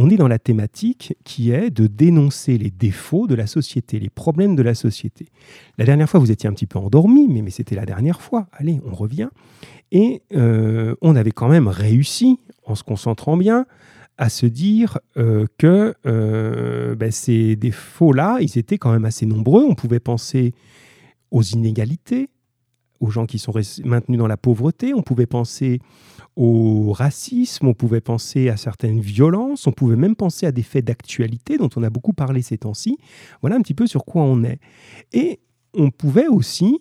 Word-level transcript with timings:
on 0.00 0.08
est 0.08 0.16
dans 0.16 0.28
la 0.28 0.38
thématique 0.38 1.14
qui 1.24 1.50
est 1.50 1.70
de 1.70 1.86
dénoncer 1.86 2.56
les 2.56 2.70
défauts 2.70 3.26
de 3.26 3.34
la 3.34 3.46
société, 3.46 3.98
les 3.98 4.08
problèmes 4.08 4.56
de 4.56 4.62
la 4.62 4.74
société. 4.74 5.26
La 5.76 5.84
dernière 5.84 6.08
fois, 6.08 6.18
vous 6.18 6.30
étiez 6.30 6.48
un 6.48 6.52
petit 6.54 6.66
peu 6.66 6.78
endormi, 6.78 7.28
mais, 7.28 7.50
c'était 7.50 7.74
la 7.74 7.84
dernière 7.84 8.22
fois. 8.22 8.46
Allez, 8.52 8.80
on 8.86 8.94
revient. 8.94 9.28
Et 9.92 10.22
euh, 10.34 10.94
on 11.02 11.16
avait 11.16 11.32
quand 11.32 11.48
même 11.48 11.68
réussi, 11.68 12.38
en 12.64 12.74
se 12.74 12.82
concentrant 12.82 13.36
bien, 13.36 13.66
à 14.16 14.28
se 14.28 14.46
dire 14.46 14.98
euh, 15.18 15.46
que 15.58 15.94
euh, 16.06 16.94
ben, 16.94 17.10
ces 17.10 17.56
défauts-là, 17.56 18.38
ils 18.40 18.58
étaient 18.58 18.78
quand 18.78 18.92
même 18.92 19.04
assez 19.04 19.26
nombreux. 19.26 19.64
On 19.64 19.74
pouvait 19.74 20.00
penser 20.00 20.54
aux 21.30 21.42
inégalités, 21.42 22.30
aux 23.00 23.10
gens 23.10 23.26
qui 23.26 23.38
sont 23.38 23.52
maintenus 23.84 24.18
dans 24.18 24.26
la 24.26 24.36
pauvreté, 24.36 24.94
on 24.94 25.02
pouvait 25.02 25.26
penser 25.26 25.80
au 26.40 26.92
racisme, 26.92 27.68
on 27.68 27.74
pouvait 27.74 28.00
penser 28.00 28.48
à 28.48 28.56
certaines 28.56 28.98
violences, 28.98 29.66
on 29.66 29.72
pouvait 29.72 29.96
même 29.96 30.16
penser 30.16 30.46
à 30.46 30.52
des 30.52 30.62
faits 30.62 30.86
d'actualité 30.86 31.58
dont 31.58 31.68
on 31.76 31.82
a 31.82 31.90
beaucoup 31.90 32.14
parlé 32.14 32.40
ces 32.40 32.56
temps-ci. 32.56 32.96
Voilà 33.42 33.56
un 33.56 33.60
petit 33.60 33.74
peu 33.74 33.86
sur 33.86 34.06
quoi 34.06 34.22
on 34.22 34.42
est. 34.42 34.58
Et 35.12 35.40
on 35.74 35.90
pouvait 35.90 36.28
aussi 36.28 36.80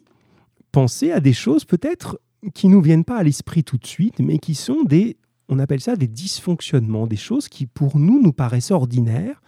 penser 0.71 1.11
à 1.11 1.19
des 1.19 1.33
choses 1.33 1.66
peut-être 1.66 2.21
qui 2.53 2.69
nous 2.69 2.81
viennent 2.81 3.03
pas 3.03 3.17
à 3.17 3.23
l'esprit 3.23 3.66
tout 3.66 3.77
de 3.77 3.85
suite, 3.85 4.19
mais 4.19 4.39
qui 4.39 4.55
sont 4.55 4.83
des, 4.83 5.17
on 5.49 5.59
appelle 5.59 5.81
ça 5.81 5.97
des 5.97 6.07
dysfonctionnements, 6.07 7.05
des 7.05 7.17
choses 7.17 7.49
qui 7.49 7.66
pour 7.66 7.99
nous 7.99 8.21
nous 8.21 8.31
paraissent 8.31 8.71
ordinaires. 8.71 9.41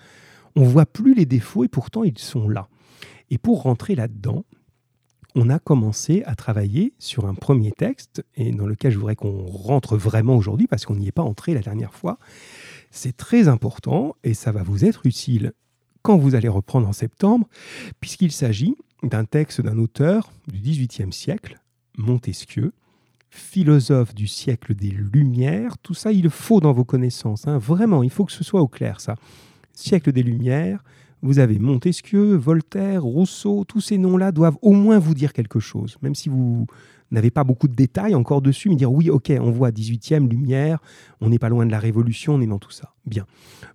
On 0.58 0.64
voit 0.64 0.86
plus 0.86 1.14
les 1.14 1.26
défauts 1.26 1.64
et 1.64 1.70
pourtant 1.70 2.04
ils 2.04 2.20
sont 2.20 2.50
là. 2.50 2.68
Et 3.30 3.38
pour 3.38 3.62
rentrer 3.62 3.96
là-dedans, 3.96 4.44
on 5.36 5.50
a 5.50 5.60
commencé 5.60 6.24
à 6.26 6.36
travailler 6.36 6.94
sur 7.00 7.26
un 7.26 7.34
premier 7.34 7.72
texte, 7.72 8.24
et 8.36 8.52
dans 8.52 8.66
lequel 8.66 8.92
je 8.92 8.98
voudrais 8.98 9.16
qu'on 9.16 9.46
rentre 9.46 9.98
vraiment 9.98 10.36
aujourd'hui, 10.36 10.68
parce 10.68 10.86
qu'on 10.86 10.96
n'y 10.96 11.08
est 11.08 11.14
pas 11.14 11.24
entré 11.24 11.54
la 11.54 11.62
dernière 11.62 11.94
fois. 11.94 12.20
C'est 12.92 13.16
très 13.16 13.48
important, 13.48 14.16
et 14.24 14.34
ça 14.34 14.52
va 14.52 14.64
vous 14.64 14.86
être 14.86 15.06
utile 15.06 15.54
quand 16.02 16.18
vous 16.18 16.36
allez 16.36 16.48
reprendre 16.48 16.88
en 16.88 16.94
septembre, 16.94 17.48
puisqu'il 18.00 18.32
s'agit 18.32 18.76
d'un 19.04 19.26
texte 19.26 19.62
d'un 19.62 19.78
auteur 19.78 20.32
du 20.48 20.60
XVIIIe 20.60 21.14
siècle, 21.14 21.60
Montesquieu, 21.98 22.74
philosophe 23.30 24.14
du 24.14 24.28
siècle 24.28 24.76
des 24.76 24.90
Lumières. 24.90 25.78
Tout 25.78 25.94
ça, 25.94 26.12
il 26.12 26.30
faut 26.30 26.60
dans 26.60 26.74
vos 26.74 26.84
connaissances. 26.84 27.48
Hein. 27.48 27.58
Vraiment, 27.58 28.04
il 28.04 28.10
faut 28.10 28.26
que 28.26 28.32
ce 28.32 28.44
soit 28.44 28.62
au 28.62 28.68
clair, 28.68 29.00
ça. 29.00 29.16
Siècle 29.74 30.12
des 30.12 30.22
Lumières, 30.22 30.84
vous 31.22 31.40
avez 31.40 31.60
Montesquieu, 31.60 32.36
Voltaire, 32.36 33.04
Rousseau, 33.04 33.64
tous 33.66 33.82
ces 33.82 33.98
noms-là 33.98 34.32
doivent 34.32 34.58
au 34.62 34.74
moins 34.74 35.00
vous 35.00 35.14
dire 35.14 35.34
quelque 35.34 35.60
chose, 35.60 35.98
même 36.02 36.16
si 36.16 36.30
vous 36.30 36.66
n'avez 37.12 37.30
pas 37.30 37.44
beaucoup 37.44 37.68
de 37.68 37.76
détails 37.76 38.16
encore 38.16 38.42
dessus, 38.42 38.70
mais 38.70 38.76
dire 38.76 38.92
oui, 38.92 39.10
ok, 39.10 39.32
on 39.40 39.52
voit 39.52 39.72
18e, 39.72 40.28
Lumière, 40.28 40.80
on 41.20 41.30
n'est 41.30 41.40
pas 41.40 41.50
loin 41.50 41.66
de 41.66 41.72
la 41.72 41.80
Révolution, 41.80 42.36
on 42.36 42.42
est 42.42 42.48
dans 42.48 42.60
tout 42.60 42.72
ça. 42.72 42.94
Bien. 43.06 43.26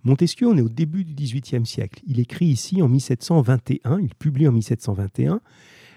Montesquieu, 0.04 0.48
on 0.48 0.56
est 0.56 0.62
au 0.62 0.68
début 0.68 1.04
du 1.04 1.14
18e 1.14 1.64
siècle. 1.64 2.02
Il 2.06 2.18
écrit 2.18 2.46
ici 2.46 2.82
en 2.82 2.88
1721, 2.88 4.00
il 4.00 4.14
publie 4.14 4.48
en 4.48 4.52
1721 4.52 5.40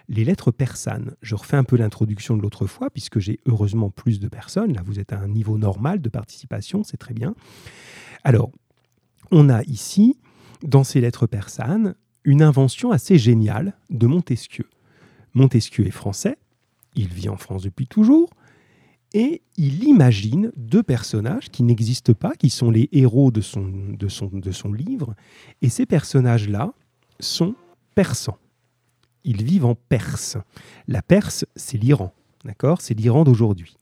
les 0.10 0.26
lettres 0.26 0.52
persanes. 0.52 1.16
Je 1.22 1.36
refais 1.36 1.56
un 1.56 1.64
peu 1.64 1.78
l'introduction 1.78 2.36
de 2.36 2.42
l'autre 2.42 2.66
fois, 2.66 2.90
puisque 2.90 3.20
j'ai 3.20 3.40
heureusement 3.46 3.92
plus 3.92 4.20
de 4.20 4.28
personnes. 4.28 4.74
Là, 4.74 4.82
vous 4.84 5.00
êtes 5.00 5.14
à 5.14 5.20
un 5.20 5.28
niveau 5.28 5.58
normal 5.58 6.02
de 6.02 6.10
participation, 6.10 6.84
c'est 6.84 6.98
très 6.98 7.14
bien. 7.14 7.36
Alors, 8.24 8.52
on 9.32 9.50
a 9.50 9.62
ici 9.64 10.18
dans 10.64 10.84
ses 10.84 11.02
lettres 11.02 11.28
persanes 11.28 11.96
une 12.24 12.42
invention 12.42 12.92
assez 12.92 13.18
géniale 13.18 13.78
de 13.90 14.08
Montesquieu. 14.08 14.70
Montesquieu 15.34 15.88
est 15.88 15.92
français, 15.92 16.38
il 16.96 17.08
vit 17.10 17.30
en 17.30 17.38
France 17.38 17.64
depuis 17.64 17.88
toujours, 17.88 18.30
et 19.14 19.42
il 19.58 19.84
imagine 19.86 20.52
deux 20.56 20.84
personnages 20.84 21.50
qui 21.50 21.64
n'existent 21.64 22.14
pas, 22.14 22.36
qui 22.36 22.50
sont 22.50 22.70
les 22.70 22.90
héros 22.92 23.32
de 23.32 23.42
son, 23.42 23.64
livre, 24.72 25.16
et 25.62 25.70
ces 25.70 25.86
personnages-là 25.86 26.74
sont 27.20 27.56
persans. 27.96 28.38
Ils 29.24 29.44
vivent 29.44 29.66
en 29.66 29.76
Perse. 29.76 30.38
La 30.88 31.02
Perse, 31.02 31.46
c'est 31.56 31.78
l'Iran, 31.78 32.14
d'accord? 32.46 32.82
C'est 32.82 32.94
l'Iran 32.94 33.24
d'aujourd'hui. 33.24 33.76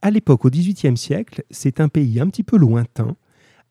À 0.00 0.10
l'époque, 0.10 0.44
au 0.44 0.50
XVIIIe 0.50 0.96
siècle, 0.96 1.44
c'est 1.50 1.80
un 1.80 1.88
pays 1.88 2.18
un 2.18 2.28
petit 2.28 2.42
peu 2.42 2.56
lointain, 2.56 3.16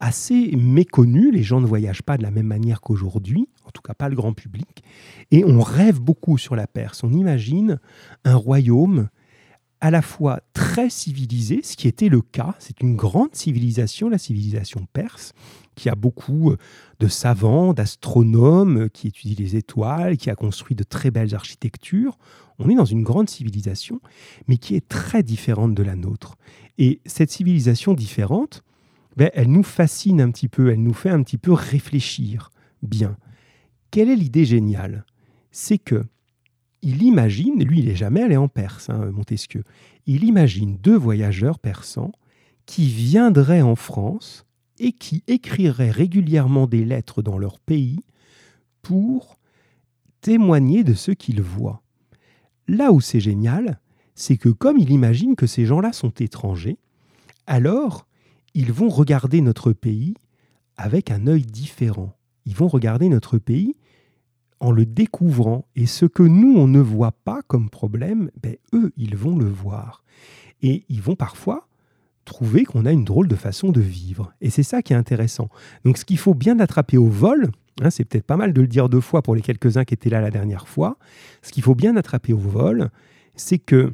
assez 0.01 0.51
méconnu. 0.57 1.31
Les 1.31 1.44
gens 1.44 1.62
ne 1.62 1.66
voyagent 1.66 2.01
pas 2.01 2.17
de 2.17 2.23
la 2.23 2.31
même 2.31 2.47
manière 2.47 2.81
qu'aujourd'hui, 2.81 3.47
en 3.66 3.72
tout 3.72 3.81
cas 3.81 3.94
pas 3.94 4.09
le 4.09 4.16
grand 4.16 4.34
public. 4.34 4.84
Et 5.29 5.45
on 5.45 5.62
rêve 5.62 6.01
beaucoup 6.01 6.38
sur 6.38 6.57
la 6.57 6.67
Perse. 6.67 7.03
On 7.06 7.13
imagine 7.13 7.79
un 8.25 8.35
royaume 8.35 9.07
à 9.79 9.89
la 9.89 10.03
fois 10.03 10.41
très 10.53 10.89
civilisé, 10.89 11.62
ce 11.63 11.75
qui 11.75 11.88
était 11.88 12.09
le 12.09 12.22
cas. 12.22 12.56
C'est 12.59 12.81
une 12.81 12.95
grande 12.95 13.34
civilisation, 13.34 14.09
la 14.09 14.19
civilisation 14.19 14.85
perse, 14.94 15.34
qui 15.75 15.89
a 15.89 15.95
beaucoup 15.95 16.56
de 17.00 17.07
savants, 17.07 17.73
d'astronomes, 17.73 18.89
qui 18.91 19.07
étudient 19.07 19.35
les 19.39 19.56
étoiles, 19.56 20.18
qui 20.18 20.29
a 20.29 20.35
construit 20.35 20.75
de 20.75 20.83
très 20.83 21.09
belles 21.09 21.33
architectures. 21.33 22.19
On 22.59 22.69
est 22.69 22.75
dans 22.75 22.85
une 22.85 23.01
grande 23.01 23.28
civilisation, 23.28 24.01
mais 24.47 24.57
qui 24.57 24.75
est 24.75 24.88
très 24.88 25.23
différente 25.23 25.73
de 25.73 25.81
la 25.81 25.95
nôtre. 25.95 26.38
Et 26.78 27.01
cette 27.07 27.31
civilisation 27.31 27.95
différente, 27.95 28.63
ben, 29.21 29.29
elle 29.35 29.51
nous 29.51 29.61
fascine 29.61 30.19
un 30.19 30.31
petit 30.31 30.47
peu, 30.47 30.71
elle 30.71 30.81
nous 30.81 30.95
fait 30.95 31.11
un 31.11 31.21
petit 31.21 31.37
peu 31.37 31.53
réfléchir. 31.53 32.49
Bien. 32.81 33.17
Quelle 33.91 34.09
est 34.09 34.15
l'idée 34.15 34.45
géniale? 34.45 35.05
C'est 35.51 35.77
que 35.77 36.05
il 36.81 37.03
imagine, 37.03 37.63
lui 37.63 37.81
il 37.81 37.85
n'est 37.85 37.95
jamais 37.95 38.23
allé 38.23 38.35
en 38.35 38.47
Perse, 38.47 38.89
hein, 38.89 39.11
Montesquieu, 39.11 39.63
il 40.07 40.23
imagine 40.23 40.75
deux 40.77 40.97
voyageurs 40.97 41.59
persans 41.59 42.11
qui 42.65 42.87
viendraient 42.87 43.61
en 43.61 43.75
France 43.75 44.47
et 44.79 44.91
qui 44.91 45.23
écriraient 45.27 45.91
régulièrement 45.91 46.65
des 46.65 46.83
lettres 46.83 47.21
dans 47.21 47.38
leur 47.38 47.59
pays 47.59 47.99
pour 48.81 49.38
témoigner 50.21 50.83
de 50.83 50.95
ce 50.95 51.11
qu'ils 51.11 51.43
voient. 51.43 51.83
Là 52.67 52.91
où 52.91 52.99
c'est 52.99 53.19
génial, 53.19 53.81
c'est 54.15 54.38
que 54.38 54.49
comme 54.49 54.79
il 54.79 54.89
imagine 54.89 55.35
que 55.35 55.45
ces 55.45 55.67
gens-là 55.67 55.93
sont 55.93 56.09
étrangers, 56.09 56.79
alors 57.45 58.07
ils 58.53 58.72
vont 58.72 58.89
regarder 58.89 59.41
notre 59.41 59.73
pays 59.73 60.16
avec 60.78 61.12
un 61.12 61.28
œil 61.28 61.44
différent. 61.44 62.16
Ils 62.45 62.56
vont 62.56 62.67
regarder 62.67 63.09
notre 63.09 63.38
pays 63.38 63.75
en 64.59 64.72
le 64.72 64.85
découvrant. 64.85 65.66
Et 65.75 65.85
ce 65.85 66.06
que 66.06 66.23
nous, 66.23 66.57
on 66.57 66.67
ne 66.67 66.79
voit 66.79 67.12
pas 67.12 67.41
comme 67.47 67.69
problème, 67.69 68.31
ben, 68.41 68.56
eux, 68.73 68.91
ils 68.97 69.16
vont 69.16 69.38
le 69.38 69.50
voir. 69.50 70.03
Et 70.62 70.85
ils 70.89 71.01
vont 71.01 71.16
parfois 71.16 71.67
trouver 72.25 72.66
qu'on 72.66 72.85
a 72.85 72.91
une 72.91 73.03
drôle 73.03 73.28
de 73.28 73.35
façon 73.35 73.72
de 73.72 73.81
vivre. 73.81 74.34
Et 74.41 74.50
c'est 74.50 74.63
ça 74.63 74.81
qui 74.81 74.94
est 74.94 74.95
intéressant. 74.95 75.50
Donc 75.83 75.97
ce 75.97 76.06
qu'il 76.06 76.19
faut 76.19 76.35
bien 76.35 76.59
attraper 76.59 76.97
au 76.97 77.07
vol, 77.07 77.51
hein, 77.81 77.89
c'est 77.89 78.06
peut-être 78.06 78.25
pas 78.25 78.38
mal 78.38 78.53
de 78.53 78.62
le 78.62 78.68
dire 78.68 78.89
deux 78.89 79.01
fois 79.01 79.22
pour 79.22 79.35
les 79.35 79.41
quelques-uns 79.41 79.83
qui 79.83 79.95
étaient 79.95 80.09
là 80.09 80.22
la 80.22 80.31
dernière 80.31 80.68
fois, 80.68 80.97
ce 81.41 81.51
qu'il 81.51 81.63
faut 81.63 81.75
bien 81.75 81.95
attraper 81.95 82.33
au 82.33 82.38
vol, 82.38 82.89
c'est 83.35 83.57
que 83.57 83.94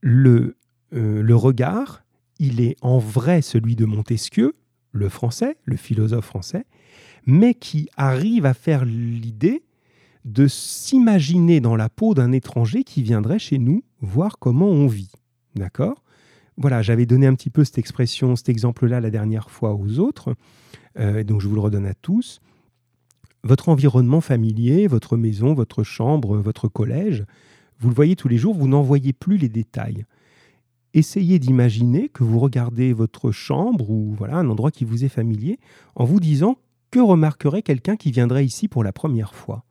le, 0.00 0.56
euh, 0.94 1.22
le 1.22 1.36
regard, 1.36 2.02
il 2.40 2.60
est 2.60 2.76
en 2.80 2.98
vrai 2.98 3.42
celui 3.42 3.76
de 3.76 3.84
Montesquieu, 3.84 4.54
le 4.92 5.08
français, 5.08 5.56
le 5.64 5.76
philosophe 5.76 6.24
français, 6.24 6.64
mais 7.26 7.54
qui 7.54 7.88
arrive 7.96 8.46
à 8.46 8.54
faire 8.54 8.84
l'idée 8.84 9.62
de 10.24 10.48
s'imaginer 10.48 11.60
dans 11.60 11.76
la 11.76 11.88
peau 11.88 12.14
d'un 12.14 12.32
étranger 12.32 12.82
qui 12.82 13.02
viendrait 13.02 13.38
chez 13.38 13.58
nous 13.58 13.84
voir 14.00 14.38
comment 14.38 14.68
on 14.68 14.86
vit. 14.86 15.12
D'accord? 15.54 16.02
Voilà, 16.56 16.82
j'avais 16.82 17.06
donné 17.06 17.26
un 17.26 17.34
petit 17.34 17.50
peu 17.50 17.62
cette 17.62 17.78
expression, 17.78 18.36
cet 18.36 18.48
exemple-là 18.48 19.00
la 19.00 19.10
dernière 19.10 19.50
fois 19.50 19.74
aux 19.74 19.98
autres, 19.98 20.34
euh, 20.98 21.22
donc 21.22 21.40
je 21.40 21.48
vous 21.48 21.54
le 21.54 21.60
redonne 21.60 21.86
à 21.86 21.94
tous. 21.94 22.40
Votre 23.44 23.68
environnement 23.68 24.20
familier, 24.20 24.86
votre 24.86 25.16
maison, 25.16 25.54
votre 25.54 25.82
chambre, 25.82 26.36
votre 26.38 26.68
collège, 26.68 27.24
vous 27.78 27.88
le 27.88 27.94
voyez 27.94 28.16
tous 28.16 28.28
les 28.28 28.36
jours, 28.36 28.54
vous 28.54 28.68
n'en 28.68 28.82
voyez 28.82 29.12
plus 29.12 29.36
les 29.36 29.48
détails 29.48 30.04
essayez 30.94 31.38
d'imaginer 31.38 32.08
que 32.08 32.24
vous 32.24 32.38
regardez 32.38 32.92
votre 32.92 33.30
chambre 33.30 33.90
ou 33.90 34.14
voilà 34.16 34.36
un 34.36 34.48
endroit 34.48 34.70
qui 34.70 34.84
vous 34.84 35.04
est 35.04 35.08
familier 35.08 35.58
en 35.94 36.04
vous 36.04 36.20
disant 36.20 36.58
que 36.90 36.98
remarquerait 36.98 37.62
quelqu'un 37.62 37.96
qui 37.96 38.10
viendrait 38.10 38.44
ici 38.44 38.68
pour 38.68 38.82
la 38.82 38.92
première 38.92 39.34
fois? 39.34 39.64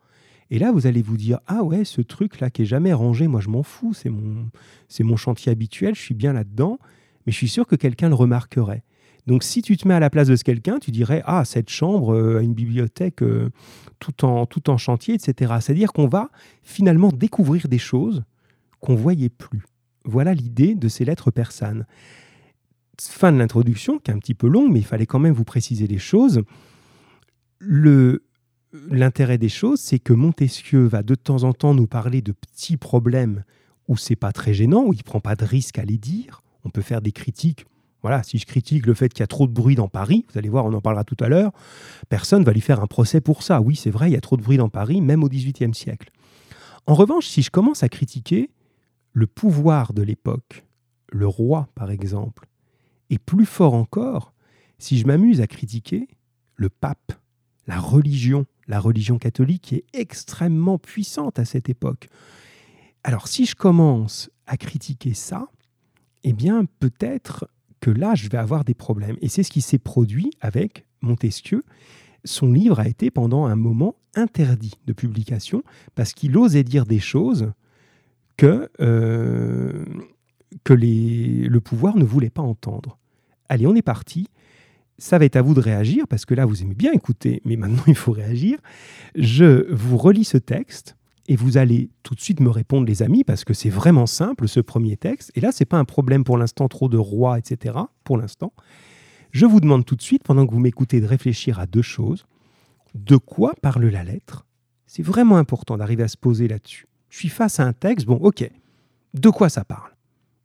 Et 0.52 0.58
là, 0.58 0.72
vous 0.72 0.88
allez 0.88 1.02
vous 1.02 1.18
dire 1.18 1.40
ah 1.48 1.64
ouais, 1.64 1.86
ce 1.86 2.02
truc 2.02 2.40
là 2.40 2.50
qui 2.50 2.64
est 2.64 2.66
jamais 2.66 2.94
rangé, 2.94 3.28
moi 3.28 3.42
je 3.42 3.50
m'en 3.50 3.64
fous, 3.64 3.94
c'est 3.94 4.10
mon 4.10 4.50
c'est 4.88 5.04
mon 5.04 5.16
chantier 5.16 5.52
habituel, 5.52 5.96
je 5.96 6.02
suis 6.02 6.16
bien 6.16 6.34
là-dedans, 6.34 6.80
mais 7.26 7.32
je 7.32 7.38
suis 7.38 7.50
sûr 7.50 7.68
que 7.68 7.76
quelqu'un 7.76 8.10
le 8.10 8.16
remarquerait. 8.16 8.84
Donc 9.28 9.44
si 9.44 9.62
tu 9.62 9.78
te 9.78 9.88
mets 9.88 9.94
à 9.94 10.00
la 10.00 10.10
place 10.10 10.28
de 10.28 10.36
ce 10.36 10.44
quelqu'un, 10.44 10.80
tu 10.80 10.90
dirais 10.90 11.22
ah 11.26 11.46
cette 11.46 11.70
chambre 11.70 12.16
euh, 12.16 12.40
a 12.40 12.42
une 12.42 12.56
bibliothèque 12.56 13.22
euh, 13.22 13.50
tout 14.00 14.26
en 14.26 14.48
tout 14.48 14.72
en 14.72 14.78
chantier, 14.78 15.14
etc. 15.14 15.54
C'est-à-dire 15.62 15.94
qu'on 15.94 16.08
va 16.08 16.30
finalement 16.64 17.12
découvrir 17.12 17.68
des 17.68 17.78
choses 17.78 18.24
qu'on 18.80 18.96
voyait 18.96 19.30
plus. 19.30 19.62
Voilà 20.06 20.34
l'idée 20.34 20.76
de 20.76 20.88
ces 20.88 21.06
lettres 21.06 21.32
persanes. 21.32 21.86
Fin 23.00 23.32
de 23.32 23.38
l'introduction, 23.38 24.00
qui 24.00 24.12
est 24.12 24.14
un 24.14 24.20
petit 24.20 24.34
peu 24.34 24.48
longue, 24.48 24.72
mais 24.72 24.80
il 24.80 24.86
fallait 24.86 25.06
quand 25.06 25.20
même 25.20 25.34
vous 25.34 25.46
préciser 25.46 25.88
les 25.88 26.00
choses. 26.00 26.44
l'intérêt 27.62 29.38
des 29.38 29.50
choses, 29.50 29.80
c'est 29.80 30.00
que 30.00 30.14
Montesquieu 30.14 30.86
va 30.86 31.04
de 31.04 31.16
temps 31.16 31.44
en 31.44 31.54
temps 31.54 31.74
nous 31.74 31.88
parler 31.88 32.22
de 32.22 32.32
petits 32.32 32.78
problèmes 32.78 33.44
où 33.88 33.98
c'est 33.98 34.16
pas 34.16 34.32
très 34.32 34.54
gênant, 34.54 34.84
où 34.86 34.94
il 34.94 35.04
prend 35.04 35.20
pas 35.20 35.36
de 35.36 35.44
risque 35.44 35.80
à 35.80 35.84
les 35.84 35.98
dire. 35.98 36.42
On 36.64 36.70
peut 36.70 36.82
faire 36.82 37.02
des 37.02 37.12
critiques 37.12 37.66
Voilà, 38.02 38.24
si 38.24 38.38
je 38.38 38.46
critique 38.46 38.86
le 38.86 38.94
fait 38.94 39.10
qu'il 39.10 39.22
y 39.22 39.24
a 39.24 39.28
trop 39.28 39.46
de 39.46 39.52
bruit 39.52 39.76
dans 39.76 39.90
Paris, 39.90 40.26
vous 40.32 40.38
allez 40.38 40.48
voir, 40.48 40.66
on 40.66 40.74
en 40.74 40.80
parlera 40.80 41.04
tout 41.04 41.18
à 41.20 41.28
l'heure, 41.28 41.52
personne 42.08 42.46
va 42.46 42.54
lui 42.54 42.62
faire 42.62 42.80
un 42.82 42.88
procès 42.88 43.20
pour 43.20 43.44
ça. 43.44 43.60
Oui, 43.60 43.76
c'est 43.76 43.90
vrai, 43.90 44.10
il 44.10 44.14
y 44.14 44.18
a 44.18 44.22
trop 44.22 44.38
de 44.38 44.42
bruit 44.42 44.56
dans 44.56 44.70
Paris, 44.70 45.02
même 45.02 45.22
au 45.22 45.28
XVIIIe 45.28 45.74
siècle. 45.74 46.10
En 46.86 46.94
revanche, 46.96 47.28
si 47.28 47.42
je 47.42 47.52
commence 47.52 47.84
à 47.84 47.90
critiquer 47.90 48.52
le 49.14 49.28
pouvoir 49.28 49.94
de 49.94 50.02
l'époque, 50.02 50.66
le 51.12 51.28
roi 51.28 51.70
par 51.76 51.92
exemple, 51.92 52.48
et 53.10 53.18
plus 53.18 53.46
fort 53.46 53.74
encore, 53.74 54.34
si 54.78 54.98
je 54.98 55.06
m'amuse 55.06 55.42
à 55.42 55.48
critiquer 55.48 56.08
le 56.56 56.70
pape, 56.70 57.14
la 57.68 57.80
religion, 57.80 58.46
la 58.68 58.80
religion 58.80 59.18
catholique 59.18 59.74
est 59.74 59.86
extrêmement 59.94 60.78
puissante 60.78 61.40
à 61.40 61.46
cette 61.46 61.70
époque. 61.70 62.08
Alors 63.04 63.28
si 63.28 63.46
je 63.46 63.56
commence 63.56 64.30
à 64.46 64.58
critiquer 64.58 65.14
ça, 65.14 65.48
eh 66.24 66.34
bien 66.34 66.66
peut-être 66.80 67.48
que 67.80 67.90
là, 67.90 68.16
je 68.16 68.28
vais 68.28 68.38
avoir 68.38 68.66
des 68.66 68.74
problèmes. 68.74 69.18
Et 69.22 69.30
c'est 69.30 69.44
ce 69.44 69.52
qui 69.52 69.62
s'est 69.62 69.80
produit 69.80 70.32
avec 70.42 70.86
Montesquieu. 71.02 71.64
Son 72.26 72.52
livre 72.52 72.80
a 72.80 72.88
été 72.88 73.12
pendant 73.12 73.46
un 73.46 73.56
moment 73.56 73.96
interdit 74.16 74.74
de 74.86 74.94
publication 74.94 75.64
parce 75.96 76.14
qu'il 76.14 76.38
osait 76.38 76.64
dire 76.64 76.86
des 76.86 77.00
choses 77.00 77.52
que, 78.40 78.70
euh, 78.80 79.86
le 80.70 81.60
pouvoir 81.60 81.98
ne 81.98 82.04
voulait 82.04 82.30
pas 82.30 82.42
entendre. 82.42 82.98
Allez, 83.50 83.68
on 83.68 83.76
est 83.76 83.82
parti. 83.82 84.28
Ça 84.98 85.18
va 85.18 85.26
être 85.26 85.36
à 85.36 85.42
vous 85.42 85.54
de 85.54 85.60
réagir 85.60 86.08
parce 86.08 86.26
que 86.26 86.34
là, 86.34 86.46
vous 86.46 86.62
aimez 86.62 86.76
bien 86.76 86.92
écouter, 86.92 87.42
mais 87.46 87.56
maintenant, 87.56 87.84
il 87.88 87.96
faut 87.96 88.12
réagir. 88.12 88.60
Je 89.16 89.72
vous 89.74 89.98
relis 89.98 90.26
ce 90.26 90.38
texte 90.38 90.96
et 91.28 91.36
vous 91.36 91.58
allez 91.58 91.90
tout 92.04 92.16
de 92.16 92.22
suite 92.22 92.40
me 92.40 92.50
répondre, 92.50 92.88
les 92.88 93.04
amis, 93.04 93.24
parce 93.24 93.44
que 93.44 93.54
c'est 93.54 93.70
vraiment 93.70 94.06
simple, 94.06 94.48
ce 94.48 94.60
premier 94.60 94.98
texte. 94.98 95.32
Et 95.36 95.42
là, 95.42 95.52
ce 95.52 95.62
n'est 95.62 95.68
pas 95.68 95.78
un 95.78 95.86
problème 95.86 96.24
pour 96.24 96.38
l'instant, 96.38 96.68
trop 96.68 96.90
de 96.90 96.98
rois, 96.98 97.38
etc. 97.38 97.78
Pour 98.04 98.18
l'instant. 98.18 98.54
Je 99.32 99.46
vous 99.46 99.60
demande 99.60 99.86
tout 99.86 99.96
de 99.96 100.02
suite, 100.02 100.24
pendant 100.24 100.48
que 100.48 100.52
vous 100.52 100.60
m'écoutez, 100.60 101.02
de 101.02 101.06
réfléchir 101.06 101.60
à 101.60 101.68
deux 101.68 101.84
choses. 101.84 102.26
De 102.96 103.18
quoi 103.18 103.54
parle 103.62 103.86
la 103.86 104.04
lettre? 104.04 104.46
C'est 104.88 105.04
vraiment 105.04 105.38
important 105.38 105.78
d'arriver 105.78 106.04
à 106.04 106.08
se 106.08 106.18
poser 106.18 106.48
là-dessus. 106.48 106.88
Je 107.10 107.18
suis 107.18 107.30
face 107.30 107.60
à 107.60 107.66
un 107.66 107.74
texte, 107.74 108.06
bon, 108.06 108.16
ok. 108.16 108.50
De 109.14 109.30
quoi 109.30 109.50
ça 109.50 109.64
parle? 109.64 109.92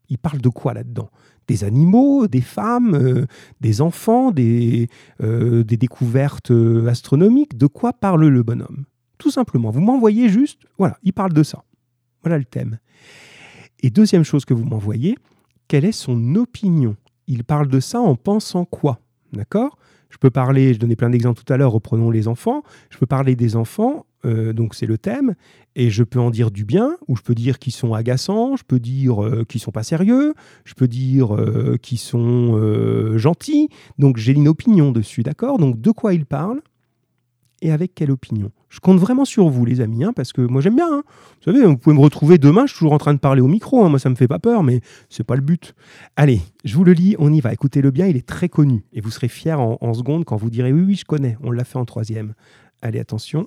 Il 0.08 0.18
parle 0.18 0.40
de 0.40 0.48
quoi 0.48 0.74
là-dedans? 0.74 1.10
Des 1.46 1.64
animaux, 1.64 2.26
des 2.26 2.40
femmes, 2.40 2.94
euh, 2.94 3.26
des 3.60 3.80
enfants, 3.80 4.30
des, 4.30 4.88
euh, 5.22 5.62
des 5.62 5.76
découvertes 5.76 6.50
euh, 6.50 6.86
astronomiques? 6.88 7.56
De 7.56 7.66
quoi 7.66 7.92
parle 7.92 8.26
le 8.26 8.42
bonhomme? 8.42 8.84
Tout 9.18 9.30
simplement, 9.30 9.70
vous 9.70 9.80
m'envoyez 9.80 10.28
juste, 10.28 10.62
voilà, 10.78 10.98
il 11.02 11.12
parle 11.12 11.32
de 11.32 11.42
ça. 11.42 11.64
Voilà 12.22 12.38
le 12.38 12.44
thème. 12.44 12.78
Et 13.80 13.90
deuxième 13.90 14.24
chose 14.24 14.44
que 14.44 14.54
vous 14.54 14.64
m'envoyez, 14.64 15.16
quelle 15.68 15.84
est 15.84 15.92
son 15.92 16.34
opinion? 16.36 16.96
Il 17.26 17.44
parle 17.44 17.68
de 17.68 17.80
ça 17.80 18.00
en 18.00 18.16
pensant 18.16 18.64
quoi? 18.64 19.00
D'accord? 19.32 19.78
Je 20.10 20.18
peux 20.18 20.30
parler, 20.30 20.74
je 20.74 20.78
donnais 20.78 20.96
plein 20.96 21.10
d'exemples 21.10 21.42
tout 21.42 21.52
à 21.52 21.56
l'heure, 21.56 21.72
reprenons 21.72 22.10
les 22.10 22.28
enfants. 22.28 22.62
Je 22.90 22.98
peux 22.98 23.06
parler 23.06 23.36
des 23.36 23.56
enfants, 23.56 24.06
euh, 24.24 24.52
donc 24.52 24.74
c'est 24.74 24.86
le 24.86 24.98
thème, 24.98 25.34
et 25.76 25.90
je 25.90 26.02
peux 26.02 26.20
en 26.20 26.30
dire 26.30 26.50
du 26.50 26.64
bien, 26.64 26.96
ou 27.08 27.16
je 27.16 27.22
peux 27.22 27.34
dire 27.34 27.58
qu'ils 27.58 27.72
sont 27.72 27.94
agaçants, 27.94 28.56
je 28.56 28.64
peux 28.64 28.80
dire 28.80 29.22
euh, 29.24 29.44
qu'ils 29.44 29.60
sont 29.60 29.72
pas 29.72 29.82
sérieux, 29.82 30.34
je 30.64 30.74
peux 30.74 30.88
dire 30.88 31.34
euh, 31.34 31.76
qu'ils 31.80 31.98
sont 31.98 32.54
gentils. 33.16 33.68
Donc 33.98 34.16
j'ai 34.16 34.32
une 34.32 34.48
opinion 34.48 34.92
dessus, 34.92 35.22
d'accord? 35.22 35.58
Donc 35.58 35.80
de 35.80 35.90
quoi 35.90 36.14
il 36.14 36.26
parle 36.26 36.60
et 37.62 37.72
avec 37.72 37.94
quelle 37.94 38.10
opinion? 38.10 38.50
Je 38.68 38.80
compte 38.80 38.98
vraiment 38.98 39.24
sur 39.24 39.48
vous, 39.48 39.64
les 39.64 39.80
amis, 39.80 40.02
hein, 40.02 40.12
parce 40.14 40.32
que 40.32 40.40
moi 40.42 40.60
j'aime 40.60 40.74
bien. 40.74 40.92
Hein. 40.92 41.02
Vous 41.06 41.52
savez, 41.52 41.64
vous 41.64 41.76
pouvez 41.76 41.94
me 41.94 42.00
retrouver 42.00 42.38
demain, 42.38 42.66
je 42.66 42.72
suis 42.72 42.78
toujours 42.78 42.92
en 42.92 42.98
train 42.98 43.14
de 43.14 43.20
parler 43.20 43.40
au 43.40 43.46
micro. 43.46 43.84
Hein. 43.84 43.88
moi, 43.88 44.00
ça 44.00 44.10
me 44.10 44.16
fait 44.16 44.26
pas 44.26 44.40
peur, 44.40 44.64
mais 44.64 44.80
c'est 45.08 45.22
pas 45.22 45.36
le 45.36 45.42
but. 45.42 45.74
Allez, 46.16 46.40
je 46.64 46.74
vous 46.74 46.82
le 46.82 46.92
lis, 46.92 47.14
on 47.20 47.32
y 47.32 47.40
va. 47.40 47.52
Écoutez-le 47.52 47.92
bien, 47.92 48.06
il 48.06 48.16
est 48.16 48.26
très 48.26 48.48
connu. 48.48 48.84
Et 48.92 49.00
vous 49.00 49.10
serez 49.10 49.28
fiers 49.28 49.52
en, 49.52 49.78
en 49.80 49.94
seconde 49.94 50.24
quand 50.24 50.36
vous 50.36 50.50
direz 50.50 50.72
oui, 50.72 50.82
oui, 50.82 50.94
je 50.96 51.04
connais, 51.04 51.38
on 51.42 51.52
l'a 51.52 51.64
fait 51.64 51.78
en 51.78 51.84
troisième. 51.84 52.34
Allez, 52.82 52.98
attention. 52.98 53.46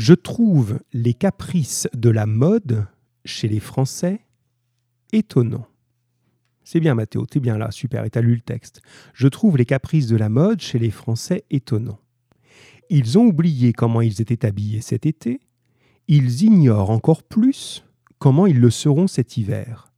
Je 0.00 0.14
trouve 0.14 0.80
les 0.94 1.12
caprices 1.12 1.86
de 1.92 2.08
la 2.08 2.24
mode 2.24 2.86
chez 3.26 3.48
les 3.48 3.60
Français 3.60 4.24
étonnants. 5.12 5.66
C'est 6.64 6.80
bien 6.80 6.94
Mathéo, 6.94 7.26
t'es 7.26 7.38
bien 7.38 7.58
là, 7.58 7.70
super, 7.70 8.06
et 8.06 8.22
le 8.22 8.40
texte. 8.40 8.80
Je 9.12 9.28
trouve 9.28 9.58
les 9.58 9.66
caprices 9.66 10.06
de 10.06 10.16
la 10.16 10.30
mode 10.30 10.62
chez 10.62 10.78
les 10.78 10.90
Français 10.90 11.44
étonnants. 11.50 12.00
Ils 12.88 13.18
ont 13.18 13.26
oublié 13.26 13.74
comment 13.74 14.00
ils 14.00 14.22
étaient 14.22 14.46
habillés 14.46 14.80
cet 14.80 15.04
été, 15.04 15.38
ils 16.08 16.44
ignorent 16.44 16.88
encore 16.88 17.22
plus 17.22 17.84
comment 18.18 18.46
ils 18.46 18.58
le 18.58 18.70
seront 18.70 19.06
cet 19.06 19.36
hiver. 19.36 19.92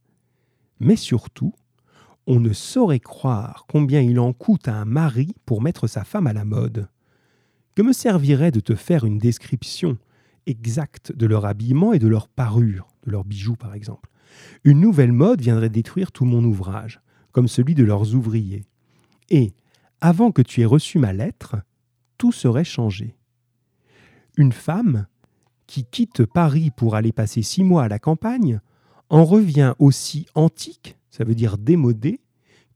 Mais 0.81 0.97
surtout, 0.97 1.53
on 2.27 2.41
ne 2.41 2.51
saurait 2.51 2.99
croire 2.99 3.63
combien 3.69 4.01
il 4.01 4.19
en 4.19 4.33
coûte 4.33 4.67
à 4.67 4.75
un 4.75 4.85
mari 4.85 5.33
pour 5.45 5.61
mettre 5.61 5.87
sa 5.87 6.03
femme 6.03 6.27
à 6.27 6.33
la 6.33 6.43
mode. 6.43 6.89
Que 7.75 7.81
me 7.81 7.93
servirait 7.93 8.51
de 8.51 8.59
te 8.59 8.75
faire 8.75 9.03
une 9.03 9.17
description 9.17 9.97
exacte 10.45 11.11
de 11.15 11.25
leur 11.25 11.45
habillement 11.45 11.93
et 11.93 11.99
de 11.99 12.07
leur 12.07 12.27
parure, 12.27 12.87
de 13.05 13.11
leurs 13.11 13.25
bijoux 13.25 13.55
par 13.55 13.73
exemple? 13.73 14.09
Une 14.63 14.79
nouvelle 14.79 15.11
mode 15.11 15.41
viendrait 15.41 15.69
détruire 15.69 16.11
tout 16.11 16.25
mon 16.25 16.43
ouvrage, 16.43 17.01
comme 17.31 17.47
celui 17.47 17.75
de 17.75 17.83
leurs 17.83 18.15
ouvriers. 18.15 18.65
Et, 19.29 19.53
avant 20.01 20.31
que 20.31 20.41
tu 20.41 20.61
aies 20.61 20.65
reçu 20.65 20.99
ma 20.99 21.13
lettre, 21.13 21.55
tout 22.17 22.31
serait 22.31 22.63
changé. 22.63 23.15
Une 24.37 24.51
femme, 24.51 25.07
qui 25.65 25.85
quitte 25.85 26.25
Paris 26.25 26.71
pour 26.75 26.95
aller 26.95 27.11
passer 27.11 27.41
six 27.41 27.63
mois 27.63 27.83
à 27.83 27.87
la 27.87 27.99
campagne, 27.99 28.59
en 29.09 29.25
revient 29.25 29.73
aussi 29.79 30.27
antique, 30.35 30.97
ça 31.09 31.23
veut 31.23 31.35
dire 31.35 31.57
démodée, 31.57 32.19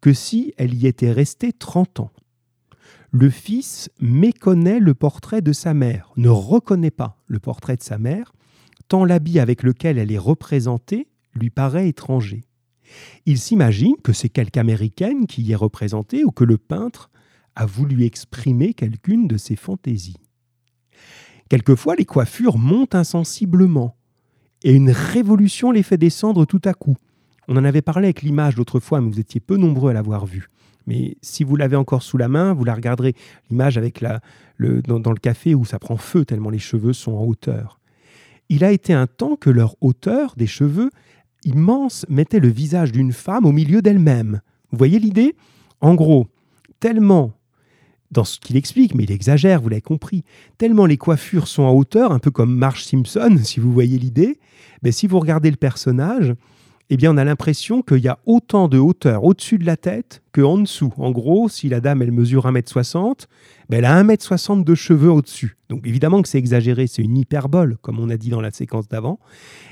que 0.02 0.14
si 0.14 0.54
elle 0.58 0.74
y 0.74 0.88
était 0.88 1.12
restée 1.12 1.54
trente 1.54 2.00
ans. 2.00 2.12
Le 3.12 3.30
fils 3.30 3.90
méconnaît 4.00 4.80
le 4.80 4.94
portrait 4.94 5.42
de 5.42 5.54
sa 5.54 5.74
mère, 5.74 6.12
ne 6.18 6.30
reconnaît 6.30 6.92
pas 6.92 7.18
le 7.28 7.40
portrait 7.40 7.78
de 7.78 7.84
sa 7.84 7.98
mère, 7.98 8.34
tant 8.88 9.06
l'habit 9.06 9.40
avec 9.40 9.64
lequel 9.64 9.98
elle 9.98 10.12
est 10.12 10.18
représentée 10.18 11.08
lui 11.34 11.50
paraît 11.50 11.88
étranger. 11.88 12.44
Il 13.26 13.38
s'imagine 13.38 13.96
que 14.04 14.14
c'est 14.14 14.30
quelque 14.30 14.58
américaine 14.58 15.28
qui 15.28 15.42
y 15.42 15.52
est 15.52 15.56
représentée 15.56 16.24
ou 16.24 16.32
que 16.32 16.44
le 16.44 16.58
peintre 16.58 17.10
a 17.56 17.66
voulu 17.66 18.04
exprimer 18.04 18.74
quelqu'une 18.74 19.28
de 19.28 19.38
ses 19.38 19.56
fantaisies. 19.56 20.18
Quelquefois, 21.50 21.96
les 21.96 22.06
coiffures 22.06 22.58
montent 22.58 22.96
insensiblement 22.96 23.96
et 24.64 24.74
une 24.74 24.92
révolution 24.92 25.72
les 25.72 25.84
fait 25.84 25.98
descendre 25.98 26.46
tout 26.46 26.62
à 26.66 26.74
coup. 26.74 26.98
On 27.48 27.56
en 27.56 27.64
avait 27.64 27.82
parlé 27.82 28.08
avec 28.08 28.22
l'image 28.22 28.58
l'autre 28.58 28.80
fois, 28.80 29.00
mais 29.00 29.10
vous 29.10 29.20
étiez 29.20 29.40
peu 29.40 29.56
nombreux 29.56 29.92
à 29.92 29.94
l'avoir 29.94 30.26
vue. 30.26 30.50
Mais 30.88 31.18
si 31.22 31.44
vous 31.44 31.56
l'avez 31.56 31.76
encore 31.76 32.02
sous 32.02 32.18
la 32.18 32.30
main, 32.30 32.54
vous 32.54 32.64
la 32.64 32.74
regarderez. 32.74 33.14
L'image 33.50 33.78
avec 33.78 34.02
la, 34.02 34.22
le, 34.56 34.82
dans, 34.82 35.12
le 35.12 35.20
café 35.20 35.54
où 35.54 35.66
ça 35.66 35.80
prend 35.80 35.98
feu 35.98 36.26
tellement 36.26 36.50
les 36.50 36.60
cheveux 36.60 36.94
sont 36.94 37.14
en 37.14 37.24
hauteur. 37.26 37.80
Il 38.50 38.64
a 38.64 38.72
été 38.72 38.94
un 38.94 39.08
temps 39.08 39.36
que 39.36 39.50
leur 39.50 39.76
hauteur 39.82 40.34
des 40.38 40.48
cheveux 40.48 40.90
immense 41.44 42.06
mettait 42.10 42.40
le 42.40 42.48
visage 42.48 42.92
d'une 42.92 43.12
femme 43.12 43.46
au 43.46 43.52
milieu 43.52 43.82
d'elle-même. 43.82 44.42
Vous 44.72 44.78
voyez 44.78 45.00
l'idée? 45.00 45.36
En 45.82 45.94
gros, 45.96 46.28
tellement, 46.80 47.34
dans 48.12 48.24
ce 48.24 48.40
qu'il 48.40 48.56
explique, 48.56 48.96
mais 48.96 49.04
il 49.04 49.12
exagère, 49.12 49.62
vous 49.62 49.70
l'avez 49.70 49.82
compris, 49.82 50.24
tellement 50.58 50.86
les 50.86 50.98
coiffures 50.98 51.48
sont 51.48 51.64
en 51.64 51.74
hauteur, 51.74 52.12
un 52.14 52.20
peu 52.20 52.32
comme 52.32 52.56
Marge 52.56 52.86
Simpson, 52.86 53.38
si 53.44 53.60
vous 53.60 53.74
voyez 53.74 54.00
l'idée, 54.00 54.40
mais 54.82 54.92
si 54.92 55.08
vous 55.08 55.20
regardez 55.20 55.52
le 55.52 55.58
personnage, 55.58 56.34
eh 56.90 56.96
bien, 56.96 57.14
on 57.14 57.18
a 57.18 57.26
l'impression 57.26 57.82
qu'il 57.82 58.00
y 58.00 58.08
a 58.08 58.18
autant 58.26 58.70
de 58.70 58.78
hauteur 58.78 59.26
au-dessus 59.26 59.58
de 59.58 59.66
la 59.66 59.76
tête 59.76 60.22
qu'en 60.32 60.58
dessous. 60.58 60.94
En 60.98 61.12
gros, 61.12 61.50
si 61.50 61.68
la 61.68 61.82
dame, 61.82 62.02
elle 62.02 62.14
mesure 62.14 62.46
1m60, 62.46 63.26
ben 63.70 63.80
elle 63.80 63.86
a 63.86 64.04
1m60 64.04 64.64
de 64.64 64.76
cheveux 64.76 65.12
au-dessus. 65.12 65.58
Donc, 65.68 65.86
évidemment 65.86 66.22
que 66.22 66.30
c'est 66.30 66.38
exagéré, 66.38 66.88
c'est 66.88 67.02
une 67.02 67.18
hyperbole, 67.18 67.78
comme 67.82 68.00
on 68.00 68.10
a 68.10 68.16
dit 68.16 68.30
dans 68.30 68.40
la 68.40 68.52
séquence 68.52 68.88
d'avant. 68.88 69.20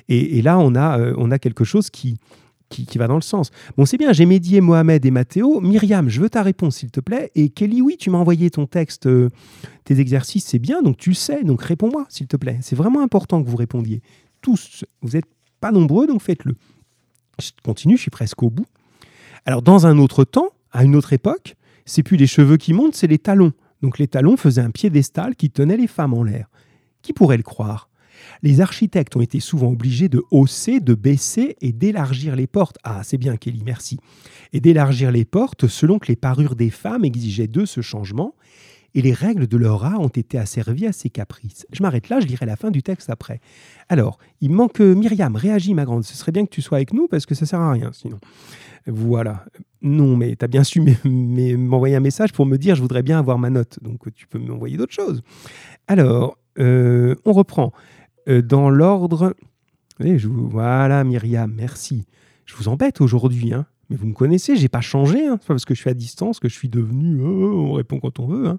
Et, 0.10 0.42
là, 0.42 0.60
on 0.60 0.76
a, 0.76 1.00
euh, 1.00 1.14
on 1.18 1.32
a 1.32 1.40
quelque 1.40 1.64
chose 1.64 1.90
qui, 1.90 2.18
qui, 2.70 2.98
va 2.98 3.08
dans 3.08 3.16
le 3.16 3.22
sens. 3.22 3.52
Bon, 3.78 3.86
c'est 3.86 3.98
bien, 3.98 4.12
j'ai 4.12 4.26
médié 4.26 4.60
Mohamed 4.60 5.06
et 5.06 5.12
Mathéo. 5.12 5.62
Myriam, 5.62 6.10
je 6.10 6.20
veux 6.20 6.30
ta 6.30 6.44
réponse, 6.44 6.78
s'il 6.78 6.92
te 6.92 7.00
plaît. 7.00 7.32
Et 7.36 7.48
Kelly, 7.48 7.82
oui, 7.82 7.96
tu 7.98 8.10
m'as 8.10 8.18
envoyé 8.18 8.50
ton 8.50 8.66
texte, 8.66 9.08
euh, 9.08 9.30
tes 9.86 10.02
exercices, 10.02 10.46
c'est 10.46 10.60
bien, 10.60 10.82
donc 10.82 10.98
tu 10.98 11.12
le 11.12 11.16
sais, 11.16 11.44
donc 11.46 11.62
réponds-moi, 11.62 12.06
s'il 12.10 12.28
te 12.28 12.36
plaît. 12.36 12.60
C'est 12.62 12.76
vraiment 12.76 13.02
important 13.02 13.42
que 13.42 13.50
vous 13.50 13.56
répondiez. 13.56 14.02
Tous, 14.42 14.84
vous 15.02 15.12
n'êtes 15.12 15.26
pas 15.62 15.72
nombreux, 15.72 16.08
donc 16.08 16.22
faites-le. 16.22 16.56
Je 17.40 17.52
continue, 17.64 17.98
je 17.98 18.02
suis 18.02 18.12
presque 18.12 18.42
au 18.44 18.50
bout. 18.50 18.66
Alors, 19.46 19.62
dans 19.62 19.86
un 19.86 19.98
autre 19.98 20.24
temps, 20.24 20.50
à 20.72 20.84
une 20.84 20.96
autre 20.96 21.14
époque, 21.14 21.56
c'est 21.86 22.04
plus 22.04 22.18
les 22.18 22.28
cheveux 22.28 22.58
qui 22.58 22.74
montent, 22.74 22.96
c'est 22.96 23.08
les 23.08 23.20
talons. 23.20 23.54
Donc, 23.82 24.00
les 24.00 24.08
talons 24.08 24.38
faisaient 24.38 24.62
un 24.62 24.72
piédestal 24.72 25.36
qui 25.36 25.52
tenait 25.52 25.78
les 25.78 25.88
femmes 25.88 26.14
en 26.14 26.24
l'air. 26.24 26.48
Qui 27.02 27.14
pourrait 27.14 27.38
le 27.38 27.44
croire? 27.44 27.90
Les 28.42 28.62
architectes 28.62 29.16
ont 29.16 29.22
été 29.22 29.40
souvent 29.40 29.72
obligés 29.72 30.10
de 30.10 30.24
hausser, 30.32 30.80
de 30.80 30.94
baisser 30.94 31.56
et 31.62 31.72
d'élargir 31.72 32.36
les 32.36 32.48
portes. 32.48 32.78
Ah, 32.84 33.02
c'est 33.04 33.18
bien, 33.18 33.38
Kelly, 33.38 33.62
merci. 33.66 34.00
Et 34.54 34.60
d'élargir 34.60 35.12
les 35.12 35.26
portes 35.26 35.68
selon 35.68 36.00
que 36.00 36.08
les 36.08 36.16
parures 36.16 36.56
des 36.56 36.70
femmes 36.70 37.06
exigeaient 37.06 37.48
d'eux 37.48 37.66
ce 37.66 37.82
changement. 37.82 38.34
Et 38.96 39.02
les 39.02 39.14
règles 39.14 39.46
de 39.46 39.58
leur 39.58 39.86
art 39.86 40.00
ont 40.00 40.08
été 40.08 40.38
asservies 40.40 40.88
à 40.88 40.94
ses 40.94 41.10
caprices. 41.10 41.68
Je 41.72 41.84
m'arrête 41.84 42.10
là, 42.10 42.22
je 42.22 42.26
lirai 42.26 42.46
la 42.46 42.56
fin 42.56 42.72
du 42.72 42.82
texte 42.82 43.10
après. 43.10 43.42
Alors, 43.90 44.18
il 44.42 44.52
manque 44.52 44.80
Myriam, 44.80 45.36
réagis 45.36 45.74
ma 45.74 45.84
grande, 45.84 46.04
ce 46.04 46.16
serait 46.16 46.32
bien 46.32 46.46
que 46.46 46.50
tu 46.50 46.62
sois 46.62 46.78
avec 46.78 46.94
nous 46.94 47.08
parce 47.08 47.26
que 47.26 47.36
ça 47.36 47.46
sert 47.46 47.60
à 47.60 47.72
rien 47.72 47.92
sinon. 47.94 48.20
Voilà. 48.88 49.46
Non, 49.82 50.16
mais 50.16 50.36
tu 50.36 50.46
as 50.46 50.48
bien 50.48 50.64
su 50.64 50.82
m'envoyer 51.04 51.98
un 51.98 52.00
message 52.00 52.32
pour 52.32 52.46
me 52.46 52.58
dire 52.58 52.76
je 52.76 52.82
voudrais 52.82 53.04
bien 53.04 53.20
avoir 53.20 53.38
ma 53.38 53.50
note, 53.50 53.78
donc 53.82 54.12
tu 54.16 54.28
peux 54.28 54.40
m'envoyer 54.40 54.78
d'autres 54.78 54.94
choses. 54.94 55.22
Alors, 55.88 56.38
euh, 56.58 57.16
on 57.26 57.34
reprend. 57.34 57.72
Euh, 58.28 58.42
dans 58.42 58.70
l'ordre... 58.70 59.36
Voilà 59.98 61.06
Myriam, 61.06 61.54
merci. 61.56 62.06
Je 62.46 62.56
vous 62.56 62.68
embête 62.68 63.00
aujourd'hui, 63.00 63.54
hein 63.54 63.66
mais 63.90 63.96
vous 63.96 64.08
me 64.08 64.14
connaissez, 64.14 64.56
j'ai 64.56 64.68
pas 64.68 64.82
changé. 64.82 65.28
Hein. 65.28 65.38
C'est 65.42 65.48
pas 65.48 65.54
parce 65.54 65.66
que 65.66 65.76
je 65.76 65.80
suis 65.80 65.90
à 65.90 65.94
distance 65.94 66.40
que 66.40 66.50
je 66.50 66.56
suis 66.56 66.70
devenu. 66.70 67.22
Oh, 67.22 67.68
on 67.70 67.74
répond 67.74 68.00
quand 68.00 68.20
on 68.20 68.28
veut. 68.28 68.48
Hein. 68.48 68.58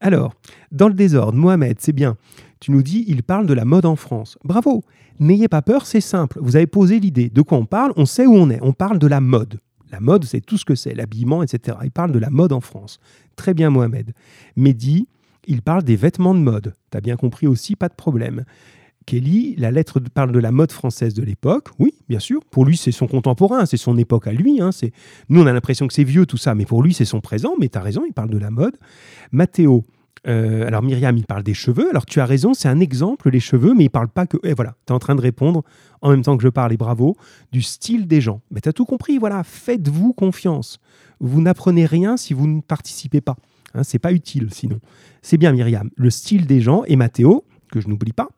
Alors, 0.00 0.34
dans 0.72 0.88
le 0.88 0.94
désordre, 0.94 1.38
Mohamed, 1.38 1.78
c'est 1.80 1.92
bien. 1.92 2.16
Tu 2.60 2.70
nous 2.70 2.82
dis, 2.82 3.04
il 3.08 3.22
parle 3.22 3.46
de 3.46 3.54
la 3.54 3.64
mode 3.64 3.86
en 3.86 3.96
France. 3.96 4.38
Bravo. 4.44 4.84
N'ayez 5.18 5.48
pas 5.48 5.62
peur, 5.62 5.86
c'est 5.86 6.00
simple. 6.00 6.38
Vous 6.42 6.56
avez 6.56 6.66
posé 6.66 7.00
l'idée. 7.00 7.30
De 7.30 7.42
quoi 7.42 7.58
on 7.58 7.64
parle? 7.64 7.92
On 7.96 8.06
sait 8.06 8.26
où 8.26 8.34
on 8.34 8.50
est. 8.50 8.58
On 8.62 8.72
parle 8.72 8.98
de 8.98 9.06
la 9.06 9.20
mode. 9.20 9.60
La 9.90 10.00
mode, 10.00 10.24
c'est 10.24 10.40
tout 10.40 10.58
ce 10.58 10.64
que 10.64 10.74
c'est, 10.74 10.94
l'habillement, 10.94 11.42
etc. 11.42 11.78
Il 11.84 11.90
parle 11.90 12.12
de 12.12 12.18
la 12.18 12.30
mode 12.30 12.52
en 12.52 12.60
France. 12.60 12.98
Très 13.36 13.54
bien, 13.54 13.70
Mohamed. 13.70 14.12
Mehdi, 14.56 15.06
il 15.46 15.62
parle 15.62 15.84
des 15.84 15.96
vêtements 15.96 16.34
de 16.34 16.40
mode. 16.40 16.74
Tu 16.90 16.98
as 16.98 17.00
bien 17.00 17.16
compris 17.16 17.46
aussi, 17.46 17.76
pas 17.76 17.88
de 17.88 17.94
problème. 17.94 18.44
Kelly, 19.06 19.54
la 19.56 19.70
lettre 19.70 20.00
parle 20.00 20.32
de 20.32 20.38
la 20.38 20.50
mode 20.50 20.72
française 20.72 21.14
de 21.14 21.22
l'époque. 21.22 21.68
Oui, 21.78 21.94
bien 22.08 22.18
sûr. 22.18 22.44
Pour 22.50 22.64
lui, 22.64 22.76
c'est 22.76 22.92
son 22.92 23.06
contemporain, 23.06 23.64
c'est 23.64 23.76
son 23.76 23.96
époque 23.96 24.26
à 24.26 24.32
lui. 24.32 24.60
Hein. 24.60 24.70
Nous, 25.28 25.40
on 25.40 25.46
a 25.46 25.52
l'impression 25.52 25.86
que 25.86 25.94
c'est 25.94 26.04
vieux 26.04 26.26
tout 26.26 26.36
ça, 26.36 26.54
mais 26.54 26.66
pour 26.66 26.82
lui, 26.82 26.92
c'est 26.92 27.04
son 27.04 27.20
présent. 27.20 27.54
Mais 27.60 27.68
tu 27.68 27.78
as 27.78 27.82
raison, 27.82 28.02
il 28.06 28.12
parle 28.12 28.30
de 28.30 28.38
la 28.38 28.50
mode. 28.50 28.76
Mathéo, 29.30 29.84
euh, 30.26 30.66
alors 30.66 30.82
Myriam, 30.82 31.16
il 31.16 31.24
parle 31.24 31.44
des 31.44 31.54
cheveux. 31.54 31.88
Alors 31.88 32.04
tu 32.04 32.20
as 32.20 32.26
raison, 32.26 32.52
c'est 32.52 32.68
un 32.68 32.80
exemple, 32.80 33.30
les 33.30 33.40
cheveux, 33.40 33.74
mais 33.74 33.84
il 33.84 33.90
parle 33.90 34.08
pas 34.08 34.26
que... 34.26 34.38
Et 34.42 34.54
voilà, 34.54 34.74
tu 34.86 34.92
es 34.92 34.96
en 34.96 34.98
train 34.98 35.14
de 35.14 35.20
répondre 35.20 35.62
en 36.02 36.10
même 36.10 36.22
temps 36.22 36.36
que 36.36 36.42
je 36.42 36.48
parle, 36.48 36.72
et 36.72 36.76
bravo, 36.76 37.16
du 37.52 37.62
style 37.62 38.06
des 38.06 38.20
gens. 38.20 38.40
Mais 38.50 38.60
tu 38.60 38.68
as 38.68 38.72
tout 38.72 38.84
compris, 38.84 39.18
voilà, 39.18 39.44
faites-vous 39.44 40.12
confiance. 40.12 40.78
Vous 41.20 41.40
n'apprenez 41.40 41.86
rien 41.86 42.16
si 42.16 42.34
vous 42.34 42.46
ne 42.46 42.60
participez 42.60 43.20
pas. 43.20 43.36
Hein, 43.74 43.84
c'est 43.84 43.98
pas 43.98 44.12
utile 44.12 44.48
sinon. 44.52 44.80
C'est 45.22 45.38
bien 45.38 45.52
Myriam, 45.52 45.90
le 45.96 46.10
style 46.10 46.46
des 46.46 46.60
gens, 46.60 46.82
et 46.86 46.96
Mathéo, 46.96 47.44
que 47.70 47.80
je 47.80 47.88
n'oublie 47.88 48.12
pas, 48.12 48.28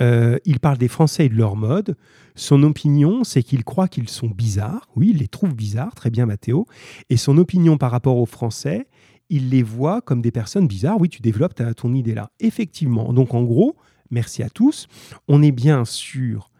euh, 0.00 0.38
il 0.44 0.60
parle 0.60 0.78
des 0.78 0.88
Français 0.88 1.26
et 1.26 1.28
de 1.28 1.34
leur 1.34 1.56
mode. 1.56 1.96
Son 2.34 2.62
opinion, 2.62 3.24
c'est 3.24 3.42
qu'il 3.42 3.64
croit 3.64 3.88
qu'ils 3.88 4.08
sont 4.08 4.28
bizarres. 4.28 4.88
Oui, 4.96 5.10
il 5.10 5.18
les 5.18 5.28
trouve 5.28 5.54
bizarres, 5.54 5.94
très 5.94 6.10
bien 6.10 6.26
Mathéo. 6.26 6.66
Et 7.10 7.16
son 7.16 7.36
opinion 7.38 7.76
par 7.76 7.90
rapport 7.90 8.16
aux 8.16 8.26
Français, 8.26 8.86
il 9.28 9.50
les 9.50 9.62
voit 9.62 10.00
comme 10.00 10.22
des 10.22 10.30
personnes 10.30 10.66
bizarres. 10.66 11.00
Oui, 11.00 11.08
tu 11.08 11.20
développes 11.20 11.54
ton 11.76 11.94
idée 11.94 12.14
là. 12.14 12.30
Effectivement. 12.40 13.12
Donc 13.12 13.34
en 13.34 13.42
gros, 13.42 13.76
merci 14.10 14.42
à 14.42 14.50
tous. 14.50 14.88
On 15.28 15.42
est 15.42 15.52
bien 15.52 15.84
sur 15.84 16.50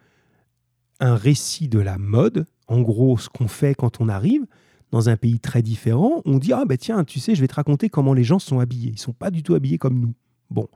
un 0.99 1.15
récit 1.15 1.67
de 1.67 1.79
la 1.79 1.97
mode. 1.97 2.45
En 2.67 2.81
gros, 2.81 3.17
ce 3.17 3.29
qu'on 3.29 3.47
fait 3.47 3.75
quand 3.75 3.99
on 3.99 4.09
arrive 4.09 4.45
dans 4.91 5.09
un 5.09 5.17
pays 5.17 5.39
très 5.39 5.63
différent, 5.63 6.21
on 6.25 6.37
dit 6.37 6.53
ah 6.53 6.65
ben 6.65 6.77
tiens, 6.77 7.03
tu 7.03 7.19
sais, 7.19 7.33
je 7.33 7.41
vais 7.41 7.47
te 7.47 7.55
raconter 7.55 7.89
comment 7.89 8.13
les 8.13 8.23
gens 8.23 8.39
sont 8.39 8.59
habillés. 8.59 8.91
Ils 8.91 8.99
sont 8.99 9.13
pas 9.13 9.31
du 9.31 9.41
tout 9.41 9.55
habillés 9.55 9.79
comme 9.79 9.99
nous. 9.99 10.13
Bon, 10.51 10.67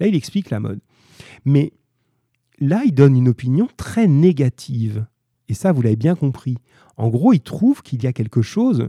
là 0.00 0.06
il 0.06 0.14
explique 0.14 0.48
la 0.50 0.58
mode. 0.58 0.80
Mais 1.44 1.72
là, 2.60 2.82
il 2.84 2.92
donne 2.92 3.16
une 3.16 3.28
opinion 3.28 3.68
très 3.76 4.06
négative. 4.06 5.06
Et 5.48 5.54
ça, 5.54 5.72
vous 5.72 5.82
l'avez 5.82 5.96
bien 5.96 6.14
compris. 6.14 6.58
En 6.96 7.08
gros, 7.08 7.32
il 7.32 7.40
trouve 7.40 7.82
qu'il 7.82 8.02
y 8.02 8.06
a 8.06 8.12
quelque 8.12 8.42
chose 8.42 8.88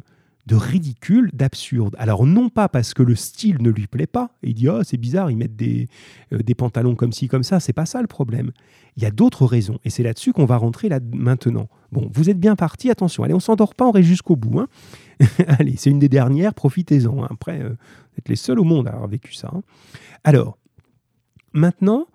de 0.49 0.55
ridicule, 0.55 1.29
d'absurde. 1.31 1.95
Alors 1.99 2.25
non 2.25 2.49
pas 2.49 2.67
parce 2.69 2.95
que 2.95 3.03
le 3.03 3.13
style 3.13 3.61
ne 3.61 3.69
lui 3.69 3.85
plaît 3.85 4.07
pas, 4.07 4.31
il 4.41 4.55
dit 4.55 4.67
oh 4.67 4.81
c'est 4.83 4.97
bizarre, 4.97 5.29
ils 5.29 5.38
mettent 5.38 5.55
des, 5.55 5.88
euh, 6.33 6.39
des 6.39 6.55
pantalons 6.55 6.95
comme 6.95 7.13
ci, 7.13 7.27
comme 7.27 7.43
ça, 7.43 7.59
c'est 7.59 7.71
pas 7.71 7.85
ça 7.85 8.01
le 8.01 8.07
problème. 8.07 8.51
Il 8.97 9.03
y 9.03 9.05
a 9.05 9.11
d'autres 9.11 9.45
raisons, 9.45 9.77
et 9.85 9.91
c'est 9.91 10.01
là-dessus 10.01 10.33
qu'on 10.33 10.45
va 10.45 10.57
rentrer 10.57 10.89
là 10.89 10.99
maintenant. 11.13 11.69
Bon, 11.91 12.09
vous 12.11 12.31
êtes 12.31 12.39
bien 12.39 12.55
parti, 12.55 12.89
attention, 12.89 13.23
allez, 13.23 13.35
on 13.35 13.39
s'endort 13.39 13.75
pas, 13.75 13.85
on 13.85 13.91
reste 13.91 14.07
jusqu'au 14.07 14.35
bout. 14.35 14.59
Hein. 14.59 14.67
allez, 15.59 15.75
c'est 15.77 15.91
une 15.91 15.99
des 15.99 16.09
dernières, 16.09 16.55
profitez-en. 16.55 17.23
Hein. 17.23 17.27
Après, 17.29 17.61
euh, 17.61 17.69
vous 17.69 18.17
êtes 18.17 18.29
les 18.29 18.35
seuls 18.35 18.59
au 18.59 18.63
monde 18.63 18.88
à 18.88 18.91
avoir 18.93 19.07
vécu 19.07 19.33
ça. 19.33 19.51
Hein. 19.53 19.61
Alors, 20.23 20.57
maintenant, 21.53 22.07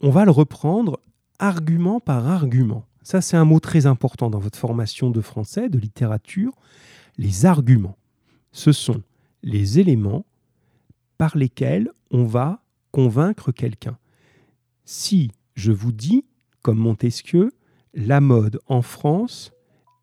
on 0.00 0.10
va 0.10 0.24
le 0.24 0.30
reprendre 0.30 1.00
argument 1.38 2.00
par 2.00 2.26
argument. 2.26 2.86
Ça, 3.02 3.20
c'est 3.20 3.36
un 3.36 3.44
mot 3.44 3.60
très 3.60 3.86
important 3.86 4.30
dans 4.30 4.38
votre 4.38 4.58
formation 4.58 5.10
de 5.10 5.20
français, 5.20 5.68
de 5.68 5.78
littérature. 5.78 6.52
Les 7.18 7.46
arguments, 7.46 7.96
ce 8.52 8.72
sont 8.72 9.02
les 9.42 9.78
éléments 9.78 10.24
par 11.18 11.36
lesquels 11.36 11.90
on 12.10 12.24
va 12.24 12.62
convaincre 12.92 13.52
quelqu'un. 13.52 13.98
Si 14.84 15.30
je 15.54 15.72
vous 15.72 15.92
dis, 15.92 16.24
comme 16.62 16.78
Montesquieu, 16.78 17.52
la 17.94 18.20
mode 18.20 18.60
en 18.66 18.82
France 18.82 19.52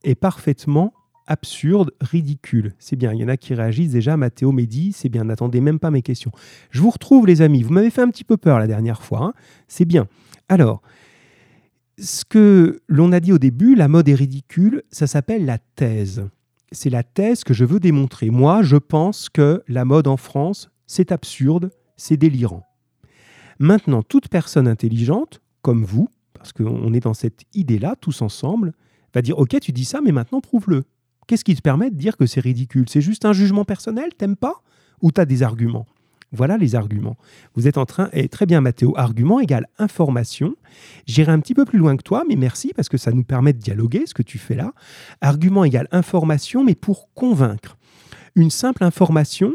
est 0.03 0.15
parfaitement 0.15 0.93
absurde, 1.27 1.91
ridicule. 2.01 2.73
C'est 2.79 2.95
bien, 2.95 3.13
il 3.13 3.19
y 3.19 3.23
en 3.23 3.27
a 3.27 3.37
qui 3.37 3.53
réagissent 3.53 3.91
déjà. 3.91 4.17
Mathéo 4.17 4.51
Mehdi, 4.51 4.93
c'est 4.93 5.09
bien, 5.09 5.25
n'attendez 5.25 5.61
même 5.61 5.79
pas 5.79 5.91
mes 5.91 6.01
questions. 6.01 6.31
Je 6.71 6.81
vous 6.81 6.89
retrouve, 6.89 7.27
les 7.27 7.41
amis. 7.41 7.63
Vous 7.63 7.73
m'avez 7.73 7.89
fait 7.89 8.01
un 8.01 8.09
petit 8.09 8.23
peu 8.23 8.37
peur 8.37 8.59
la 8.59 8.67
dernière 8.67 9.03
fois. 9.03 9.23
Hein. 9.23 9.33
c'est 9.67 9.85
bien. 9.85 10.07
Alors, 10.49 10.81
ce 11.97 12.23
que 12.25 12.81
l'on 12.87 13.11
a 13.11 13.19
dit 13.19 13.33
au 13.33 13.37
début, 13.37 13.75
la 13.75 13.87
mode 13.87 14.07
est 14.07 14.15
ridicule, 14.15 14.83
ça 14.91 15.07
s'appelle 15.07 15.45
la 15.45 15.57
thèse. 15.57 16.27
C'est 16.71 16.89
la 16.89 17.03
thèse 17.03 17.43
que 17.43 17.53
je 17.53 17.65
veux 17.65 17.79
démontrer. 17.79 18.29
Moi, 18.29 18.61
je 18.61 18.77
pense 18.77 19.29
que 19.29 19.63
la 19.67 19.85
mode 19.85 20.07
en 20.07 20.17
France, 20.17 20.69
c'est 20.85 21.11
absurde, 21.11 21.71
c'est 21.95 22.17
délirant. 22.17 22.63
Maintenant, 23.59 24.03
toute 24.03 24.29
personne 24.29 24.67
intelligente, 24.67 25.41
comme 25.61 25.83
vous, 25.83 26.09
parce 26.33 26.53
qu'on 26.53 26.93
est 26.93 26.99
dans 26.99 27.15
cette 27.15 27.41
idée-là, 27.53 27.95
tous 27.99 28.21
ensemble, 28.21 28.73
va 29.13 29.21
dire, 29.21 29.39
OK, 29.39 29.59
tu 29.59 29.71
dis 29.71 29.85
ça, 29.85 30.01
mais 30.01 30.11
maintenant 30.11 30.41
prouve-le. 30.41 30.83
Qu'est-ce 31.27 31.43
qui 31.43 31.55
te 31.55 31.61
permet 31.61 31.89
de 31.89 31.95
dire 31.95 32.17
que 32.17 32.25
c'est 32.25 32.39
ridicule? 32.39 32.85
C'est 32.87 33.01
juste 33.01 33.25
un 33.25 33.33
jugement 33.33 33.65
personnel? 33.65 34.09
T'aimes 34.17 34.37
pas? 34.37 34.55
Ou 35.01 35.11
tu 35.11 35.21
as 35.21 35.25
des 35.25 35.43
arguments? 35.43 35.85
Voilà 36.31 36.57
les 36.57 36.75
arguments. 36.75 37.15
Vous 37.55 37.67
êtes 37.67 37.77
en 37.77 37.85
train, 37.85 38.09
et 38.11 38.27
très 38.27 38.45
bien 38.45 38.59
Mathéo, 38.59 38.93
argument 38.97 39.39
égale 39.39 39.67
information. 39.77 40.55
J'irai 41.05 41.31
un 41.31 41.39
petit 41.39 41.53
peu 41.53 41.63
plus 41.63 41.79
loin 41.79 41.95
que 41.95 42.03
toi, 42.03 42.23
mais 42.27 42.35
merci 42.35 42.73
parce 42.75 42.89
que 42.89 42.97
ça 42.97 43.11
nous 43.11 43.23
permet 43.23 43.53
de 43.53 43.59
dialoguer, 43.59 44.03
ce 44.05 44.13
que 44.13 44.23
tu 44.23 44.37
fais 44.37 44.55
là. 44.55 44.73
Argument 45.21 45.63
égale 45.63 45.87
information, 45.91 46.63
mais 46.63 46.75
pour 46.75 47.13
convaincre. 47.13 47.77
Une 48.35 48.51
simple 48.51 48.83
information 48.83 49.53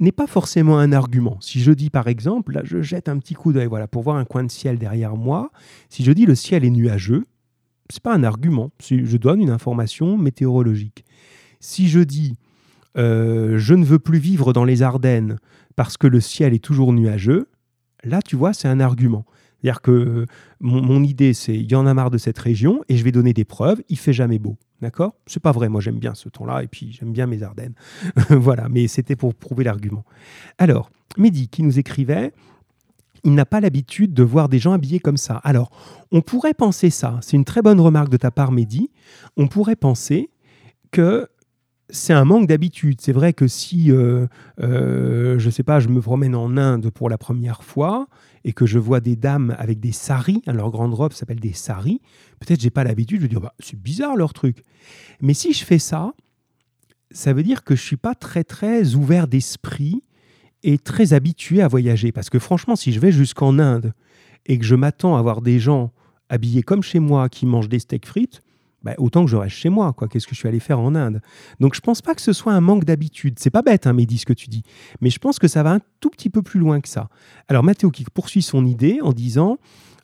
n'est 0.00 0.12
pas 0.12 0.26
forcément 0.26 0.78
un 0.78 0.92
argument. 0.92 1.36
Si 1.40 1.60
je 1.60 1.72
dis 1.72 1.90
par 1.90 2.08
exemple, 2.08 2.52
là 2.52 2.62
je 2.64 2.80
jette 2.80 3.08
un 3.08 3.18
petit 3.18 3.34
coup 3.34 3.52
d'œil 3.52 3.66
voilà, 3.66 3.86
pour 3.86 4.02
voir 4.02 4.16
un 4.16 4.24
coin 4.24 4.44
de 4.44 4.50
ciel 4.50 4.78
derrière 4.78 5.16
moi, 5.16 5.50
si 5.88 6.04
je 6.04 6.12
dis 6.12 6.26
le 6.26 6.34
ciel 6.34 6.64
est 6.64 6.70
nuageux, 6.70 7.24
c'est 7.90 8.02
pas 8.02 8.14
un 8.14 8.24
argument. 8.24 8.70
Je 8.80 9.16
donne 9.16 9.40
une 9.40 9.50
information 9.50 10.16
météorologique. 10.16 11.04
Si 11.60 11.88
je 11.88 12.00
dis 12.00 12.36
euh, 12.96 13.58
je 13.58 13.74
ne 13.74 13.84
veux 13.84 13.98
plus 13.98 14.18
vivre 14.18 14.52
dans 14.52 14.64
les 14.64 14.82
Ardennes 14.82 15.38
parce 15.76 15.96
que 15.96 16.06
le 16.06 16.20
ciel 16.20 16.54
est 16.54 16.62
toujours 16.62 16.92
nuageux, 16.92 17.48
là 18.04 18.22
tu 18.22 18.36
vois 18.36 18.52
c'est 18.52 18.68
un 18.68 18.80
argument. 18.80 19.24
C'est-à-dire 19.60 19.80
que 19.80 19.90
euh, 19.90 20.26
mon, 20.60 21.02
idée 21.02 21.34
c'est 21.34 21.54
il 21.54 21.70
y 21.70 21.74
en 21.74 21.86
a 21.86 21.94
marre 21.94 22.10
de 22.10 22.18
cette 22.18 22.38
région 22.38 22.82
et 22.88 22.96
je 22.96 23.04
vais 23.04 23.12
donner 23.12 23.32
des 23.32 23.44
preuves, 23.44 23.82
il 23.88 23.98
fait 23.98 24.12
jamais 24.12 24.38
beau. 24.38 24.56
D'accord? 24.80 25.16
C'est 25.26 25.42
pas 25.42 25.52
vrai, 25.52 25.68
moi 25.68 25.80
j'aime 25.80 25.98
bien 25.98 26.14
ce 26.14 26.28
ton-là 26.28 26.62
et 26.62 26.68
puis 26.68 26.92
j'aime 26.92 27.12
bien 27.12 27.26
mes 27.26 27.42
Ardennes. 27.42 27.74
voilà, 28.30 28.68
mais 28.68 28.86
c'était 28.86 29.16
pour 29.16 29.34
prouver 29.34 29.64
l'argument. 29.64 30.04
Alors, 30.58 30.90
Mehdi 31.16 31.48
qui 31.48 31.62
nous 31.62 31.78
écrivait 31.78 32.32
il 33.24 33.34
n'a 33.34 33.46
pas 33.46 33.60
l'habitude 33.60 34.14
de 34.14 34.22
voir 34.22 34.48
des 34.48 34.58
gens 34.58 34.72
habillés 34.72 35.00
comme 35.00 35.16
ça. 35.16 35.40
Alors, 35.44 35.70
on 36.12 36.20
pourrait 36.20 36.54
penser 36.54 36.90
ça, 36.90 37.18
c'est 37.22 37.36
une 37.36 37.44
très 37.44 37.62
bonne 37.62 37.80
remarque 37.80 38.10
de 38.10 38.16
ta 38.16 38.30
part, 38.30 38.52
Mehdi, 38.52 38.90
on 39.36 39.48
pourrait 39.48 39.76
penser 39.76 40.30
que 40.90 41.28
c'est 41.90 42.12
un 42.12 42.24
manque 42.24 42.46
d'habitude. 42.46 43.00
C'est 43.00 43.12
vrai 43.12 43.32
que 43.32 43.46
si, 43.46 43.90
euh, 43.90 44.26
euh, 44.60 45.38
je 45.38 45.46
ne 45.46 45.50
sais 45.50 45.62
pas, 45.62 45.80
je 45.80 45.88
me 45.88 46.00
promène 46.00 46.34
en 46.34 46.56
Inde 46.56 46.90
pour 46.90 47.08
la 47.08 47.18
première 47.18 47.62
fois 47.62 48.06
et 48.44 48.52
que 48.52 48.66
je 48.66 48.78
vois 48.78 49.00
des 49.00 49.16
dames 49.16 49.54
avec 49.58 49.80
des 49.80 49.92
saris, 49.92 50.42
hein, 50.46 50.52
leur 50.52 50.70
grande 50.70 50.94
robe 50.94 51.12
s'appelle 51.12 51.40
des 51.40 51.52
saris, 51.52 52.00
peut-être 52.40 52.60
j'ai 52.60 52.70
pas 52.70 52.84
l'habitude, 52.84 53.22
je 53.22 53.26
dire, 53.26 53.40
bah, 53.40 53.54
c'est 53.58 53.80
bizarre 53.80 54.16
leur 54.16 54.32
truc. 54.32 54.62
Mais 55.20 55.34
si 55.34 55.52
je 55.52 55.64
fais 55.64 55.78
ça, 55.78 56.12
ça 57.10 57.32
veut 57.32 57.42
dire 57.42 57.64
que 57.64 57.76
je 57.76 57.82
suis 57.82 57.96
pas 57.96 58.14
très 58.14 58.44
très 58.44 58.94
ouvert 58.94 59.28
d'esprit 59.28 60.02
est 60.64 60.82
très 60.82 61.12
habitué 61.12 61.62
à 61.62 61.68
voyager. 61.68 62.12
Parce 62.12 62.30
que 62.30 62.38
franchement, 62.38 62.76
si 62.76 62.92
je 62.92 63.00
vais 63.00 63.12
jusqu'en 63.12 63.58
Inde 63.58 63.92
et 64.46 64.58
que 64.58 64.64
je 64.64 64.74
m'attends 64.74 65.16
à 65.16 65.22
voir 65.22 65.40
des 65.40 65.58
gens 65.58 65.92
habillés 66.28 66.62
comme 66.62 66.82
chez 66.82 66.98
moi 66.98 67.28
qui 67.28 67.46
mangent 67.46 67.68
des 67.68 67.78
steaks 67.78 68.06
frites, 68.06 68.42
bah, 68.82 68.94
autant 68.98 69.24
que 69.24 69.30
je 69.30 69.36
reste 69.36 69.56
chez 69.56 69.70
moi. 69.70 69.92
quoi. 69.94 70.08
Qu'est-ce 70.08 70.26
que 70.26 70.34
je 70.34 70.40
suis 70.40 70.48
allé 70.48 70.60
faire 70.60 70.78
en 70.78 70.94
Inde? 70.94 71.22
Donc 71.58 71.74
je 71.74 71.80
pense 71.80 72.02
pas 72.02 72.14
que 72.14 72.20
ce 72.20 72.34
soit 72.34 72.52
un 72.52 72.60
manque 72.60 72.84
d'habitude. 72.84 73.38
C'est 73.38 73.50
pas 73.50 73.62
bête, 73.62 73.86
hein, 73.86 73.94
Mehdi, 73.94 74.18
ce 74.18 74.26
que 74.26 74.34
tu 74.34 74.48
dis. 74.48 74.62
Mais 75.00 75.08
je 75.08 75.18
pense 75.18 75.38
que 75.38 75.48
ça 75.48 75.62
va 75.62 75.72
un 75.72 75.80
tout 76.00 76.10
petit 76.10 76.28
peu 76.28 76.42
plus 76.42 76.60
loin 76.60 76.80
que 76.80 76.88
ça. 76.88 77.08
Alors 77.48 77.64
Mathéo 77.64 77.90
qui 77.90 78.04
poursuit 78.04 78.42
son 78.42 78.66
idée 78.66 78.98
en 79.02 79.12
disant 79.12 79.56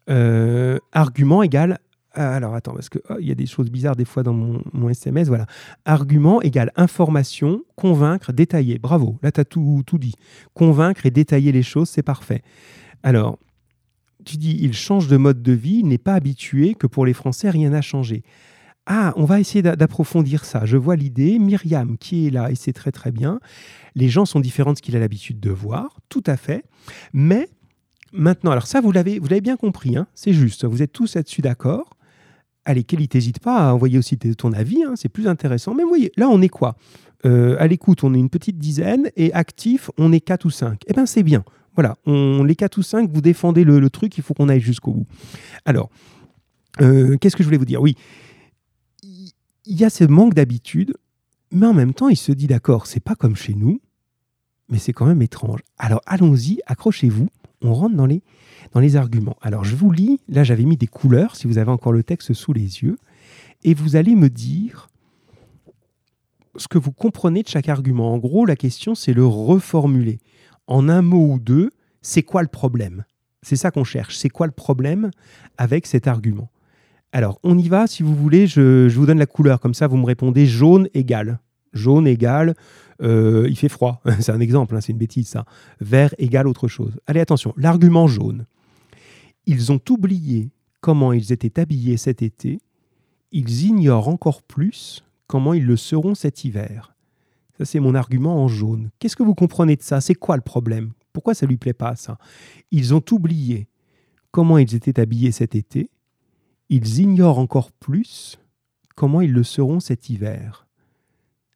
euh, 0.08 0.78
argument 0.92 1.42
égale 1.42 1.78
alors 2.12 2.54
attends, 2.54 2.74
parce 2.74 2.88
qu'il 2.88 3.00
oh, 3.08 3.18
y 3.20 3.30
a 3.30 3.34
des 3.34 3.46
choses 3.46 3.70
bizarres 3.70 3.96
des 3.96 4.04
fois 4.04 4.22
dans 4.22 4.32
mon, 4.32 4.88
SMS. 4.88 5.28
Voilà. 5.28 5.46
Argument 5.84 6.42
égale 6.42 6.72
information, 6.76 7.62
convaincre, 7.76 8.32
détailler. 8.32 8.78
Bravo, 8.78 9.18
là 9.22 9.30
tu 9.30 9.40
as 9.40 9.44
tout, 9.44 9.82
tout 9.86 9.98
dit. 9.98 10.14
Convaincre 10.54 11.06
et 11.06 11.10
détailler 11.10 11.52
les 11.52 11.62
choses, 11.62 11.88
c'est 11.88 12.02
parfait. 12.02 12.42
Alors, 13.02 13.38
tu 14.24 14.36
dis, 14.36 14.58
il 14.60 14.72
change 14.74 15.08
de 15.08 15.16
mode 15.16 15.42
de 15.42 15.52
vie, 15.52 15.78
il 15.80 15.86
n'est 15.86 15.98
pas 15.98 16.14
habitué 16.14 16.74
que 16.74 16.86
pour 16.86 17.06
les 17.06 17.14
Français, 17.14 17.48
rien 17.50 17.70
n'a 17.70 17.82
changé. 17.82 18.22
Ah, 18.86 19.12
on 19.16 19.24
va 19.24 19.38
essayer 19.38 19.62
d'approfondir 19.62 20.44
ça. 20.44 20.64
Je 20.64 20.76
vois 20.76 20.96
l'idée. 20.96 21.38
Myriam 21.38 21.96
qui 21.96 22.26
est 22.26 22.30
là, 22.30 22.50
et 22.50 22.56
c'est 22.56 22.72
très 22.72 22.90
très 22.90 23.12
bien. 23.12 23.38
Les 23.94 24.08
gens 24.08 24.24
sont 24.24 24.40
différents 24.40 24.72
de 24.72 24.78
ce 24.78 24.82
qu'il 24.82 24.96
a 24.96 24.98
l'habitude 24.98 25.38
de 25.38 25.50
voir, 25.50 26.00
tout 26.08 26.24
à 26.26 26.36
fait. 26.36 26.64
Mais 27.12 27.48
maintenant, 28.12 28.50
alors 28.50 28.66
ça, 28.66 28.80
vous 28.80 28.90
l'avez 28.90 29.40
bien 29.40 29.56
compris, 29.56 29.96
hein, 29.96 30.08
c'est 30.14 30.32
juste. 30.32 30.64
Vous 30.64 30.82
êtes 30.82 30.92
tous 30.92 31.14
là-dessus 31.14 31.40
d'accord 31.40 31.96
allez, 32.70 32.84
Kelly, 32.84 33.08
n'hésite 33.12 33.40
pas 33.40 33.68
à 33.68 33.74
envoyer 33.74 33.98
aussi 33.98 34.16
ton 34.16 34.52
avis, 34.52 34.82
hein, 34.82 34.94
c'est 34.96 35.08
plus 35.08 35.28
intéressant. 35.28 35.74
Mais 35.74 35.82
voyez, 35.84 36.12
là, 36.16 36.28
on 36.28 36.40
est 36.40 36.48
quoi? 36.48 36.76
Euh, 37.26 37.56
À 37.58 37.66
l'écoute, 37.66 38.02
on 38.04 38.14
est 38.14 38.18
une 38.18 38.30
petite 38.30 38.58
dizaine 38.58 39.10
et 39.16 39.32
actif, 39.32 39.90
on 39.98 40.12
est 40.12 40.20
4 40.20 40.44
ou 40.46 40.50
5. 40.50 40.82
Eh 40.86 40.92
bien, 40.92 41.06
c'est 41.06 41.22
bien. 41.22 41.44
Voilà, 41.74 41.96
on, 42.06 42.42
les 42.42 42.56
4 42.56 42.78
ou 42.78 42.82
5, 42.82 43.10
vous 43.12 43.20
défendez 43.20 43.64
le, 43.64 43.90
truc, 43.90 44.16
il 44.16 44.22
faut 44.22 44.34
qu'on 44.34 44.48
aille 44.48 44.60
jusqu'au 44.60 44.92
bout. 44.92 45.06
Alors, 45.64 45.90
euh, 46.80 47.16
qu'est-ce 47.18 47.36
que 47.36 47.42
je 47.42 47.48
voulais 47.48 47.58
vous 47.58 47.64
dire? 47.64 47.82
Oui, 47.82 47.96
il 49.02 49.76
y 49.76 49.84
a 49.84 49.90
ce 49.90 50.04
manque 50.04 50.34
d'habitude, 50.34 50.94
mais 51.52 51.66
en 51.66 51.74
même 51.74 51.94
temps, 51.94 52.08
il 52.08 52.16
se 52.16 52.32
dit 52.32 52.46
d'accord, 52.46 52.86
c'est 52.86 53.00
pas 53.00 53.14
comme 53.14 53.36
chez 53.36 53.54
nous, 53.54 53.80
mais 54.68 54.78
c'est 54.78 54.92
quand 54.92 55.06
même 55.06 55.22
étrange. 55.22 55.60
Alors, 55.78 56.00
allons-y, 56.06 56.60
accrochez-vous, 56.66 57.28
on 57.62 57.74
rentre 57.74 57.96
dans 57.96 58.06
les 58.80 58.96
arguments. 58.96 59.36
Alors 59.42 59.64
je 59.64 59.76
vous 59.76 59.90
lis, 59.90 60.20
là 60.28 60.44
j'avais 60.44 60.64
mis 60.64 60.76
des 60.76 60.86
couleurs, 60.86 61.36
si 61.36 61.46
vous 61.46 61.58
avez 61.58 61.70
encore 61.70 61.92
le 61.92 62.02
texte 62.02 62.32
sous 62.32 62.52
les 62.52 62.82
yeux, 62.82 62.96
et 63.64 63.74
vous 63.74 63.96
allez 63.96 64.14
me 64.14 64.28
dire 64.28 64.90
ce 66.56 66.68
que 66.68 66.78
vous 66.78 66.92
comprenez 66.92 67.42
de 67.42 67.48
chaque 67.48 67.68
argument. 67.68 68.12
En 68.12 68.18
gros, 68.18 68.46
la 68.46 68.56
question, 68.56 68.94
c'est 68.94 69.12
le 69.12 69.26
reformuler. 69.26 70.18
En 70.66 70.88
un 70.88 71.02
mot 71.02 71.34
ou 71.34 71.38
deux, 71.38 71.70
c'est 72.02 72.22
quoi 72.22 72.42
le 72.42 72.48
problème? 72.48 73.04
C'est 73.42 73.56
ça 73.56 73.70
qu'on 73.70 73.84
cherche. 73.84 74.16
C'est 74.16 74.28
quoi 74.28 74.46
le 74.46 74.52
problème 74.52 75.10
avec 75.58 75.86
cet 75.86 76.06
argument? 76.06 76.50
Alors, 77.12 77.40
on 77.42 77.58
y 77.58 77.68
va, 77.68 77.86
si 77.86 78.02
vous 78.02 78.14
voulez, 78.14 78.46
je, 78.46 78.88
vous 78.88 79.06
donne 79.06 79.18
la 79.18 79.26
couleur. 79.26 79.60
Comme 79.60 79.74
ça, 79.74 79.86
vous 79.86 79.96
me 79.96 80.06
répondez 80.06 80.46
jaune 80.46 80.88
égal. 80.94 81.40
Jaune 81.72 82.06
égal, 82.06 82.54
euh, 83.02 83.46
il 83.48 83.56
fait 83.56 83.68
froid. 83.68 84.02
c'est 84.20 84.32
un 84.32 84.40
exemple, 84.40 84.76
hein, 84.76 84.80
c'est 84.80 84.92
une 84.92 84.98
bêtise 84.98 85.28
ça. 85.28 85.44
Vert 85.80 86.14
égal 86.18 86.46
autre 86.46 86.68
chose. 86.68 86.98
Allez, 87.06 87.20
attention, 87.20 87.54
l'argument 87.56 88.06
jaune. 88.06 88.46
Ils 89.46 89.72
ont 89.72 89.80
oublié 89.90 90.50
comment 90.80 91.12
ils 91.12 91.32
étaient 91.32 91.60
habillés 91.60 91.96
cet 91.96 92.22
été, 92.22 92.60
ils 93.32 93.66
ignorent 93.66 94.08
encore 94.08 94.42
plus 94.42 95.04
comment 95.26 95.54
ils 95.54 95.64
le 95.64 95.76
seront 95.76 96.14
cet 96.14 96.44
hiver. 96.44 96.94
Ça, 97.58 97.64
c'est 97.64 97.80
mon 97.80 97.94
argument 97.94 98.42
en 98.42 98.48
jaune. 98.48 98.90
Qu'est-ce 98.98 99.16
que 99.16 99.22
vous 99.22 99.34
comprenez 99.34 99.76
de 99.76 99.82
ça? 99.82 100.00
C'est 100.00 100.14
quoi 100.14 100.36
le 100.36 100.42
problème? 100.42 100.92
Pourquoi 101.12 101.34
ça 101.34 101.46
lui 101.46 101.56
plaît 101.56 101.72
pas, 101.72 101.94
ça? 101.94 102.18
Ils 102.70 102.94
ont 102.94 103.04
oublié 103.10 103.68
comment 104.30 104.58
ils 104.58 104.74
étaient 104.74 104.98
habillés 104.98 105.32
cet 105.32 105.54
été, 105.54 105.90
ils 106.68 107.00
ignorent 107.00 107.38
encore 107.38 107.72
plus 107.72 108.38
comment 108.94 109.20
ils 109.20 109.32
le 109.32 109.42
seront 109.42 109.80
cet 109.80 110.08
hiver. 110.10 110.66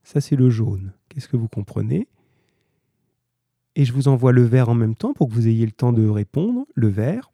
Ça, 0.05 0.21
c'est 0.21 0.37
le 0.37 0.51
jaune. 0.51 0.93
Qu'est-ce 1.09 1.29
que 1.29 1.37
vous 1.37 1.49
comprenez? 1.49 2.07
Et 3.75 3.85
je 3.85 3.93
vous 3.93 4.07
envoie 4.07 4.31
le 4.31 4.45
vert 4.45 4.69
en 4.69 4.75
même 4.75 4.95
temps 4.95 5.15
pour 5.15 5.29
que 5.29 5.35
vous 5.35 5.49
ayez 5.49 5.67
le 5.67 5.73
temps 5.73 5.93
de 5.93 6.09
répondre. 6.09 6.65
Le 6.75 6.89
vert 6.89 7.33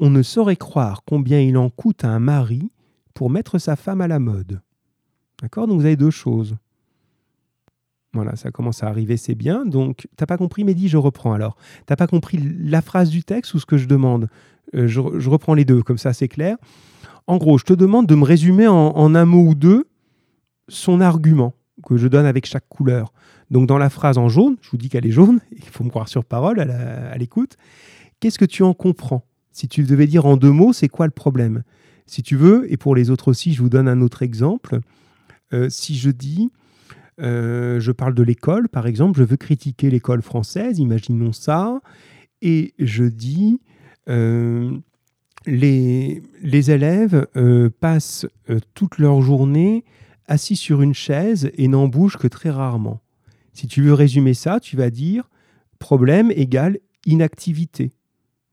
on 0.00 0.10
ne 0.10 0.22
saurait 0.22 0.56
croire 0.56 1.02
combien 1.04 1.40
il 1.40 1.56
en 1.56 1.68
coûte 1.68 2.04
à 2.04 2.08
un 2.08 2.18
mari 2.18 2.70
pour 3.14 3.30
mettre 3.30 3.58
sa 3.58 3.76
femme 3.76 4.00
à 4.00 4.08
la 4.08 4.18
mode. 4.18 4.62
D'accord? 5.42 5.66
Donc 5.66 5.78
vous 5.78 5.86
avez 5.86 5.96
deux 5.96 6.10
choses. 6.10 6.56
Voilà, 8.12 8.34
ça 8.34 8.50
commence 8.50 8.82
à 8.82 8.88
arriver, 8.88 9.16
c'est 9.16 9.36
bien. 9.36 9.64
Donc, 9.64 10.08
t'as 10.16 10.26
pas 10.26 10.36
compris, 10.36 10.64
Mehdi, 10.64 10.88
je 10.88 10.96
reprends 10.96 11.32
alors. 11.32 11.56
T'as 11.86 11.94
pas 11.94 12.08
compris 12.08 12.38
la 12.38 12.82
phrase 12.82 13.08
du 13.08 13.22
texte 13.22 13.54
ou 13.54 13.60
ce 13.60 13.66
que 13.66 13.76
je 13.76 13.86
demande? 13.86 14.28
Euh, 14.74 14.88
je, 14.88 15.00
reprends 15.00 15.54
les 15.54 15.64
deux, 15.64 15.82
comme 15.82 15.98
ça 15.98 16.12
c'est 16.12 16.26
clair. 16.26 16.56
En 17.28 17.36
gros, 17.36 17.58
je 17.58 17.64
te 17.64 17.72
demande 17.72 18.06
de 18.06 18.14
me 18.16 18.24
résumer 18.24 18.66
en, 18.66 19.14
un 19.14 19.24
mot 19.24 19.46
ou 19.46 19.54
deux 19.54 19.86
son 20.68 21.00
argument 21.00 21.54
que 21.86 21.96
je 21.96 22.08
donne 22.08 22.26
avec 22.26 22.46
chaque 22.46 22.68
couleur. 22.68 23.12
Donc, 23.50 23.66
dans 23.66 23.78
la 23.78 23.90
phrase 23.90 24.18
en 24.18 24.28
jaune, 24.28 24.56
je 24.62 24.70
vous 24.70 24.76
dis 24.76 24.88
qu'elle 24.88 25.06
est 25.06 25.12
jaune, 25.12 25.40
il 25.52 25.64
faut 25.64 25.84
me 25.84 25.90
croire 25.90 26.08
sur 26.08 26.24
parole 26.24 26.60
à 26.60 27.16
l'écoute. 27.18 27.56
Qu'est-ce 28.20 28.38
que 28.38 28.44
tu 28.44 28.62
en 28.62 28.74
comprends? 28.74 29.24
Si 29.52 29.66
tu 29.68 29.82
devais 29.82 30.06
dire 30.06 30.26
en 30.26 30.36
deux 30.36 30.52
mots, 30.52 30.72
c'est 30.72 30.88
quoi 30.88 31.06
le 31.06 31.12
problème? 31.12 31.62
Si 32.06 32.22
tu 32.22 32.36
veux, 32.36 32.70
et 32.72 32.76
pour 32.76 32.94
les 32.94 33.10
autres 33.10 33.28
aussi, 33.28 33.52
je 33.52 33.62
vous 33.62 33.68
donne 33.68 33.88
un 33.88 34.00
autre 34.00 34.22
exemple. 34.22 34.80
Euh, 35.52 35.68
si 35.68 35.96
je 35.96 36.10
dis, 36.10 36.50
euh, 37.20 37.80
je 37.80 37.92
parle 37.92 38.14
de 38.14 38.22
l'école, 38.22 38.68
par 38.68 38.86
exemple, 38.86 39.18
je 39.18 39.24
veux 39.24 39.36
critiquer 39.36 39.90
l'école 39.90 40.22
française, 40.22 40.78
imaginons 40.78 41.32
ça, 41.32 41.80
et 42.42 42.74
je 42.78 43.04
dis, 43.04 43.60
euh, 44.08 44.70
les, 45.46 46.22
les, 46.42 46.70
élèves 46.70 47.26
passent 47.80 48.26
toute 48.74 48.98
leur 48.98 49.22
journée 49.22 49.84
assis 50.30 50.56
sur 50.56 50.80
une 50.80 50.94
chaise 50.94 51.50
et 51.54 51.68
n'en 51.68 51.88
bougent 51.88 52.16
que 52.16 52.28
très 52.28 52.50
rarement. 52.50 53.02
Si 53.52 53.66
tu 53.66 53.82
veux 53.82 53.92
résumer 53.92 54.32
ça, 54.32 54.60
tu 54.60 54.76
vas 54.76 54.88
dire 54.88 55.28
problème 55.78 56.30
égale 56.30 56.78
inactivité. 57.04 57.92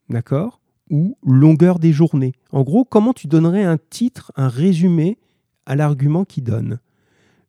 D'accord? 0.10 0.60
Ou 0.90 1.18
longueur 1.24 1.80
des 1.80 1.94
journées. 1.94 2.34
En 2.52 2.64
gros, 2.64 2.84
comment 2.84 3.14
tu 3.14 3.28
donnerais 3.28 3.64
un 3.64 3.78
titre, 3.78 4.32
un 4.36 4.48
résumé 4.48 5.18
à 5.66 5.76
l'argument 5.76 6.26
qui 6.26 6.42
donne? 6.42 6.80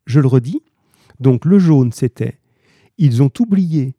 Je 0.05 0.19
le 0.19 0.27
redis. 0.27 0.61
Donc 1.19 1.43
le 1.43 1.59
jaune, 1.59 1.91
c'était 1.91 2.39
ils 2.99 3.23
ont 3.23 3.31
oublié 3.39 3.95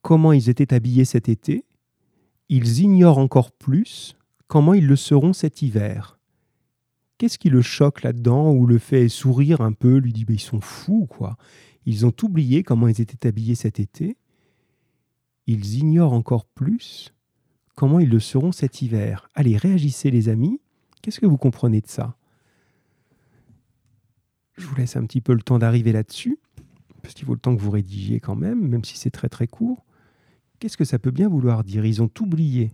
comment 0.00 0.32
ils 0.32 0.48
étaient 0.48 0.72
habillés 0.72 1.04
cet 1.04 1.28
été, 1.28 1.64
ils 2.48 2.80
ignorent 2.80 3.18
encore 3.18 3.50
plus 3.50 4.16
comment 4.46 4.74
ils 4.74 4.86
le 4.86 4.96
seront 4.96 5.32
cet 5.32 5.60
hiver. 5.60 6.18
Qu'est-ce 7.18 7.38
qui 7.38 7.48
le 7.48 7.62
choque 7.62 8.02
là-dedans 8.02 8.52
ou 8.52 8.66
le 8.66 8.78
fait 8.78 9.08
sourire 9.08 9.60
un 9.60 9.72
peu, 9.72 9.98
lui 9.98 10.12
dit 10.12 10.26
ils 10.28 10.40
sont 10.40 10.60
fous 10.60 11.06
quoi. 11.06 11.36
Ils 11.86 12.06
ont 12.06 12.12
oublié 12.22 12.62
comment 12.62 12.88
ils 12.88 13.00
étaient 13.00 13.26
habillés 13.26 13.54
cet 13.54 13.78
été, 13.78 14.16
ils 15.46 15.78
ignorent 15.78 16.14
encore 16.14 16.46
plus 16.46 17.12
comment 17.74 17.98
ils 17.98 18.08
le 18.08 18.20
seront 18.20 18.52
cet 18.52 18.82
hiver. 18.82 19.28
Allez, 19.34 19.56
réagissez 19.56 20.10
les 20.10 20.28
amis. 20.28 20.60
Qu'est-ce 21.02 21.20
que 21.20 21.26
vous 21.26 21.36
comprenez 21.36 21.80
de 21.80 21.88
ça? 21.88 22.16
Je 24.56 24.66
vous 24.66 24.74
laisse 24.76 24.96
un 24.96 25.04
petit 25.04 25.20
peu 25.20 25.34
le 25.34 25.42
temps 25.42 25.58
d'arriver 25.58 25.92
là-dessus, 25.92 26.38
parce 27.02 27.14
qu'il 27.14 27.26
faut 27.26 27.34
le 27.34 27.40
temps 27.40 27.54
que 27.54 27.60
vous 27.60 27.70
rédigiez 27.70 28.20
quand 28.20 28.36
même, 28.36 28.68
même 28.68 28.84
si 28.84 28.96
c'est 28.96 29.10
très 29.10 29.28
très 29.28 29.48
court. 29.48 29.84
Qu'est-ce 30.60 30.76
que 30.76 30.84
ça 30.84 30.98
peut 30.98 31.10
bien 31.10 31.28
vouloir 31.28 31.64
dire? 31.64 31.84
Ils 31.84 32.00
ont 32.00 32.10
oublié 32.20 32.70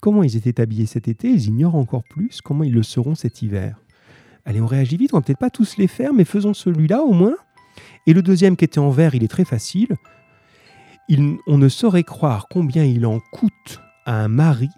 comment 0.00 0.22
ils 0.22 0.36
étaient 0.36 0.60
habillés 0.60 0.86
cet 0.86 1.08
été, 1.08 1.30
ils 1.30 1.46
ignorent 1.46 1.76
encore 1.76 2.04
plus 2.04 2.40
comment 2.42 2.64
ils 2.64 2.74
le 2.74 2.82
seront 2.82 3.14
cet 3.14 3.40
hiver. 3.40 3.81
Allez, 4.44 4.60
on 4.60 4.66
réagit 4.66 4.96
vite, 4.96 5.14
on 5.14 5.18
va 5.18 5.22
peut-être 5.22 5.38
pas 5.38 5.50
tous 5.50 5.76
les 5.76 5.86
faire, 5.86 6.12
mais 6.12 6.24
faisons 6.24 6.54
celui-là 6.54 7.02
au 7.02 7.12
moins. 7.12 7.36
Et 8.06 8.12
le 8.12 8.22
deuxième 8.22 8.56
qui 8.56 8.64
était 8.64 8.80
en 8.80 8.90
vert, 8.90 9.14
il 9.14 9.22
est 9.22 9.28
très 9.28 9.44
facile. 9.44 9.96
on 11.46 11.58
ne 11.58 11.68
saurait 11.68 12.02
croire 12.02 12.48
combien 12.50 12.84
il 12.84 13.06
en 13.06 13.20
coûte 13.32 13.80
un 14.06 14.28
mari 14.28 14.70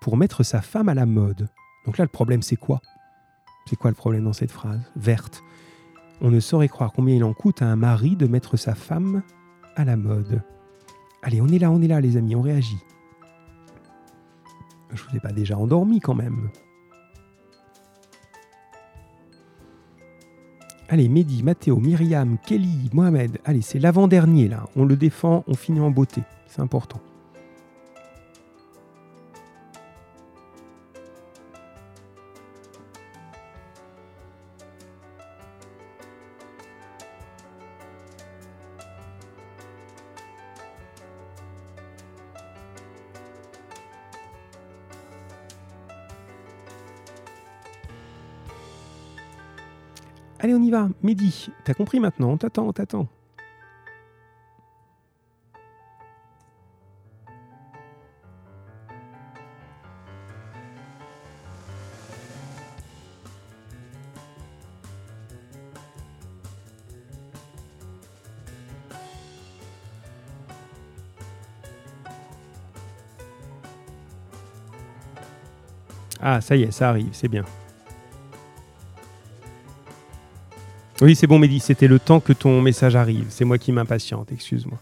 pour 0.00 0.16
mettre 0.16 0.42
sa 0.42 0.60
femme 0.60 0.88
à 0.88 0.94
la 0.94 1.06
mode. 1.06 1.48
Donc 1.86 1.98
là, 1.98 2.04
le 2.04 2.10
problème, 2.10 2.42
c'est 2.42 2.56
quoi? 2.56 2.80
C'est 3.66 3.76
quoi 3.76 3.90
le 3.90 3.96
problème 3.96 4.24
dans 4.24 4.32
cette 4.32 4.50
phrase 4.50 4.80
Verte? 4.96 5.42
On 6.20 6.30
ne 6.30 6.40
saurait 6.40 6.68
croire 6.68 6.92
combien 6.92 7.14
il 7.14 7.24
en 7.24 7.32
coûte 7.32 7.62
à 7.62 7.66
un 7.66 7.76
mari 7.76 8.16
de 8.16 8.26
mettre 8.26 8.56
sa 8.56 8.74
femme 8.74 9.22
à 9.76 9.84
la 9.84 9.96
mode. 9.96 10.42
Allez, 11.22 11.40
on 11.40 11.48
est 11.48 11.58
là, 11.58 11.70
on 11.70 11.80
est 11.82 11.88
là, 11.88 12.00
les 12.00 12.16
amis, 12.16 12.36
on 12.36 12.42
réagit. 12.42 12.78
Je 14.92 15.02
vous 15.02 15.16
ai 15.16 15.20
pas 15.20 15.32
déjà 15.32 15.56
endormi 15.56 16.00
quand 16.00 16.14
même. 16.14 16.50
Allez, 20.88 21.08
Mehdi, 21.08 21.42
Mathéo, 21.42 21.78
Myriam, 21.78 22.36
Kelly, 22.46 22.90
Mohamed. 22.92 23.38
Allez, 23.44 23.62
c'est 23.62 23.78
l'avant-dernier 23.78 24.48
là. 24.48 24.66
On 24.76 24.84
le 24.84 24.96
défend, 24.96 25.42
on 25.48 25.54
finit 25.54 25.80
en 25.80 25.90
beauté. 25.90 26.22
C'est 26.46 26.60
important. 26.60 27.00
Allez, 50.40 50.54
on 50.54 50.62
y 50.62 50.70
va. 50.70 50.88
Mehdi, 51.02 51.50
t'as 51.64 51.74
compris 51.74 52.00
maintenant, 52.00 52.30
on 52.30 52.36
t'attend, 52.36 52.66
on 52.66 52.72
t'attend. 52.72 53.08
Ah, 76.26 76.40
ça 76.40 76.56
y 76.56 76.62
est, 76.62 76.70
ça 76.70 76.88
arrive, 76.88 77.10
c'est 77.12 77.28
bien. 77.28 77.44
Oui, 81.04 81.14
c'est 81.14 81.26
bon, 81.26 81.38
Mehdi, 81.38 81.60
c'était 81.60 81.86
le 81.86 81.98
temps 81.98 82.18
que 82.18 82.32
ton 82.32 82.62
message 82.62 82.96
arrive. 82.96 83.26
C'est 83.28 83.44
moi 83.44 83.58
qui 83.58 83.72
m'impatiente, 83.72 84.32
excuse-moi. 84.32 84.78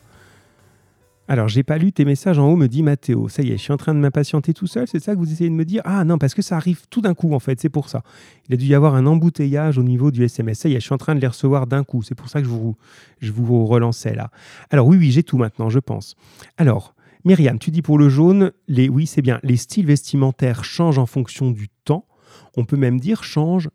Alors, 1.27 1.49
j'ai 1.49 1.65
pas 1.65 1.79
lu 1.79 1.91
tes 1.91 2.05
messages 2.05 2.39
en 2.39 2.47
haut, 2.49 2.55
me 2.55 2.69
dit 2.69 2.85
Mathéo. 2.85 3.29
Ça 3.29 3.43
y 3.43 3.51
est, 3.51 3.57
je 3.57 3.63
suis 3.63 3.73
en 3.73 3.77
train 3.77 3.93
de 3.93 3.99
m'impatienter 3.99 4.55
tout 4.55 4.69
seul, 4.69 4.87
c'est 4.87 5.01
ça 5.01 5.15
que 5.15 5.19
vous 5.19 5.33
essayez 5.33 5.51
de 5.51 5.55
me 5.57 5.65
dire? 5.65 5.83
Ah 5.85 6.05
non, 6.05 6.19
parce 6.19 6.35
que 6.35 6.41
ça 6.41 6.55
arrive 6.55 6.83
tout 6.91 7.01
d'un 7.01 7.15
coup, 7.15 7.35
en 7.35 7.41
fait, 7.41 7.61
c'est 7.61 7.71
pour 7.71 7.89
ça. 7.89 8.05
Il 8.49 8.55
a 8.55 8.57
dû 8.57 8.67
y 8.67 8.75
avoir 8.77 8.95
un 8.95 9.05
embouteillage 9.07 9.79
au 9.79 9.83
niveau 9.83 10.13
du 10.13 10.23
SMS. 10.23 10.61
Ça 10.61 10.69
y 10.69 10.75
est, 10.75 10.77
je 10.79 10.85
suis 10.85 10.95
en 10.95 10.99
train 10.99 11.17
de 11.17 11.21
les 11.21 11.27
recevoir 11.27 11.67
d'un 11.67 11.83
coup. 11.83 12.05
C'est 12.05 12.15
pour 12.15 12.29
ça 12.29 12.39
que 12.39 12.47
je 12.47 12.53
vous, 12.53 12.77
je 13.19 13.33
vous 13.33 13.67
relançais 13.67 14.15
là. 14.15 14.31
Alors, 14.71 14.87
oui, 14.87 14.99
oui, 14.99 15.11
j'ai 15.11 15.25
tout 15.25 15.39
maintenant, 15.39 15.71
je 15.71 15.81
pense. 15.81 16.15
Alors, 16.57 16.95
Myriam, 17.25 17.59
tu 17.59 17.73
dis 17.73 17.83
pour 17.83 17.99
le 17.99 18.09
jaune, 18.09 18.53
les, 18.69 18.89
oui, 18.89 19.09
c'est 19.09 19.23
bien, 19.23 19.41
les 19.43 19.57
styles 19.57 19.87
vestimentaires 19.87 20.63
changent 20.63 20.99
en 20.99 21.07
fonction 21.07 21.51
du 21.51 21.69
temps. 21.85 22.07
On 22.57 22.65
peut 22.65 22.77
même 22.77 23.01
dire 23.01 23.25
changent 23.25 23.71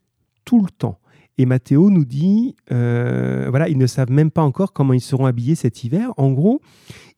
tout 0.46 0.62
le 0.62 0.70
temps. 0.70 0.98
Et 1.38 1.46
Mathéo 1.46 1.90
nous 1.90 2.06
dit, 2.06 2.56
euh, 2.72 3.48
voilà, 3.50 3.70
ils 3.70 3.78
ne 3.78 3.88
savent 3.88 4.12
même 4.12 4.32
pas 4.32 4.42
encore 4.42 4.74
comment 4.74 4.94
ils 4.94 5.02
seront 5.02 5.26
habillés 5.26 5.56
cet 5.56 5.84
hiver. 5.84 6.12
En 6.18 6.32
gros, 6.32 6.62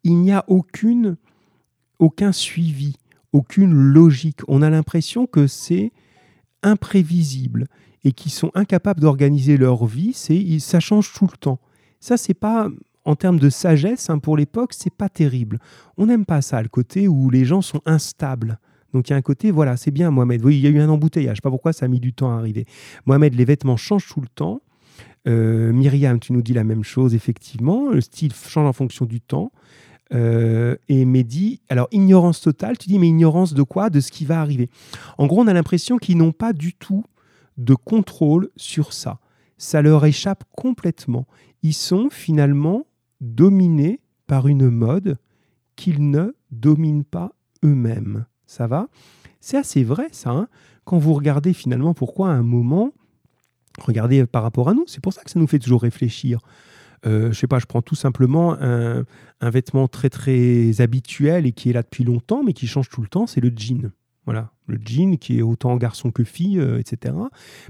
il 0.04 0.18
n'y 0.18 0.32
a 0.32 0.44
aucune, 0.48 1.18
aucun 2.00 2.32
suivi, 2.32 2.96
aucune 3.32 3.74
logique. 3.74 4.40
On 4.48 4.62
a 4.62 4.70
l'impression 4.70 5.26
que 5.26 5.48
c'est 5.48 5.92
imprévisible 6.64 7.68
et 8.04 8.12
qu'ils 8.12 8.32
sont 8.32 8.52
incapables 8.56 9.00
d'organiser 9.00 9.58
leur 9.58 9.86
vie. 9.86 10.12
C'est, 10.14 10.60
ça 10.60 10.80
change 10.80 11.14
tout 11.14 11.28
le 11.32 11.38
temps. 11.38 11.60
Ça, 12.02 12.18
c'est 12.18 12.34
pas 12.34 12.70
en 13.06 13.16
termes 13.16 13.40
de 13.40 13.50
sagesse 13.50 14.10
hein, 14.10 14.20
pour 14.20 14.38
l'époque, 14.38 14.74
c'est 14.74 14.94
pas 14.94 15.10
terrible. 15.10 15.60
On 15.98 16.06
n'aime 16.06 16.26
pas 16.26 16.42
ça, 16.42 16.62
le 16.62 16.70
côté 16.70 17.08
où 17.08 17.30
les 17.30 17.46
gens 17.46 17.62
sont 17.62 17.82
instables. 17.86 18.60
Donc 18.94 19.10
il 19.10 19.12
y 19.12 19.14
a 19.14 19.18
un 19.18 19.22
côté, 19.22 19.52
voilà, 19.52 19.78
c'est 19.78 19.92
bien 19.92 20.12
Mohamed. 20.12 20.44
Oui, 20.44 20.58
il 20.58 20.62
y 20.62 20.68
a 20.68 20.70
eu 20.70 20.80
un 20.80 20.90
embouteillage. 20.90 21.36
Je 21.36 21.38
sais 21.38 21.42
pas 21.42 21.50
pourquoi 21.50 21.74
ça 21.74 21.86
a 21.86 21.90
mis 21.90 22.00
du 22.00 22.14
temps 22.14 22.32
à 22.32 22.38
arriver. 22.38 22.66
Mohamed, 23.06 23.36
les 23.36 23.46
vêtements 23.46 23.78
changent 23.78 24.08
tout 24.08 24.22
le 24.22 24.28
temps. 24.28 24.62
Euh, 25.28 25.72
Myriam, 25.72 26.20
tu 26.20 26.34
nous 26.34 26.42
dis 26.42 26.54
la 26.54 26.64
même 26.64 26.84
chose, 26.84 27.14
effectivement. 27.14 27.90
Le 27.90 28.02
style 28.02 28.34
change 28.34 28.68
en 28.68 28.74
fonction 28.74 29.06
du 29.06 29.22
temps. 29.22 29.52
Euh, 30.12 30.76
et 30.88 31.06
Mehdi, 31.06 31.62
alors 31.70 31.88
ignorance 31.92 32.42
totale, 32.42 32.78
tu 32.78 32.88
dis, 32.88 32.98
mais 32.98 33.08
ignorance 33.08 33.54
de 33.54 33.62
quoi? 33.62 33.90
De 33.90 34.00
ce 34.00 34.12
qui 34.12 34.26
va 34.26 34.42
arriver. 34.42 34.70
En 35.18 35.28
gros, 35.28 35.42
on 35.42 35.48
a 35.48 35.54
l'impression 35.54 35.98
qu'ils 35.98 36.18
n'ont 36.18 36.32
pas 36.32 36.54
du 36.54 36.74
tout 36.74 37.04
de 37.58 37.76
contrôle 37.76 38.50
sur 38.56 38.94
ça. 38.94 39.20
Ça 39.58 39.82
leur 39.82 40.06
échappe 40.06 40.46
complètement. 40.56 41.28
Ils 41.62 41.74
sont 41.74 42.10
finalement 42.10 42.88
dominés 43.22 44.00
par 44.26 44.48
une 44.48 44.70
mode 44.70 45.18
qu'ils 45.76 46.10
ne 46.10 46.34
dominent 46.52 47.04
pas 47.04 47.34
eux-mêmes. 47.64 48.26
Ça 48.50 48.66
va? 48.66 48.88
C'est 49.42 49.58
assez 49.58 49.84
vrai, 49.84 50.08
ça. 50.12 50.32
Hein. 50.32 50.48
Quand 50.84 50.98
vous 50.98 51.14
regardez 51.14 51.54
finalement 51.54 51.94
pourquoi 51.94 52.30
à 52.30 52.32
un 52.32 52.42
moment, 52.42 52.92
regardez 53.80 54.26
par 54.26 54.42
rapport 54.42 54.70
à 54.70 54.74
nous, 54.74 54.86
c'est 54.88 55.04
pour 55.04 55.14
ça 55.14 55.24
que 55.24 55.30
ça 55.30 55.40
nous 55.40 55.46
fait 55.46 55.60
toujours 55.60 55.84
réfléchir. 55.84 56.40
Euh, 57.06 57.32
je 57.32 57.40
sais 57.40 57.46
pas, 57.46 57.60
je 57.60 57.68
prends 57.68 57.84
tout 57.84 57.94
simplement 57.94 58.58
un, 58.60 59.06
vêtement 59.40 59.88
très 59.88 60.10
très 60.10 60.82
habituel 60.82 61.46
et 61.46 61.52
qui 61.52 61.70
est 61.70 61.74
là 61.74 61.84
depuis 61.84 62.04
longtemps, 62.04 62.42
mais 62.44 62.54
qui 62.54 62.66
change 62.66 62.90
tout 62.90 63.04
le 63.04 63.08
temps, 63.08 63.28
c'est 63.28 63.40
le 63.40 63.54
jean. 63.56 63.92
Voilà, 64.26 64.52
le 64.66 64.80
jean 64.84 65.20
qui 65.20 65.38
est 65.38 65.42
autant 65.44 65.78
garçon 65.78 66.10
que 66.10 66.24
fille, 66.24 66.60
euh, 66.60 66.80
etc. 66.80 67.14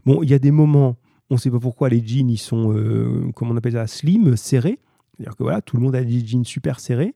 Bon, 0.05 0.23
il 0.23 0.29
y 0.29 0.33
a 0.33 0.39
des 0.39 0.51
moments, 0.51 0.95
on 1.29 1.35
ne 1.35 1.39
sait 1.39 1.51
pas 1.51 1.59
pourquoi 1.59 1.89
les 1.89 2.01
jeans, 2.01 2.29
ils 2.29 2.37
sont, 2.37 2.73
euh, 2.73 3.29
comment 3.35 3.51
on 3.51 3.57
appelle 3.57 3.73
ça, 3.73 3.85
slim, 3.85 4.37
serrés. 4.37 4.79
C'est-à-dire 5.17 5.35
que 5.35 5.43
voilà, 5.43 5.61
tout 5.61 5.75
le 5.75 5.83
monde 5.83 5.95
a 5.97 6.03
des 6.05 6.25
jeans 6.25 6.45
super 6.45 6.79
serrés. 6.79 7.13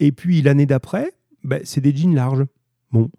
Et 0.00 0.12
puis 0.12 0.42
l'année 0.42 0.66
d'après, 0.66 1.12
ben, 1.44 1.62
c'est 1.64 1.80
des 1.80 1.96
jeans 1.96 2.14
larges. 2.14 2.44
Bon. 2.92 3.10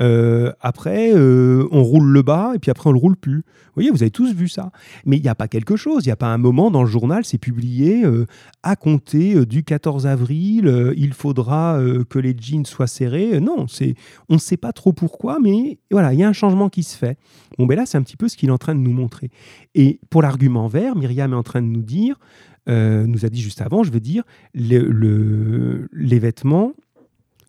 Euh, 0.00 0.52
après, 0.60 1.12
euh, 1.14 1.66
on 1.72 1.82
roule 1.82 2.06
le 2.06 2.22
bas 2.22 2.52
et 2.54 2.58
puis 2.58 2.70
après, 2.70 2.88
on 2.88 2.92
le 2.92 2.98
roule 2.98 3.16
plus. 3.16 3.38
Vous 3.38 3.74
voyez, 3.74 3.90
vous 3.90 4.02
avez 4.02 4.10
tous 4.10 4.32
vu 4.32 4.48
ça. 4.48 4.70
Mais 5.06 5.16
il 5.16 5.22
n'y 5.22 5.28
a 5.28 5.34
pas 5.34 5.48
quelque 5.48 5.76
chose. 5.76 6.04
Il 6.04 6.08
n'y 6.08 6.12
a 6.12 6.16
pas 6.16 6.28
un 6.28 6.38
moment 6.38 6.70
dans 6.70 6.82
le 6.82 6.88
journal, 6.88 7.24
c'est 7.24 7.38
publié 7.38 8.04
euh, 8.04 8.26
à 8.62 8.76
compter 8.76 9.44
du 9.46 9.64
14 9.64 10.06
avril, 10.06 10.94
il 10.96 11.12
faudra 11.12 11.80
que 12.08 12.18
les 12.18 12.36
jeans 12.38 12.64
soient 12.64 12.86
serrés. 12.86 13.40
non, 13.40 13.66
c'est, 13.68 13.94
on 14.28 14.34
ne 14.34 14.38
sait 14.38 14.56
pas 14.56 14.72
trop 14.72 14.92
pourquoi, 14.92 15.38
mais 15.40 15.78
voilà, 15.90 16.12
il 16.12 16.18
y 16.18 16.22
a 16.22 16.28
un 16.28 16.32
changement 16.32 16.68
qui 16.68 16.82
se 16.82 16.96
fait. 16.96 17.18
Bon, 17.58 17.66
ben 17.66 17.76
là, 17.76 17.86
c'est 17.86 17.98
un 17.98 18.02
petit 18.02 18.16
peu 18.16 18.28
ce 18.28 18.36
qu'il 18.36 18.48
est 18.48 18.52
en 18.52 18.58
train 18.58 18.74
de 18.74 18.80
nous 18.80 18.92
montrer. 18.92 19.30
Et 19.74 20.00
pour 20.10 20.22
l'argument 20.22 20.66
vert, 20.66 20.96
Myriam 20.96 21.32
est 21.32 21.36
en 21.36 21.42
train 21.42 21.62
de 21.62 21.68
nous 21.68 21.82
dire, 21.82 22.18
nous 22.66 23.24
a 23.24 23.28
dit 23.28 23.40
juste 23.40 23.62
avant, 23.62 23.82
je 23.82 23.92
veux 23.92 24.00
dire, 24.00 24.24
le, 24.54 25.88
les 25.92 26.18
vêtements 26.18 26.72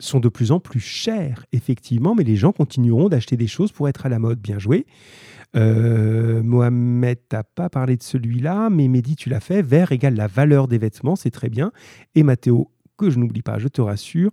sont 0.00 0.20
de 0.20 0.28
plus 0.28 0.50
en 0.50 0.60
plus 0.60 0.80
chers, 0.80 1.46
effectivement, 1.52 2.14
mais 2.14 2.24
les 2.24 2.36
gens 2.36 2.52
continueront 2.52 3.08
d'acheter 3.08 3.36
des 3.36 3.46
choses 3.46 3.70
pour 3.70 3.88
être 3.88 4.06
à 4.06 4.08
la 4.08 4.18
mode. 4.18 4.40
Bien 4.40 4.58
joué. 4.58 4.86
Euh, 5.56 6.42
Mohamed, 6.42 7.18
t'as 7.28 7.42
pas 7.42 7.68
parlé 7.68 7.96
de 7.96 8.02
celui-là, 8.02 8.70
mais 8.70 8.88
Mehdi, 8.88 9.16
tu 9.16 9.28
l'as 9.28 9.40
fait. 9.40 9.62
Vert 9.62 9.92
égale 9.92 10.14
la 10.14 10.26
valeur 10.26 10.68
des 10.68 10.78
vêtements, 10.78 11.16
c'est 11.16 11.30
très 11.30 11.48
bien. 11.48 11.72
Et 12.14 12.22
Mathéo, 12.22 12.70
que 13.00 13.10
je 13.10 13.18
n'oublie 13.18 13.42
pas, 13.42 13.58
je 13.58 13.68
te 13.68 13.80
rassure, 13.80 14.30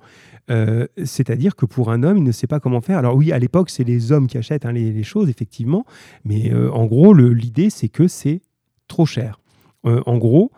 euh, 0.52 0.88
c'est-à-dire 1.04 1.56
que 1.56 1.66
pour 1.66 1.90
un 1.90 2.04
homme, 2.04 2.18
il 2.18 2.24
ne 2.24 2.32
sait 2.32 2.48
pas 2.48 2.60
comment 2.60 2.82
faire. 2.82 2.98
Alors 2.98 3.16
oui, 3.16 3.32
à 3.32 3.40
l'époque, 3.40 3.70
c'est 3.70 3.86
les 3.86 4.12
hommes 4.12 4.28
qui 4.28 4.38
achètent 4.38 4.66
hein, 4.66 4.74
les, 4.74 5.04
choses, 5.04 5.30
effectivement, 5.30 5.86
mais 6.26 6.52
euh, 6.54 6.72
en 6.72 6.86
gros, 6.86 7.14
l'idée, 7.14 7.70
c'est 7.70 7.90
que 7.90 8.08
c'est 8.08 8.42
trop 8.88 9.06
cher. 9.06 9.40
Euh, 9.86 10.02
en 10.06 10.18
gros, 10.18 10.52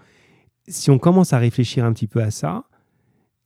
si 0.68 0.90
on 0.90 0.98
commence 0.98 1.34
à 1.34 1.38
réfléchir 1.38 1.86
un 1.86 1.94
petit 1.94 2.08
peu 2.08 2.22
à 2.22 2.32
ça, 2.32 2.64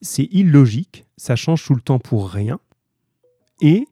c'est 0.04 0.28
illogique, 0.32 1.06
ça 1.18 1.36
change 1.36 1.66
tout 1.66 1.74
le 1.74 1.82
temps 1.82 2.00
pour 2.00 2.30
rien, 2.30 2.60
et 3.62 3.88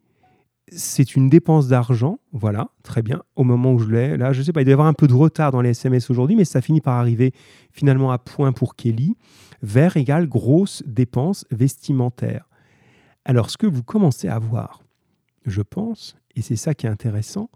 c'est 0.73 1.15
une 1.15 1.29
dépense 1.29 1.67
d'argent, 1.67 2.19
voilà, 2.31 2.69
très 2.83 3.01
bien, 3.01 3.23
au 3.35 3.43
moment 3.43 3.73
où 3.73 3.79
je 3.79 3.89
l'ai, 3.89 4.17
là, 4.17 4.31
je 4.33 4.41
sais 4.41 4.53
pas, 4.53 4.61
il 4.61 4.65
doit 4.65 4.71
y 4.71 4.73
avoir 4.73 4.87
un 4.87 4.93
peu 4.93 5.07
de 5.07 5.13
retard 5.13 5.51
dans 5.51 5.61
les 5.61 5.71
SMS 5.71 6.09
aujourd'hui, 6.09 6.35
mais 6.35 6.45
ça 6.45 6.61
finit 6.61 6.81
par 6.81 6.95
arriver 6.95 7.33
finalement 7.71 8.11
à 8.11 8.19
point 8.19 8.51
pour 8.51 8.75
Kelly, 8.75 9.15
vert 9.63 9.97
égale 9.97 10.27
grosse 10.27 10.83
dépense 10.85 11.45
vestimentaire. 11.51 12.47
Alors, 13.25 13.49
ce 13.49 13.57
que 13.57 13.67
vous 13.67 13.83
commencez 13.83 14.27
à 14.27 14.39
voir, 14.39 14.83
je 15.45 15.61
pense, 15.61 16.15
et 16.35 16.41
c'est 16.41 16.55
ça 16.55 16.73
qui 16.73 16.85
est 16.85 16.89
intéressant, 16.89 17.49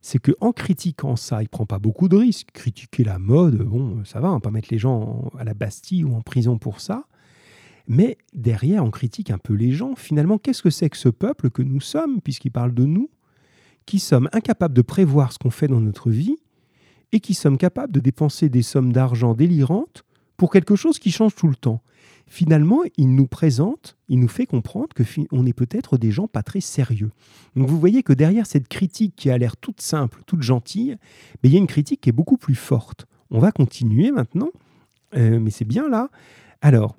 c'est 0.00 0.18
que 0.18 0.32
en 0.40 0.52
critiquant 0.52 1.16
ça, 1.16 1.42
il 1.42 1.48
prend 1.48 1.66
pas 1.66 1.78
beaucoup 1.78 2.08
de 2.08 2.16
risques. 2.16 2.50
Critiquer 2.52 3.04
la 3.04 3.18
mode, 3.18 3.58
bon, 3.62 4.04
ça 4.04 4.20
va, 4.20 4.30
on 4.30 4.34
va 4.34 4.40
pas 4.40 4.50
mettre 4.50 4.68
les 4.70 4.78
gens 4.78 5.30
à 5.38 5.44
la 5.44 5.54
Bastille 5.54 6.04
ou 6.04 6.14
en 6.14 6.22
prison 6.22 6.58
pour 6.58 6.80
ça. 6.80 7.04
Mais 7.88 8.18
derrière, 8.32 8.84
on 8.84 8.90
critique 8.90 9.30
un 9.30 9.38
peu 9.38 9.54
les 9.54 9.72
gens. 9.72 9.94
Finalement, 9.96 10.38
qu'est-ce 10.38 10.62
que 10.62 10.70
c'est 10.70 10.90
que 10.90 10.96
ce 10.96 11.08
peuple 11.08 11.50
que 11.50 11.62
nous 11.62 11.80
sommes, 11.80 12.20
puisqu'il 12.20 12.50
parle 12.50 12.74
de 12.74 12.84
nous, 12.84 13.10
qui 13.86 13.98
sommes 13.98 14.28
incapables 14.32 14.74
de 14.74 14.82
prévoir 14.82 15.32
ce 15.32 15.38
qu'on 15.38 15.50
fait 15.50 15.68
dans 15.68 15.80
notre 15.80 16.10
vie 16.10 16.36
et 17.12 17.20
qui 17.20 17.34
sommes 17.34 17.58
capables 17.58 17.92
de 17.92 18.00
dépenser 18.00 18.48
des 18.48 18.62
sommes 18.62 18.92
d'argent 18.92 19.34
délirantes 19.34 20.04
pour 20.36 20.50
quelque 20.50 20.76
chose 20.76 20.98
qui 20.98 21.10
change 21.10 21.34
tout 21.34 21.48
le 21.48 21.56
temps? 21.56 21.82
Finalement, 22.26 22.80
il 22.96 23.14
nous 23.14 23.26
présente, 23.26 23.98
il 24.08 24.18
nous 24.18 24.28
fait 24.28 24.46
comprendre 24.46 24.94
que 24.94 25.02
on 25.32 25.44
est 25.44 25.52
peut-être 25.52 25.98
des 25.98 26.10
gens 26.10 26.28
pas 26.28 26.42
très 26.42 26.60
sérieux. 26.60 27.10
Donc 27.56 27.68
vous 27.68 27.78
voyez 27.78 28.02
que 28.02 28.12
derrière 28.14 28.46
cette 28.46 28.68
critique 28.68 29.14
qui 29.16 29.28
a 29.28 29.36
l'air 29.36 29.56
toute 29.56 29.82
simple, 29.82 30.22
toute 30.26 30.40
gentille, 30.40 30.96
mais 31.42 31.50
il 31.50 31.52
y 31.52 31.56
a 31.56 31.58
une 31.58 31.66
critique 31.66 32.00
qui 32.00 32.08
est 32.08 32.12
beaucoup 32.12 32.38
plus 32.38 32.54
forte. 32.54 33.06
On 33.30 33.38
va 33.38 33.52
continuer 33.52 34.10
maintenant, 34.10 34.50
euh, 35.14 35.40
mais 35.40 35.50
c'est 35.50 35.66
bien 35.66 35.88
là. 35.88 36.08
Alors, 36.62 36.96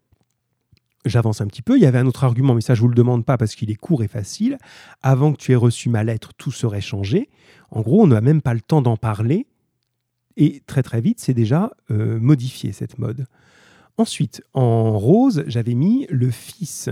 J'avance 1.06 1.42
un 1.42 1.48
petit 1.48 1.62
peu. 1.62 1.78
Il 1.78 1.82
y 1.84 1.86
avait 1.86 2.00
un 2.00 2.06
autre 2.06 2.24
argument, 2.24 2.54
mais 2.54 2.62
ça, 2.62 2.76
je 2.76 2.80
ne 2.80 2.84
vous 2.84 2.90
le 2.90 2.96
demande 2.96 3.26
pas 3.26 3.38
parce 3.38 3.56
qu'il 3.56 3.70
est 3.70 3.76
court 3.76 4.04
et 4.04 4.08
facile. 4.08 4.58
Avant 5.02 5.34
que 5.34 5.38
tu 5.38 5.52
aies 5.52 5.58
reçu 5.58 5.90
ma 5.90 6.04
lettre, 6.04 6.34
tout 6.38 6.52
serait 6.52 6.82
changé. 6.82 7.30
En 7.72 7.82
gros, 7.82 8.04
on 8.04 8.08
n'a 8.08 8.22
même 8.22 8.42
pas 8.42 8.54
le 8.54 8.62
temps 8.62 8.82
d'en 8.82 8.98
parler. 8.98 9.48
Et 10.38 10.62
très, 10.66 10.82
très 10.82 11.02
vite, 11.02 11.20
c'est 11.20 11.34
déjà 11.34 11.72
euh, 11.92 12.20
modifié, 12.20 12.72
cette 12.72 12.98
mode. 12.98 13.26
Ensuite, 13.98 14.42
en 14.54 14.98
rose, 14.98 15.44
j'avais 15.48 15.76
mis 15.76 16.08
le 16.10 16.32
fils 16.32 16.90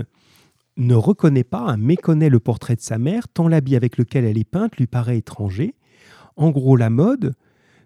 ne 0.76 0.94
reconnaît 0.94 1.44
pas, 1.44 1.76
méconnaît 1.76 2.28
le 2.30 2.40
portrait 2.40 2.76
de 2.76 2.80
sa 2.80 2.98
mère, 2.98 3.28
tant 3.28 3.48
l'habit 3.48 3.76
avec 3.76 3.98
lequel 3.98 4.24
elle 4.24 4.38
est 4.38 4.48
peinte 4.48 4.76
lui 4.76 4.86
paraît 4.86 5.18
étranger. 5.18 5.74
En 6.36 6.50
gros, 6.50 6.76
la 6.76 6.90
mode 6.90 7.34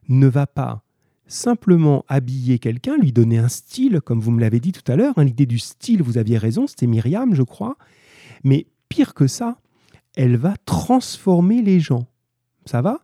ne 0.09 0.27
va 0.29 0.47
pas 0.47 0.85
simplement 1.27 2.05
habiller 2.09 2.59
quelqu'un, 2.59 2.97
lui 2.97 3.13
donner 3.13 3.39
un 3.39 3.49
style, 3.49 4.01
comme 4.01 4.21
vous 4.21 4.31
me 4.31 4.41
l'avez 4.41 4.61
dit 4.61 4.73
tout 4.73 4.91
à 4.91 4.97
l'heure. 4.97 5.15
Hein, 5.17 5.25
l'idée 5.25 5.47
du 5.47 5.59
style, 5.59 6.03
vous 6.03 6.19
aviez 6.19 6.39
raison, 6.39 6.67
c'était 6.67 6.87
Myriam, 6.87 7.35
je 7.35 7.43
crois. 7.43 7.77
Mais 8.45 8.67
pire 8.89 9.15
que 9.15 9.27
ça, 9.27 9.59
elle 10.17 10.37
va 10.37 10.55
transformer 10.65 11.63
les 11.63 11.81
gens. 11.81 12.07
Ça 12.65 12.81
va? 12.83 13.01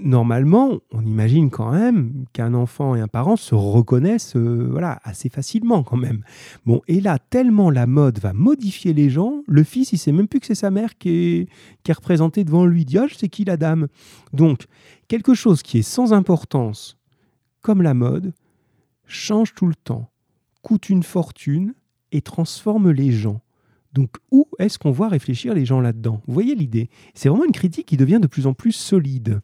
Normalement, 0.00 0.78
on 0.92 1.04
imagine 1.04 1.50
quand 1.50 1.72
même 1.72 2.24
qu'un 2.32 2.54
enfant 2.54 2.94
et 2.94 3.00
un 3.00 3.08
parent 3.08 3.34
se 3.34 3.56
reconnaissent 3.56 4.36
euh, 4.36 4.68
voilà, 4.70 5.00
assez 5.02 5.28
facilement 5.28 5.82
quand 5.82 5.96
même. 5.96 6.22
Bon, 6.66 6.82
et 6.86 7.00
là, 7.00 7.18
tellement 7.18 7.68
la 7.68 7.88
mode 7.88 8.20
va 8.20 8.32
modifier 8.32 8.92
les 8.92 9.10
gens, 9.10 9.42
le 9.48 9.64
fils, 9.64 9.92
il 9.92 9.98
sait 9.98 10.12
même 10.12 10.28
plus 10.28 10.38
que 10.38 10.46
c'est 10.46 10.54
sa 10.54 10.70
mère 10.70 10.98
qui 10.98 11.10
est, 11.10 11.48
qui 11.82 11.90
est 11.90 11.94
représentée 11.94 12.44
devant 12.44 12.64
lui. 12.64 12.86
Il 12.88 13.08
c'est 13.12 13.28
qui 13.28 13.44
la 13.44 13.56
dame 13.56 13.88
Donc, 14.32 14.66
quelque 15.08 15.34
chose 15.34 15.62
qui 15.62 15.78
est 15.78 15.82
sans 15.82 16.12
importance 16.12 16.97
comme 17.68 17.82
la 17.82 17.92
mode, 17.92 18.32
change 19.06 19.52
tout 19.52 19.66
le 19.66 19.74
temps, 19.74 20.08
coûte 20.62 20.88
une 20.88 21.02
fortune 21.02 21.74
et 22.12 22.22
transforme 22.22 22.90
les 22.90 23.12
gens. 23.12 23.42
Donc 23.92 24.16
où 24.30 24.48
est-ce 24.58 24.78
qu'on 24.78 24.90
voit 24.90 25.10
réfléchir 25.10 25.52
les 25.52 25.66
gens 25.66 25.82
là-dedans? 25.82 26.22
Vous 26.26 26.32
voyez 26.32 26.54
l'idée? 26.54 26.88
C'est 27.12 27.28
vraiment 27.28 27.44
une 27.44 27.52
critique 27.52 27.84
qui 27.84 27.98
devient 27.98 28.20
de 28.22 28.26
plus 28.26 28.46
en 28.46 28.54
plus 28.54 28.72
solide. 28.72 29.42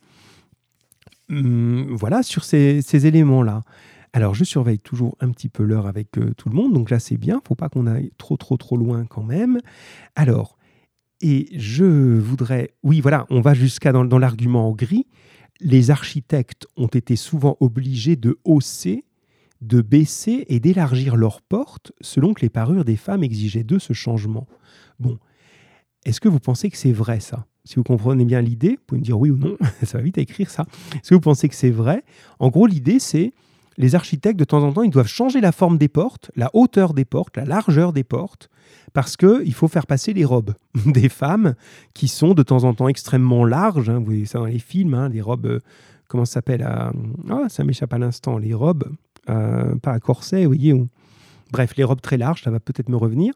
Hum, 1.28 1.94
voilà 1.96 2.22
sur 2.22 2.44
ces, 2.44 3.06
éléments-là. 3.06 3.60
Alors 4.14 4.34
je 4.34 4.44
surveille 4.44 4.78
toujours 4.78 5.18
un 5.20 5.30
petit 5.30 5.50
peu 5.50 5.62
l'heure 5.62 5.86
avec 5.86 6.16
euh, 6.16 6.32
tout 6.32 6.48
le 6.48 6.56
monde, 6.56 6.72
donc 6.72 6.88
là 6.88 7.00
c'est 7.00 7.18
bien, 7.18 7.42
faut 7.46 7.54
pas 7.54 7.68
qu'on 7.68 7.86
aille 7.86 8.10
trop 8.16 8.38
trop 8.38 8.56
trop 8.56 8.78
loin 8.78 9.04
quand 9.04 9.22
même. 9.22 9.60
Alors, 10.16 10.56
et 11.20 11.48
je 11.58 11.84
voudrais, 12.18 12.72
oui 12.82 13.02
voilà, 13.02 13.26
on 13.28 13.42
va 13.42 13.52
jusqu'à 13.52 13.92
dans, 13.92 14.06
dans 14.06 14.18
l'argument 14.18 14.70
en 14.70 14.72
gris, 14.72 15.06
les 15.64 15.90
architectes 15.90 16.68
ont 16.76 16.86
été 16.86 17.16
souvent 17.16 17.56
obligés 17.58 18.14
de 18.14 18.38
hausser 18.44 19.04
de 19.64 19.80
baisser 19.80 20.44
et 20.48 20.60
d'élargir 20.60 21.16
leurs 21.16 21.40
portes 21.40 21.92
selon 22.00 22.34
que 22.34 22.42
les 22.42 22.50
parures 22.50 22.84
des 22.84 22.96
femmes 22.96 23.24
exigeaient 23.24 23.64
d'eux 23.64 23.78
ce 23.78 23.94
changement. 23.94 24.46
Bon, 25.00 25.18
est-ce 26.04 26.20
que 26.20 26.28
vous 26.28 26.38
pensez 26.38 26.70
que 26.70 26.76
c'est 26.76 26.92
vrai 26.92 27.20
ça? 27.20 27.46
Si 27.64 27.76
vous 27.76 27.82
comprenez 27.82 28.26
bien 28.26 28.42
l'idée, 28.42 28.72
vous 28.72 28.82
pouvez 28.86 29.00
me 29.00 29.04
dire 29.04 29.18
oui 29.18 29.30
ou 29.30 29.38
non, 29.38 29.56
ça 29.82 29.98
va 29.98 30.04
vite 30.04 30.18
à 30.18 30.20
écrire 30.20 30.50
ça. 30.50 30.66
Est-ce 30.94 31.10
que 31.10 31.14
vous 31.14 31.20
pensez 31.20 31.48
que 31.48 31.54
c'est 31.54 31.70
vrai? 31.70 32.04
En 32.38 32.50
gros, 32.50 32.66
l'idée 32.66 32.98
c'est 32.98 33.32
les 33.76 33.94
architectes 33.94 34.38
de 34.38 34.44
temps 34.44 34.62
en 34.62 34.72
temps, 34.72 34.82
ils 34.82 34.90
doivent 34.90 35.08
changer 35.08 35.40
la 35.40 35.52
forme 35.52 35.78
des 35.78 35.88
portes, 35.88 36.30
la 36.36 36.50
hauteur 36.54 36.94
des 36.94 37.04
portes, 37.04 37.36
la 37.36 37.44
largeur 37.44 37.92
des 37.92 38.04
portes, 38.04 38.48
parce 38.92 39.16
qu'il 39.16 39.54
faut 39.54 39.68
faire 39.68 39.86
passer 39.86 40.12
les 40.12 40.24
robes 40.24 40.54
des 40.86 41.08
femmes 41.08 41.54
qui 41.94 42.08
sont 42.08 42.34
de 42.34 42.42
temps 42.42 42.64
en 42.64 42.74
temps 42.74 42.88
extrêmement 42.88 43.44
larges. 43.44 43.90
Hein. 43.90 43.98
vous 43.98 44.06
voyez 44.06 44.26
ça 44.26 44.38
dans 44.38 44.46
les 44.46 44.58
films, 44.58 44.94
hein, 44.94 45.08
les 45.08 45.20
robes, 45.20 45.46
euh, 45.46 45.60
comment 46.08 46.24
ça 46.24 46.34
s'appelle 46.34 46.62
ah, 46.62 46.92
Ça 47.48 47.64
m'échappe 47.64 47.92
à 47.92 47.98
l'instant, 47.98 48.38
les 48.38 48.54
robes 48.54 48.88
euh, 49.30 49.74
pas 49.76 49.92
à 49.92 50.00
corset, 50.00 50.42
vous 50.42 50.50
voyez. 50.50 50.74
Bref, 51.52 51.76
les 51.76 51.84
robes 51.84 52.00
très 52.00 52.16
larges, 52.16 52.42
ça 52.42 52.50
va 52.50 52.58
peut-être 52.58 52.88
me 52.88 52.96
revenir, 52.96 53.32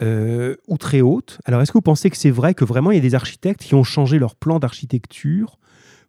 euh, 0.00 0.56
ou 0.68 0.78
très 0.78 1.00
hautes. 1.00 1.40
Alors, 1.46 1.60
est-ce 1.60 1.72
que 1.72 1.78
vous 1.78 1.82
pensez 1.82 2.10
que 2.10 2.16
c'est 2.16 2.30
vrai 2.30 2.54
que 2.54 2.64
vraiment 2.64 2.92
il 2.92 2.94
y 2.94 2.98
a 2.98 3.02
des 3.02 3.14
architectes 3.14 3.62
qui 3.62 3.74
ont 3.74 3.82
changé 3.82 4.18
leur 4.18 4.36
plan 4.36 4.58
d'architecture 4.58 5.58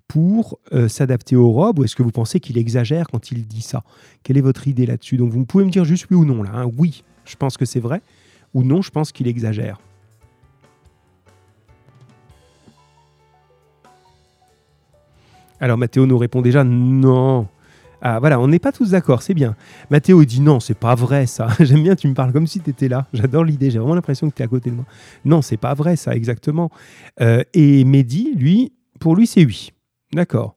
pour 0.07 0.59
euh, 0.73 0.87
s'adapter 0.87 1.35
aux 1.35 1.51
robes, 1.51 1.79
ou 1.79 1.83
est-ce 1.83 1.95
que 1.95 2.03
vous 2.03 2.11
pensez 2.11 2.39
qu'il 2.39 2.57
exagère 2.57 3.07
quand 3.07 3.31
il 3.31 3.45
dit 3.45 3.61
ça? 3.61 3.83
Quelle 4.23 4.37
est 4.37 4.41
votre 4.41 4.67
idée 4.67 4.85
là-dessus? 4.85 5.17
Donc, 5.17 5.31
vous 5.31 5.45
pouvez 5.45 5.65
me 5.65 5.69
dire 5.69 5.85
juste 5.85 6.07
oui 6.09 6.17
ou 6.17 6.25
non 6.25 6.43
là. 6.43 6.51
Hein. 6.53 6.69
Oui, 6.77 7.03
je 7.25 7.35
pense 7.35 7.57
que 7.57 7.65
c'est 7.65 7.79
vrai, 7.79 8.01
ou 8.53 8.63
non, 8.63 8.81
je 8.81 8.91
pense 8.91 9.11
qu'il 9.11 9.27
exagère. 9.27 9.79
Alors 15.59 15.77
Mathéo 15.77 16.05
nous 16.05 16.17
répond 16.17 16.41
déjà 16.41 16.63
non. 16.63 17.47
Ah 18.01 18.19
voilà, 18.19 18.39
on 18.39 18.47
n'est 18.47 18.59
pas 18.59 18.71
tous 18.71 18.91
d'accord, 18.91 19.23
c'est 19.23 19.33
bien. 19.33 19.55
Mathéo 19.89 20.23
dit 20.23 20.39
non, 20.39 20.59
c'est 20.59 20.77
pas 20.77 20.93
vrai 20.93 21.25
ça. 21.25 21.47
J'aime 21.59 21.81
bien, 21.81 21.95
tu 21.95 22.07
me 22.07 22.13
parles 22.13 22.31
comme 22.31 22.45
si 22.45 22.59
tu 22.59 22.69
étais 22.69 22.87
là. 22.87 23.07
J'adore 23.11 23.43
l'idée, 23.43 23.71
j'ai 23.71 23.79
vraiment 23.79 23.95
l'impression 23.95 24.29
que 24.29 24.35
tu 24.35 24.43
es 24.43 24.45
à 24.45 24.47
côté 24.47 24.69
de 24.69 24.75
moi. 24.75 24.85
Non, 25.25 25.41
c'est 25.41 25.57
pas 25.57 25.73
vrai 25.73 25.95
ça, 25.95 26.15
exactement. 26.15 26.69
Euh, 27.21 27.43
et 27.53 27.83
Mehdi, 27.85 28.33
lui, 28.35 28.71
pour 28.99 29.15
lui, 29.15 29.25
c'est 29.25 29.43
oui. 29.43 29.71
D'accord. 30.13 30.55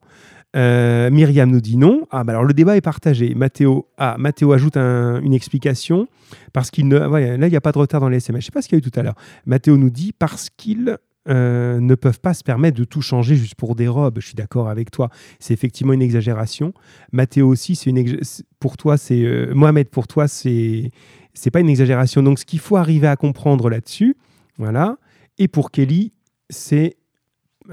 Euh, 0.57 1.11
Myriam 1.11 1.51
nous 1.51 1.61
dit 1.61 1.77
non. 1.77 2.07
Ah, 2.11 2.25
bah 2.25 2.33
alors 2.33 2.45
le 2.45 2.55
débat 2.55 2.77
est 2.77 2.81
partagé. 2.81 3.35
Mathéo, 3.35 3.89
ah, 3.99 4.17
ajoute 4.53 4.77
une 4.77 5.33
explication 5.33 6.09
parce 6.53 6.71
qu'il 6.71 6.89
ne. 6.89 6.99
là, 6.99 7.47
il 7.47 7.51
n'y 7.51 7.57
a 7.57 7.61
pas 7.61 7.73
de 7.73 7.79
retard 7.79 8.01
dans 8.01 8.09
les 8.09 8.19
SMS. 8.19 8.45
Je 8.45 8.47
ne 8.47 8.51
sais 8.51 8.53
pas 8.53 8.63
ce 8.63 8.69
qu'il 8.69 8.77
y 8.77 8.83
a 8.83 8.85
eu 8.85 8.91
tout 8.91 8.99
à 8.99 9.03
l'heure. 9.03 9.17
Mathéo 9.47 9.77
nous 9.77 9.91
dit 9.91 10.13
parce 10.13 10.51
qu'il 10.51 10.99
euh, 11.29 11.81
ne 11.81 11.95
peuvent 11.95 12.21
pas 12.21 12.35
se 12.35 12.43
permettre 12.43 12.79
de 12.79 12.85
tout 12.85 13.03
changer 13.03 13.37
juste 13.37 13.55
pour 13.55 13.77
des 13.77 13.89
robes. 13.89 14.19
Je 14.21 14.27
suis 14.27 14.35
d'accord 14.35 14.69
avec 14.69 14.91
toi. 14.91 15.11
C'est 15.39 15.55
effectivement 15.55 15.93
une 15.93 16.03
exagération. 16.03 16.73
Mathéo 17.13 17.47
aussi, 17.47 17.77
c'est 17.77 17.91
une 17.91 18.21
pour 18.59 18.77
toi, 18.77 18.97
c'est 18.97 19.23
euh, 19.23 19.53
Mohamed 19.55 19.89
pour 19.89 20.09
toi, 20.09 20.29
c'est 20.29 20.91
c'est 21.35 21.51
pas 21.51 21.61
une 21.61 21.69
exagération. 21.69 22.23
Donc 22.23 22.39
ce 22.39 22.45
qu'il 22.45 22.59
faut 22.59 22.77
arriver 22.77 23.07
à 23.07 23.17
comprendre 23.17 23.69
là-dessus, 23.69 24.17
voilà. 24.59 24.97
Et 25.39 25.47
pour 25.47 25.71
Kelly, 25.71 26.13
c'est 26.49 26.97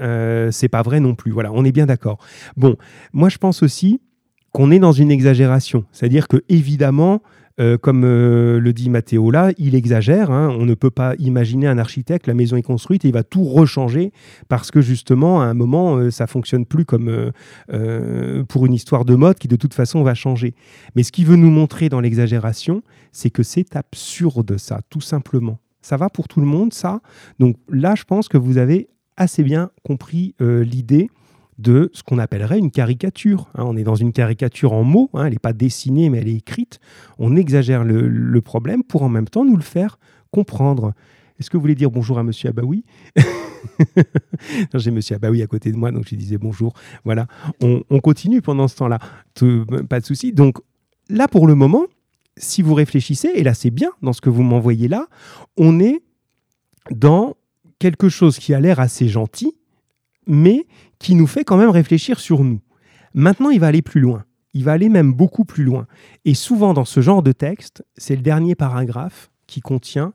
euh, 0.00 0.50
c'est 0.50 0.68
pas 0.68 0.82
vrai 0.82 1.00
non 1.00 1.14
plus. 1.14 1.30
Voilà, 1.30 1.50
on 1.52 1.64
est 1.64 1.72
bien 1.72 1.86
d'accord. 1.86 2.18
Bon, 2.56 2.76
moi 3.12 3.28
je 3.28 3.38
pense 3.38 3.62
aussi 3.62 4.00
qu'on 4.52 4.70
est 4.70 4.78
dans 4.78 4.92
une 4.92 5.10
exagération. 5.10 5.84
C'est-à-dire 5.92 6.28
que 6.28 6.42
évidemment, 6.48 7.22
euh, 7.60 7.76
comme 7.76 8.04
euh, 8.04 8.60
le 8.60 8.72
dit 8.72 8.88
Mathéo 8.88 9.30
là, 9.30 9.50
il 9.58 9.74
exagère. 9.74 10.30
Hein. 10.30 10.54
On 10.58 10.64
ne 10.64 10.74
peut 10.74 10.90
pas 10.90 11.14
imaginer 11.18 11.66
un 11.66 11.78
architecte, 11.78 12.26
la 12.26 12.34
maison 12.34 12.56
est 12.56 12.62
construite 12.62 13.04
et 13.04 13.08
il 13.08 13.14
va 13.14 13.24
tout 13.24 13.44
rechanger 13.44 14.12
parce 14.48 14.70
que 14.70 14.80
justement, 14.80 15.40
à 15.42 15.46
un 15.46 15.54
moment, 15.54 15.96
euh, 15.96 16.10
ça 16.10 16.26
fonctionne 16.26 16.66
plus 16.66 16.84
comme 16.84 17.32
pour 18.48 18.66
une 18.66 18.74
histoire 18.74 19.04
de 19.04 19.14
mode 19.14 19.38
qui 19.38 19.48
de 19.48 19.56
toute 19.56 19.74
façon 19.74 20.02
va 20.02 20.14
changer. 20.14 20.54
Mais 20.94 21.02
ce 21.02 21.12
qu'il 21.12 21.26
veut 21.26 21.36
nous 21.36 21.50
montrer 21.50 21.88
dans 21.88 22.00
l'exagération, 22.00 22.82
c'est 23.12 23.30
que 23.30 23.42
c'est 23.42 23.76
absurde 23.76 24.56
ça, 24.56 24.80
tout 24.88 25.00
simplement. 25.00 25.58
Ça 25.80 25.96
va 25.96 26.10
pour 26.10 26.28
tout 26.28 26.40
le 26.40 26.46
monde, 26.46 26.72
ça. 26.72 27.00
Donc 27.38 27.56
là, 27.68 27.94
je 27.96 28.04
pense 28.04 28.28
que 28.28 28.36
vous 28.36 28.58
avez 28.58 28.88
assez 29.18 29.42
bien 29.42 29.70
compris 29.82 30.34
l'idée 30.40 31.10
de 31.58 31.90
ce 31.92 32.02
qu'on 32.02 32.18
appellerait 32.18 32.58
une 32.58 32.70
caricature. 32.70 33.48
Hein. 33.54 33.64
on 33.66 33.76
est 33.76 33.82
dans 33.82 33.96
une 33.96 34.12
caricature 34.12 34.72
en 34.72 34.84
mots, 34.84 35.10
hein. 35.14 35.26
elle 35.26 35.32
n'est 35.32 35.38
pas 35.38 35.52
dessinée 35.52 36.08
mais 36.08 36.18
elle 36.18 36.28
est 36.28 36.36
écrite. 36.36 36.80
On 37.18 37.36
exagère 37.36 37.84
le, 37.84 38.40
problème 38.40 38.82
pour 38.82 39.02
en 39.02 39.08
même 39.08 39.28
temps 39.28 39.44
nous 39.44 39.56
le 39.56 39.62
faire 39.62 39.98
comprendre. 40.30 40.94
Est-ce 41.38 41.50
que 41.50 41.56
vous 41.56 41.60
voulez 41.60 41.74
dire 41.74 41.90
bonjour 41.90 42.18
à 42.18 42.22
Monsieur 42.22 42.48
Abaoui? 42.48 42.84
J'ai 44.74 44.90
Monsieur 44.90 45.16
Abaoui 45.16 45.42
à 45.42 45.46
côté 45.46 45.72
de 45.72 45.76
moi, 45.76 45.90
donc 45.90 46.06
je 46.08 46.14
disais 46.14 46.38
bonjour. 46.38 46.74
Voilà, 47.04 47.26
on, 47.60 47.82
on 47.90 48.00
continue 48.00 48.40
pendant 48.40 48.68
ce 48.68 48.76
temps-là, 48.76 48.98
pas 49.88 50.00
de 50.00 50.04
souci. 50.04 50.32
Donc 50.32 50.58
là, 51.08 51.28
pour 51.28 51.46
le 51.46 51.54
moment, 51.54 51.86
si 52.36 52.62
vous 52.62 52.74
réfléchissez, 52.74 53.30
et 53.34 53.42
là 53.42 53.54
c'est 53.54 53.70
bien 53.70 53.90
dans 54.02 54.12
ce 54.12 54.20
que 54.20 54.30
vous 54.30 54.42
m'envoyez 54.42 54.88
là, 54.88 55.06
on 55.56 55.80
est 55.80 56.00
dans 56.90 57.34
quelque 57.78 58.08
chose 58.08 58.38
qui 58.38 58.54
a 58.54 58.60
l'air 58.60 58.80
assez 58.80 59.08
gentil, 59.08 59.54
mais 60.26 60.66
qui 60.98 61.14
nous 61.14 61.26
fait 61.26 61.44
quand 61.44 61.56
même 61.56 61.70
réfléchir 61.70 62.20
sur 62.20 62.44
nous. 62.44 62.60
Maintenant, 63.14 63.50
il 63.50 63.60
va 63.60 63.68
aller 63.68 63.82
plus 63.82 64.00
loin. 64.00 64.24
Il 64.54 64.64
va 64.64 64.72
aller 64.72 64.88
même 64.88 65.12
beaucoup 65.12 65.44
plus 65.44 65.64
loin. 65.64 65.86
Et 66.24 66.34
souvent, 66.34 66.74
dans 66.74 66.84
ce 66.84 67.00
genre 67.00 67.22
de 67.22 67.32
texte, 67.32 67.84
c'est 67.96 68.16
le 68.16 68.22
dernier 68.22 68.54
paragraphe 68.54 69.30
qui 69.46 69.60
contient 69.60 70.12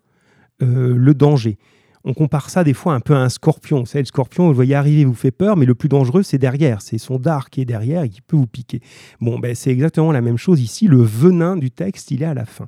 euh, 0.61 0.95
le 0.97 1.13
danger. 1.13 1.57
On 2.05 2.13
compare 2.13 2.49
ça 2.49 2.63
des 2.63 2.73
fois 2.73 2.93
un 2.93 2.99
peu 2.99 3.15
à 3.15 3.19
un 3.19 3.29
scorpion. 3.29 3.79
Vous 3.79 3.85
savez, 3.85 4.01
le 4.01 4.07
scorpion, 4.07 4.43
vous 4.43 4.49
le 4.49 4.55
voyez 4.55 4.75
arriver, 4.75 5.05
vous 5.05 5.13
fait 5.13 5.31
peur, 5.31 5.55
mais 5.55 5.65
le 5.65 5.75
plus 5.75 5.87
dangereux, 5.87 6.21
c'est 6.21 6.37
derrière. 6.37 6.81
C'est 6.81 6.97
son 6.97 7.17
dard 7.17 7.49
qui 7.49 7.61
est 7.61 7.65
derrière 7.65 8.03
et 8.03 8.09
qui 8.09 8.21
peut 8.21 8.35
vous 8.35 8.47
piquer. 8.47 8.81
Bon, 9.21 9.39
ben, 9.39 9.55
c'est 9.55 9.71
exactement 9.71 10.11
la 10.11 10.21
même 10.21 10.37
chose 10.37 10.59
ici. 10.59 10.87
Le 10.87 11.01
venin 11.01 11.55
du 11.55 11.71
texte, 11.71 12.11
il 12.11 12.21
est 12.21 12.25
à 12.25 12.33
la 12.33 12.45
fin. 12.45 12.67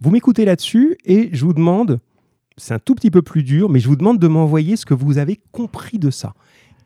Vous 0.00 0.10
m'écoutez 0.10 0.44
là-dessus 0.44 0.96
et 1.04 1.28
je 1.32 1.44
vous 1.44 1.52
demande, 1.52 2.00
c'est 2.56 2.74
un 2.74 2.78
tout 2.78 2.94
petit 2.94 3.10
peu 3.10 3.22
plus 3.22 3.42
dur, 3.42 3.68
mais 3.68 3.80
je 3.80 3.88
vous 3.88 3.96
demande 3.96 4.18
de 4.18 4.28
m'envoyer 4.28 4.76
ce 4.76 4.86
que 4.86 4.94
vous 4.94 5.18
avez 5.18 5.40
compris 5.52 5.98
de 5.98 6.10
ça. 6.10 6.34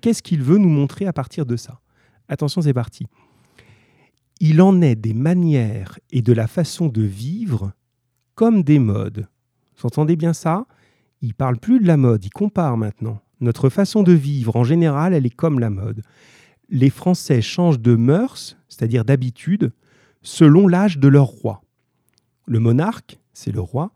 Qu'est-ce 0.00 0.22
qu'il 0.22 0.42
veut 0.42 0.58
nous 0.58 0.68
montrer 0.68 1.06
à 1.06 1.12
partir 1.12 1.46
de 1.46 1.56
ça? 1.56 1.80
Attention, 2.28 2.62
c'est 2.62 2.74
parti. 2.74 3.06
Il 4.40 4.62
en 4.62 4.80
est 4.80 4.94
des 4.94 5.14
manières 5.14 5.98
et 6.10 6.22
de 6.22 6.32
la 6.32 6.46
façon 6.46 6.88
de 6.88 7.02
vivre 7.02 7.72
comme 8.34 8.62
des 8.62 8.78
modes. 8.78 9.28
Vous 9.76 9.86
entendez 9.86 10.16
bien 10.16 10.32
ça? 10.32 10.66
Il 11.20 11.34
parle 11.34 11.58
plus 11.58 11.80
de 11.80 11.86
la 11.86 11.98
mode, 11.98 12.24
il 12.24 12.30
compare 12.30 12.76
maintenant. 12.76 13.20
Notre 13.40 13.68
façon 13.68 14.02
de 14.02 14.12
vivre, 14.12 14.56
en 14.56 14.64
général, 14.64 15.12
elle 15.12 15.26
est 15.26 15.34
comme 15.34 15.60
la 15.60 15.70
mode. 15.70 16.02
Les 16.70 16.90
Français 16.90 17.42
changent 17.42 17.80
de 17.80 17.94
mœurs, 17.94 18.56
c'est-à-dire 18.68 19.04
d'habitude, 19.04 19.72
selon 20.22 20.68
l'âge 20.68 20.98
de 20.98 21.08
leur 21.08 21.26
roi. 21.26 21.62
Le 22.46 22.60
monarque, 22.60 23.18
c'est 23.32 23.52
le 23.52 23.60
roi, 23.60 23.92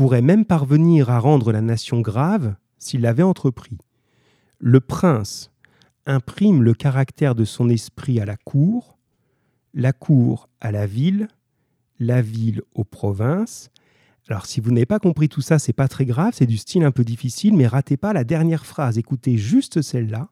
pourrait 0.00 0.22
même 0.22 0.46
parvenir 0.46 1.10
à 1.10 1.18
rendre 1.18 1.52
la 1.52 1.60
nation 1.60 2.00
grave 2.00 2.54
s'il 2.78 3.02
l'avait 3.02 3.22
entrepris 3.22 3.76
le 4.58 4.80
prince 4.80 5.50
imprime 6.06 6.62
le 6.62 6.72
caractère 6.72 7.34
de 7.34 7.44
son 7.44 7.68
esprit 7.68 8.18
à 8.18 8.24
la 8.24 8.38
cour, 8.38 8.96
la 9.74 9.92
cour 9.92 10.48
à 10.62 10.72
la 10.72 10.86
ville, 10.86 11.28
la 11.98 12.22
ville 12.22 12.62
aux 12.74 12.84
provinces. 12.84 13.68
Alors 14.26 14.46
si 14.46 14.62
vous 14.62 14.70
n'avez 14.70 14.86
pas 14.86 15.00
compris 15.00 15.28
tout 15.28 15.42
ça, 15.42 15.58
c'est 15.58 15.74
pas 15.74 15.86
très 15.86 16.06
grave, 16.06 16.32
c'est 16.34 16.46
du 16.46 16.56
style 16.56 16.84
un 16.84 16.92
peu 16.92 17.04
difficile, 17.04 17.54
mais 17.54 17.66
ratez 17.66 17.98
pas 17.98 18.14
la 18.14 18.24
dernière 18.24 18.64
phrase, 18.64 18.96
écoutez 18.96 19.36
juste 19.36 19.82
celle-là. 19.82 20.30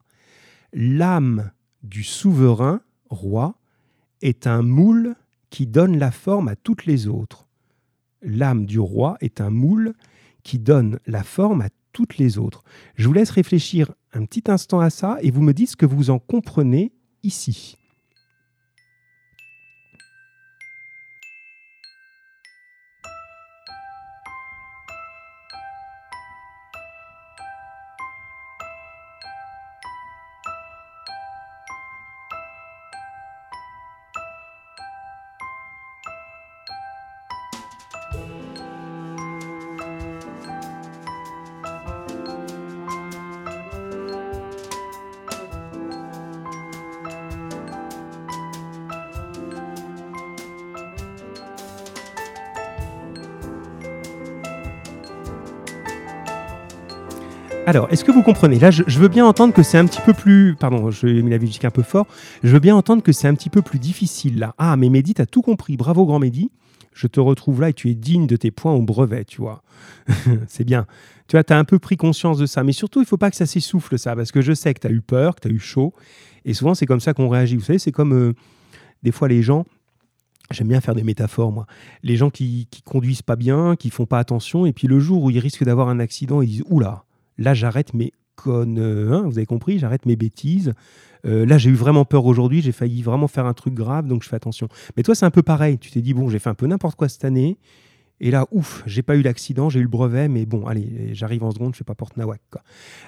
L'âme 0.73 1.51
du 1.83 2.03
souverain, 2.03 2.81
roi, 3.11 3.53
est 4.23 4.47
un 4.47 4.63
moule 4.63 5.13
qui 5.51 5.67
donne 5.67 5.99
la 5.99 6.09
forme 6.09 6.47
à 6.47 6.55
toutes 6.55 6.87
les 6.87 7.05
autres. 7.05 7.48
L'âme 8.21 8.65
du 8.65 8.79
roi 8.79 9.17
est 9.21 9.41
un 9.41 9.49
moule 9.49 9.93
qui 10.43 10.59
donne 10.59 10.99
la 11.05 11.23
forme 11.23 11.61
à 11.61 11.69
toutes 11.93 12.17
les 12.17 12.37
autres. 12.37 12.63
Je 12.95 13.07
vous 13.07 13.13
laisse 13.13 13.31
réfléchir 13.31 13.91
un 14.13 14.25
petit 14.25 14.43
instant 14.47 14.79
à 14.79 14.89
ça 14.89 15.17
et 15.21 15.31
vous 15.31 15.41
me 15.41 15.53
dites 15.53 15.71
ce 15.71 15.75
que 15.75 15.85
vous 15.85 16.09
en 16.09 16.19
comprenez 16.19 16.91
ici. 17.23 17.78
Alors, 57.65 57.87
est-ce 57.91 58.03
que 58.03 58.11
vous 58.11 58.23
comprenez? 58.23 58.57
Là, 58.57 58.71
je, 58.71 58.83
veux 58.99 59.07
bien 59.09 59.25
entendre 59.25 59.53
que 59.53 59.61
c'est 59.61 59.77
un 59.77 59.85
petit 59.85 60.01
peu 60.01 60.13
plus. 60.13 60.55
Pardon, 60.55 60.89
je 60.89 61.05
mis 61.05 61.29
la 61.29 61.37
musique 61.37 61.65
un 61.65 61.69
peu 61.69 61.83
fort. 61.83 62.07
Je 62.43 62.51
veux 62.51 62.59
bien 62.59 62.75
entendre 62.75 63.03
que 63.03 63.11
c'est 63.11 63.27
un 63.27 63.35
petit 63.35 63.49
peu 63.49 63.61
plus 63.61 63.77
difficile 63.77 64.39
là. 64.39 64.55
Ah, 64.57 64.75
mais 64.75 64.89
Mehdi, 64.89 65.13
t'as 65.13 65.25
tout 65.25 65.41
compris. 65.41 65.77
Bravo, 65.77 66.05
grand 66.05 66.19
Mehdi. 66.19 66.49
Je 66.93 67.07
te 67.07 67.19
retrouve 67.19 67.61
là 67.61 67.69
et 67.69 67.73
tu 67.73 67.89
es 67.89 67.93
digne 67.93 68.25
de 68.25 68.35
tes 68.35 68.49
points 68.49 68.73
au 68.73 68.81
brevet, 68.81 69.23
tu 69.23 69.41
vois. 69.41 69.61
c'est 70.47 70.63
bien. 70.63 70.87
Tu 71.27 71.35
vois, 71.35 71.43
tu 71.43 71.53
as 71.53 71.59
un 71.59 71.63
peu 71.63 71.77
pris 71.77 71.95
conscience 71.95 72.39
de 72.39 72.47
ça. 72.47 72.63
Mais 72.63 72.71
surtout, 72.71 73.01
il 73.01 73.05
faut 73.05 73.17
pas 73.17 73.29
que 73.29 73.37
ça 73.37 73.45
s'essouffle, 73.45 73.99
ça, 73.99 74.15
parce 74.15 74.31
que 74.31 74.41
je 74.41 74.53
sais 74.53 74.73
que 74.73 74.79
tu 74.79 74.87
as 74.87 74.91
eu 74.91 75.01
peur, 75.01 75.35
que 75.35 75.41
tu 75.41 75.47
as 75.47 75.51
eu 75.51 75.59
chaud. 75.59 75.93
Et 76.45 76.53
souvent, 76.55 76.73
c'est 76.73 76.87
comme 76.87 76.99
ça 76.99 77.13
qu'on 77.13 77.29
réagit. 77.29 77.55
Vous 77.55 77.63
savez, 77.63 77.79
c'est 77.79 77.91
comme 77.91 78.13
euh, 78.13 78.33
des 79.03 79.11
fois 79.11 79.27
les 79.27 79.43
gens. 79.43 79.65
J'aime 80.51 80.69
bien 80.69 80.81
faire 80.81 80.95
des 80.95 81.03
métaphores, 81.03 81.51
moi. 81.51 81.67
Les 82.01 82.15
gens 82.15 82.31
qui, 82.31 82.67
qui 82.71 82.81
conduisent 82.81 83.21
pas 83.21 83.35
bien, 83.35 83.75
qui 83.75 83.91
font 83.91 84.07
pas 84.07 84.17
attention, 84.17 84.65
et 84.65 84.73
puis 84.73 84.87
le 84.87 84.99
jour 84.99 85.23
où 85.23 85.29
ils 85.29 85.37
risquent 85.37 85.63
d'avoir 85.63 85.89
un 85.89 85.99
accident, 85.99 86.41
ils 86.41 86.47
disent 86.47 86.63
Oula, 86.67 87.03
là 87.39 87.53
j'arrête 87.53 87.93
mes 87.93 88.13
connes, 88.35 88.79
hein, 88.79 89.23
vous 89.25 89.37
avez 89.37 89.45
compris, 89.45 89.79
j'arrête 89.79 90.05
mes 90.05 90.15
bêtises. 90.15 90.73
Euh, 91.25 91.45
là 91.45 91.57
j'ai 91.57 91.69
eu 91.69 91.73
vraiment 91.73 92.05
peur 92.05 92.25
aujourd'hui, 92.25 92.61
j'ai 92.61 92.71
failli 92.71 93.01
vraiment 93.01 93.27
faire 93.27 93.45
un 93.45 93.53
truc 93.53 93.73
grave, 93.73 94.07
donc 94.07 94.23
je 94.23 94.29
fais 94.29 94.35
attention. 94.35 94.67
Mais 94.95 95.03
toi 95.03 95.15
c'est 95.15 95.25
un 95.25 95.31
peu 95.31 95.41
pareil, 95.41 95.77
tu 95.77 95.91
t'es 95.91 96.01
dit 96.01 96.13
bon 96.13 96.29
j'ai 96.29 96.39
fait 96.39 96.49
un 96.49 96.55
peu 96.55 96.67
n'importe 96.67 96.95
quoi 96.95 97.09
cette 97.09 97.25
année, 97.25 97.57
et 98.19 98.31
là 98.31 98.45
ouf, 98.51 98.83
j'ai 98.85 99.01
pas 99.01 99.15
eu 99.15 99.21
l'accident, 99.21 99.69
j'ai 99.69 99.79
eu 99.79 99.83
le 99.83 99.89
brevet, 99.89 100.27
mais 100.27 100.45
bon 100.45 100.67
allez, 100.67 101.09
j'arrive 101.13 101.43
en 101.43 101.51
seconde, 101.51 101.73
je 101.73 101.79
fais 101.79 101.83
pas 101.83 101.95
porte 101.95 102.15
nawak. 102.17 102.41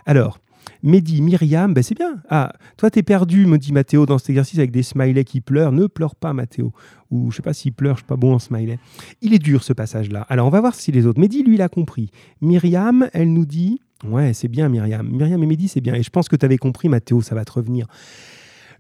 Alors, 0.06 0.40
Mehdi, 0.84 1.22
Myriam, 1.22 1.74
ben 1.74 1.84
c'est 1.84 1.96
bien. 1.96 2.22
Ah, 2.30 2.54
toi, 2.78 2.90
t'es 2.90 3.04
perdu, 3.04 3.46
me 3.46 3.58
dit 3.58 3.72
Mathéo, 3.72 4.06
dans 4.06 4.18
cet 4.18 4.30
exercice 4.30 4.58
avec 4.58 4.72
des 4.72 4.84
smileys 4.84 5.24
qui 5.24 5.42
pleurent. 5.42 5.72
Ne 5.72 5.88
pleure 5.88 6.16
pas, 6.16 6.34
Mathéo. 6.34 6.72
Ou 7.12 7.32
je 7.32 7.38
sais 7.38 7.42
pas 7.42 7.54
s'il 7.54 7.74
pleure, 7.74 7.96
je 7.96 8.02
suis 8.02 8.08
pas 8.08 8.16
bon 8.16 8.34
en 8.34 8.40
smiley. 8.40 8.80
Il 9.22 9.34
est 9.34 9.40
dur, 9.40 9.64
ce 9.64 9.74
passage-là. 9.74 10.26
Alors, 10.30 10.48
on 10.48 10.50
va 10.50 10.62
voir 10.62 10.76
si 10.76 10.92
les 10.92 11.06
autres. 11.06 11.20
Mehdi, 11.20 11.44
lui, 11.44 11.56
il 11.56 11.62
a 11.62 11.70
compris. 11.70 12.10
Myriam, 12.42 13.10
elle 13.14 13.32
nous 13.34 13.46
dit 13.46 13.82
Ouais, 14.04 14.34
c'est 14.34 14.48
bien, 14.48 14.70
Myriam. 14.70 15.08
Myriam 15.08 15.42
et 15.44 15.46
Mehdi, 15.46 15.68
c'est 15.68 15.82
bien. 15.82 15.94
Et 15.94 16.04
je 16.04 16.10
pense 16.10 16.28
que 16.28 16.36
tu 16.36 16.46
avais 16.46 16.58
compris, 16.58 16.90
Mathéo, 16.90 17.22
ça 17.22 17.36
va 17.36 17.46
te 17.46 17.52
revenir. 17.52 17.88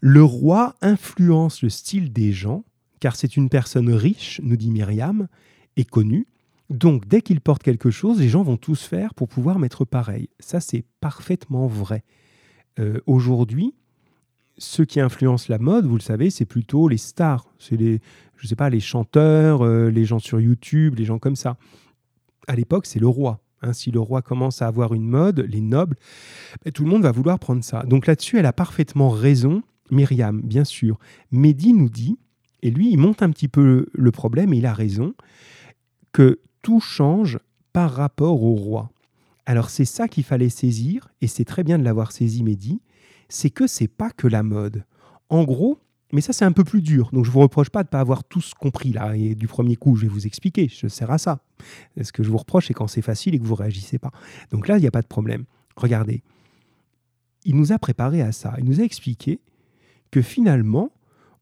Le 0.01 0.23
roi 0.23 0.75
influence 0.81 1.61
le 1.61 1.69
style 1.69 2.11
des 2.11 2.31
gens, 2.31 2.63
car 2.99 3.15
c'est 3.15 3.37
une 3.37 3.49
personne 3.49 3.93
riche, 3.93 4.41
nous 4.43 4.57
dit 4.57 4.71
Myriam, 4.71 5.27
et 5.77 5.85
connue. 5.85 6.27
Donc, 6.69 7.07
dès 7.07 7.21
qu'il 7.21 7.41
porte 7.41 7.61
quelque 7.63 7.91
chose, 7.91 8.19
les 8.19 8.29
gens 8.29 8.43
vont 8.43 8.57
tous 8.57 8.83
faire 8.83 9.13
pour 9.13 9.27
pouvoir 9.27 9.59
mettre 9.59 9.85
pareil. 9.85 10.29
Ça, 10.39 10.59
c'est 10.59 10.85
parfaitement 11.01 11.67
vrai. 11.67 12.03
Euh, 12.79 12.99
aujourd'hui, 13.05 13.75
ceux 14.57 14.85
qui 14.85 14.99
influencent 14.99 15.47
la 15.49 15.59
mode, 15.59 15.85
vous 15.85 15.97
le 15.97 16.01
savez, 16.01 16.29
c'est 16.29 16.45
plutôt 16.45 16.87
les 16.87 16.97
stars. 16.97 17.45
C'est 17.59 17.75
les, 17.75 17.99
je 18.37 18.47
sais 18.47 18.55
pas, 18.55 18.69
les 18.69 18.79
chanteurs, 18.79 19.65
euh, 19.65 19.89
les 19.89 20.05
gens 20.05 20.19
sur 20.19 20.39
YouTube, 20.39 20.95
les 20.97 21.05
gens 21.05 21.19
comme 21.19 21.35
ça. 21.35 21.57
À 22.47 22.55
l'époque, 22.55 22.85
c'est 22.85 22.99
le 22.99 23.07
roi. 23.07 23.41
Hein, 23.61 23.73
si 23.73 23.91
le 23.91 23.99
roi 23.99 24.21
commence 24.21 24.61
à 24.61 24.67
avoir 24.67 24.93
une 24.93 25.07
mode, 25.07 25.39
les 25.39 25.61
nobles, 25.61 25.95
ben, 26.63 26.71
tout 26.71 26.83
le 26.83 26.89
monde 26.89 27.03
va 27.03 27.11
vouloir 27.11 27.37
prendre 27.37 27.63
ça. 27.63 27.83
Donc 27.83 28.07
là-dessus, 28.07 28.37
elle 28.39 28.45
a 28.45 28.53
parfaitement 28.53 29.09
raison, 29.09 29.61
Myriam, 29.91 30.41
bien 30.41 30.63
sûr. 30.63 30.97
Mehdi 31.31 31.73
nous 31.73 31.89
dit, 31.89 32.17
et 32.63 32.71
lui, 32.71 32.91
il 32.91 32.97
monte 32.97 33.21
un 33.21 33.29
petit 33.29 33.47
peu 33.47 33.87
le 33.93 34.11
problème, 34.11 34.53
et 34.53 34.57
il 34.57 34.65
a 34.65 34.73
raison, 34.73 35.13
que 36.11 36.39
tout 36.61 36.79
change 36.79 37.39
par 37.73 37.91
rapport 37.91 38.43
au 38.43 38.55
roi. 38.55 38.89
Alors 39.45 39.69
c'est 39.69 39.85
ça 39.85 40.07
qu'il 40.07 40.23
fallait 40.23 40.49
saisir, 40.49 41.09
et 41.21 41.27
c'est 41.27 41.45
très 41.45 41.63
bien 41.63 41.77
de 41.77 41.83
l'avoir 41.83 42.11
saisi, 42.11 42.43
Mehdi, 42.43 42.81
c'est 43.29 43.49
que 43.49 43.67
c'est 43.67 43.87
pas 43.87 44.11
que 44.11 44.27
la 44.27 44.43
mode. 44.43 44.85
En 45.29 45.43
gros, 45.43 45.79
mais 46.13 46.21
ça, 46.21 46.33
c'est 46.33 46.45
un 46.45 46.51
peu 46.51 46.63
plus 46.63 46.81
dur. 46.81 47.09
Donc, 47.13 47.25
je 47.25 47.31
vous 47.31 47.39
reproche 47.39 47.69
pas 47.69 47.83
de 47.83 47.87
ne 47.87 47.91
pas 47.91 47.99
avoir 47.99 48.23
tous 48.23 48.53
compris 48.53 48.91
là. 48.91 49.15
Et 49.15 49.35
du 49.35 49.47
premier 49.47 49.75
coup, 49.75 49.95
je 49.95 50.03
vais 50.03 50.07
vous 50.07 50.27
expliquer. 50.27 50.67
Je 50.69 50.87
sers 50.87 51.09
à 51.09 51.17
ça. 51.17 51.39
Ce 52.01 52.11
que 52.11 52.23
je 52.23 52.29
vous 52.29 52.37
reproche, 52.37 52.67
c'est 52.67 52.73
quand 52.73 52.87
c'est 52.87 53.01
facile 53.01 53.35
et 53.35 53.39
que 53.39 53.43
vous 53.43 53.53
ne 53.53 53.59
réagissez 53.59 53.99
pas. 53.99 54.11
Donc 54.51 54.67
là, 54.67 54.77
il 54.77 54.81
n'y 54.81 54.87
a 54.87 54.91
pas 54.91 55.01
de 55.01 55.07
problème. 55.07 55.45
Regardez. 55.75 56.23
Il 57.45 57.55
nous 57.55 57.71
a 57.71 57.79
préparé 57.79 58.21
à 58.21 58.31
ça. 58.31 58.55
Il 58.59 58.65
nous 58.65 58.81
a 58.81 58.83
expliqué 58.83 59.39
que 60.11 60.21
finalement, 60.21 60.91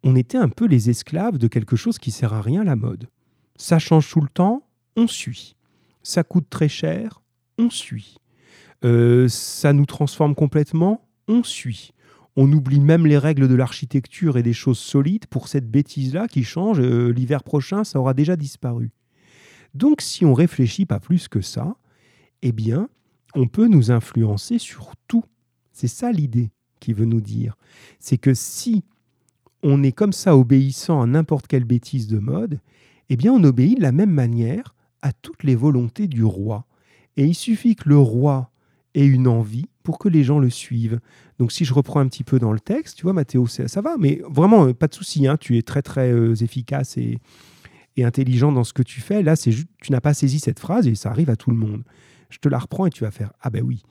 on 0.04 0.16
était 0.16 0.38
un 0.38 0.50
peu 0.50 0.66
les 0.66 0.90
esclaves 0.90 1.38
de 1.38 1.48
quelque 1.48 1.76
chose 1.76 1.98
qui 1.98 2.12
sert 2.12 2.34
à 2.34 2.42
rien, 2.42 2.64
la 2.64 2.76
mode. 2.76 3.10
Ça 3.56 3.80
change 3.80 4.10
tout 4.10 4.22
le 4.22 4.30
temps, 4.30 4.64
on 4.96 5.08
suit. 5.08 5.56
Ça 6.04 6.24
coûte 6.24 6.48
très 6.50 6.70
cher, 6.70 7.22
on 7.58 7.70
suit. 7.70 8.16
Euh, 8.86 9.28
ça 9.28 9.74
nous 9.74 9.86
transforme 9.86 10.36
complètement, 10.36 11.06
on 11.28 11.44
suit. 11.44 11.92
On 12.42 12.54
oublie 12.54 12.80
même 12.80 13.06
les 13.06 13.18
règles 13.18 13.50
de 13.50 13.54
l'architecture 13.54 14.38
et 14.38 14.44
des 14.44 14.54
choses 14.54 14.80
solides 14.80 15.26
pour 15.26 15.50
cette 15.50 15.70
bêtise-là 15.70 16.30
qui 16.30 16.46
change. 16.46 16.80
Euh, 16.80 17.10
l'hiver 17.10 17.44
prochain, 17.44 17.84
ça 17.84 18.00
aura 18.00 18.14
déjà 18.14 18.38
disparu. 18.38 18.92
Donc 19.74 20.00
si 20.00 20.24
on 20.24 20.34
réfléchit 20.34 20.86
pas 20.86 21.02
plus 21.02 21.28
que 21.28 21.42
ça, 21.42 21.76
eh 22.42 22.54
bien, 22.54 22.88
on 23.36 23.50
peut 23.50 23.68
nous 23.68 23.92
influencer 23.92 24.58
sur 24.58 24.94
tout. 25.10 25.26
C'est 25.74 25.90
ça 25.90 26.14
l'idée 26.14 26.50
qui 26.80 26.94
veut 26.94 27.04
nous 27.04 27.20
dire. 27.20 27.58
C'est 28.00 28.18
que 28.18 28.34
si 28.34 28.86
on 29.62 29.84
est 29.84 29.92
comme 29.92 30.14
ça 30.14 30.38
obéissant 30.38 31.02
à 31.02 31.08
n'importe 31.08 31.46
quelle 31.46 31.66
bêtise 31.66 32.08
de 32.08 32.20
mode, 32.20 32.62
eh 33.10 33.18
bien 33.18 33.34
on 33.34 33.44
obéit 33.44 33.80
de 33.80 33.84
la 33.84 33.92
même 33.92 34.14
manière 34.14 34.76
à 35.02 35.12
toutes 35.12 35.44
les 35.44 35.58
volontés 35.58 36.08
du 36.08 36.24
roi. 36.24 36.66
Et 37.18 37.26
il 37.26 37.36
suffit 37.36 37.76
que 37.76 37.90
le 37.90 37.98
roi 37.98 38.50
ait 38.96 39.06
une 39.06 39.28
envie 39.28 39.66
pour 39.84 40.00
que 40.00 40.10
les 40.10 40.24
gens 40.24 40.40
le 40.40 40.50
suivent. 40.50 41.00
Donc 41.38 41.52
si 41.52 41.66
je 41.66 41.74
reprends 41.74 42.00
un 42.00 42.08
petit 42.08 42.24
peu 42.24 42.40
dans 42.40 42.52
le 42.52 42.60
texte, 42.60 42.98
tu 42.98 43.04
vois 43.04 43.14
Mathéo, 43.14 43.48
ça 43.48 43.82
va, 43.82 43.96
mais 43.98 44.22
vraiment, 44.30 44.68
euh, 44.68 44.74
pas 44.74 44.88
de 44.88 44.94
souci, 44.94 45.28
hein, 45.28 45.38
tu 45.38 45.58
es 45.58 45.62
très 45.62 45.82
très 45.82 46.12
euh, 46.12 46.36
efficace 46.36 46.98
et, 46.98 47.20
et, 47.98 48.04
intelligent 48.04 48.52
dans 48.52 48.64
ce 48.64 48.74
que 48.74 48.84
tu 48.84 49.02
fais. 49.02 49.24
Là, 49.24 49.36
c'est 49.36 49.52
tu 49.52 49.92
n'as 49.92 50.02
pas 50.02 50.14
saisi 50.14 50.40
cette 50.40 50.60
phrase 50.60 50.88
et 50.88 50.96
ça 50.96 51.10
arrive 51.10 51.30
à 51.30 51.36
tout 51.36 51.52
le 51.52 51.58
monde. 51.58 51.84
Je 52.30 52.38
te 52.38 52.50
la 52.50 52.60
reprends 52.60 52.86
et 52.86 52.92
tu 52.92 53.04
vas 53.04 53.12
faire, 53.12 53.32
ah 53.42 53.50
ben 53.50 53.64
oui. 53.64 53.84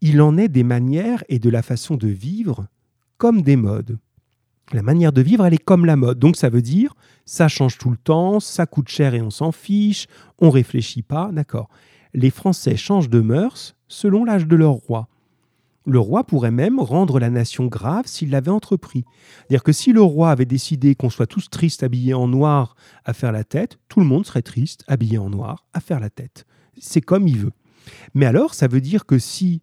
Il 0.00 0.20
en 0.20 0.36
est 0.36 0.48
des 0.48 0.64
manières 0.64 1.22
et 1.28 1.38
de 1.38 1.48
la 1.50 1.62
façon 1.62 1.96
de 1.96 2.08
vivre 2.08 2.66
comme 3.16 3.42
des 3.42 3.56
modes. 3.56 3.98
La 4.72 4.82
manière 4.82 5.12
de 5.12 5.20
vivre, 5.20 5.44
elle 5.44 5.54
est 5.54 5.64
comme 5.64 5.84
la 5.84 5.96
mode. 5.96 6.18
Donc 6.18 6.36
ça 6.36 6.48
veut 6.48 6.62
dire, 6.62 6.94
ça 7.26 7.48
change 7.48 7.78
tout 7.78 7.90
le 7.90 7.96
temps, 7.96 8.40
ça 8.40 8.66
coûte 8.66 8.88
cher 8.88 9.14
et 9.14 9.20
on 9.20 9.30
s'en 9.30 9.52
fiche, 9.52 10.06
on 10.38 10.50
réfléchit 10.50 11.02
pas, 11.02 11.30
d'accord. 11.32 11.68
Les 12.14 12.30
Français 12.30 12.76
changent 12.76 13.10
de 13.10 13.20
mœurs, 13.20 13.74
selon 13.88 14.24
l'âge 14.24 14.46
de 14.46 14.54
leur 14.54 14.72
roi. 14.72 15.08
Le 15.84 15.98
roi 15.98 16.24
pourrait 16.24 16.52
même 16.52 16.78
rendre 16.78 17.18
la 17.18 17.28
nation 17.28 17.66
grave 17.66 18.06
s'il 18.06 18.30
l'avait 18.30 18.52
entrepris. 18.52 19.04
C'est-à-dire 19.36 19.64
que 19.64 19.72
si 19.72 19.92
le 19.92 20.00
roi 20.00 20.30
avait 20.30 20.46
décidé 20.46 20.94
qu'on 20.94 21.10
soit 21.10 21.26
tous 21.26 21.50
tristes 21.50 21.82
habillés 21.82 22.14
en 22.14 22.28
noir 22.28 22.76
à 23.04 23.12
faire 23.12 23.32
la 23.32 23.42
tête, 23.42 23.78
tout 23.88 23.98
le 24.00 24.06
monde 24.06 24.24
serait 24.24 24.42
triste 24.42 24.84
habillé 24.86 25.18
en 25.18 25.28
noir 25.28 25.66
à 25.74 25.80
faire 25.80 26.00
la 26.00 26.08
tête. 26.08 26.46
C'est 26.78 27.02
comme 27.02 27.26
il 27.26 27.36
veut. 27.36 27.52
Mais 28.14 28.26
alors, 28.26 28.54
ça 28.54 28.68
veut 28.68 28.80
dire 28.80 29.06
que 29.06 29.18
si 29.18 29.60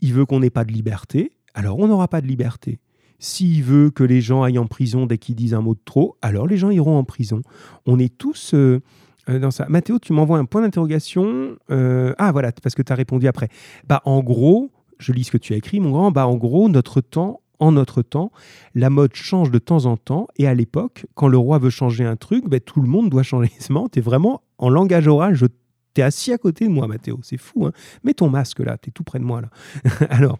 il 0.00 0.12
veut 0.12 0.26
qu'on 0.26 0.40
n'ait 0.40 0.50
pas 0.50 0.64
de 0.64 0.72
liberté, 0.72 1.32
alors 1.54 1.78
on 1.78 1.88
n'aura 1.88 2.06
pas 2.06 2.20
de 2.20 2.26
liberté. 2.26 2.78
S'il 3.18 3.62
veut 3.64 3.90
que 3.90 4.04
les 4.04 4.20
gens 4.20 4.42
aillent 4.42 4.58
en 4.58 4.66
prison 4.66 5.06
dès 5.06 5.16
qu'ils 5.16 5.36
disent 5.36 5.54
un 5.54 5.62
mot 5.62 5.74
de 5.74 5.80
trop, 5.84 6.18
alors 6.20 6.46
les 6.46 6.58
gens 6.58 6.70
iront 6.70 6.98
en 6.98 7.04
prison. 7.04 7.40
On 7.86 7.98
est 7.98 8.14
tous 8.16 8.52
euh, 8.52 8.82
euh, 9.28 9.38
dans 9.38 9.50
ça. 9.50 9.66
Mathéo, 9.68 9.98
tu 9.98 10.12
m'envoies 10.12 10.38
un 10.38 10.44
point 10.44 10.62
d'interrogation. 10.62 11.56
Euh, 11.70 12.14
ah 12.18 12.32
voilà, 12.32 12.52
parce 12.52 12.74
que 12.74 12.82
tu 12.82 12.92
as 12.92 12.96
répondu 12.96 13.26
après. 13.28 13.48
Bah 13.86 14.02
en 14.04 14.22
gros, 14.22 14.70
je 14.98 15.12
lis 15.12 15.24
ce 15.24 15.30
que 15.30 15.38
tu 15.38 15.54
as 15.54 15.56
écrit, 15.56 15.80
mon 15.80 15.90
grand. 15.90 16.10
Bah 16.10 16.26
en 16.26 16.36
gros, 16.36 16.68
notre 16.68 17.00
temps, 17.00 17.40
en 17.58 17.72
notre 17.72 18.02
temps, 18.02 18.32
la 18.74 18.90
mode 18.90 19.14
change 19.14 19.50
de 19.50 19.58
temps 19.58 19.86
en 19.86 19.96
temps. 19.96 20.28
Et 20.36 20.46
à 20.46 20.54
l'époque, 20.54 21.06
quand 21.14 21.28
le 21.28 21.38
roi 21.38 21.58
veut 21.58 21.70
changer 21.70 22.04
un 22.04 22.16
truc, 22.16 22.48
bah, 22.48 22.60
tout 22.60 22.80
le 22.80 22.88
monde 22.88 23.10
doit 23.10 23.22
changer. 23.22 23.50
Tu 23.92 23.98
es 23.98 24.02
vraiment 24.02 24.42
en 24.58 24.68
langage 24.68 25.06
oral. 25.06 25.34
Je 25.34 25.46
T'es 25.94 26.02
assis 26.02 26.32
à 26.32 26.38
côté 26.38 26.66
de 26.66 26.72
moi, 26.72 26.88
Mathéo. 26.88 27.20
C'est 27.22 27.36
fou. 27.36 27.66
Hein 27.66 27.72
Mets 28.02 28.14
ton 28.14 28.28
masque 28.28 28.58
là. 28.58 28.76
Tu 28.78 28.88
es 28.88 28.92
tout 28.92 29.04
près 29.04 29.20
de 29.20 29.24
moi 29.24 29.40
là. 29.40 29.48
Alors, 30.10 30.38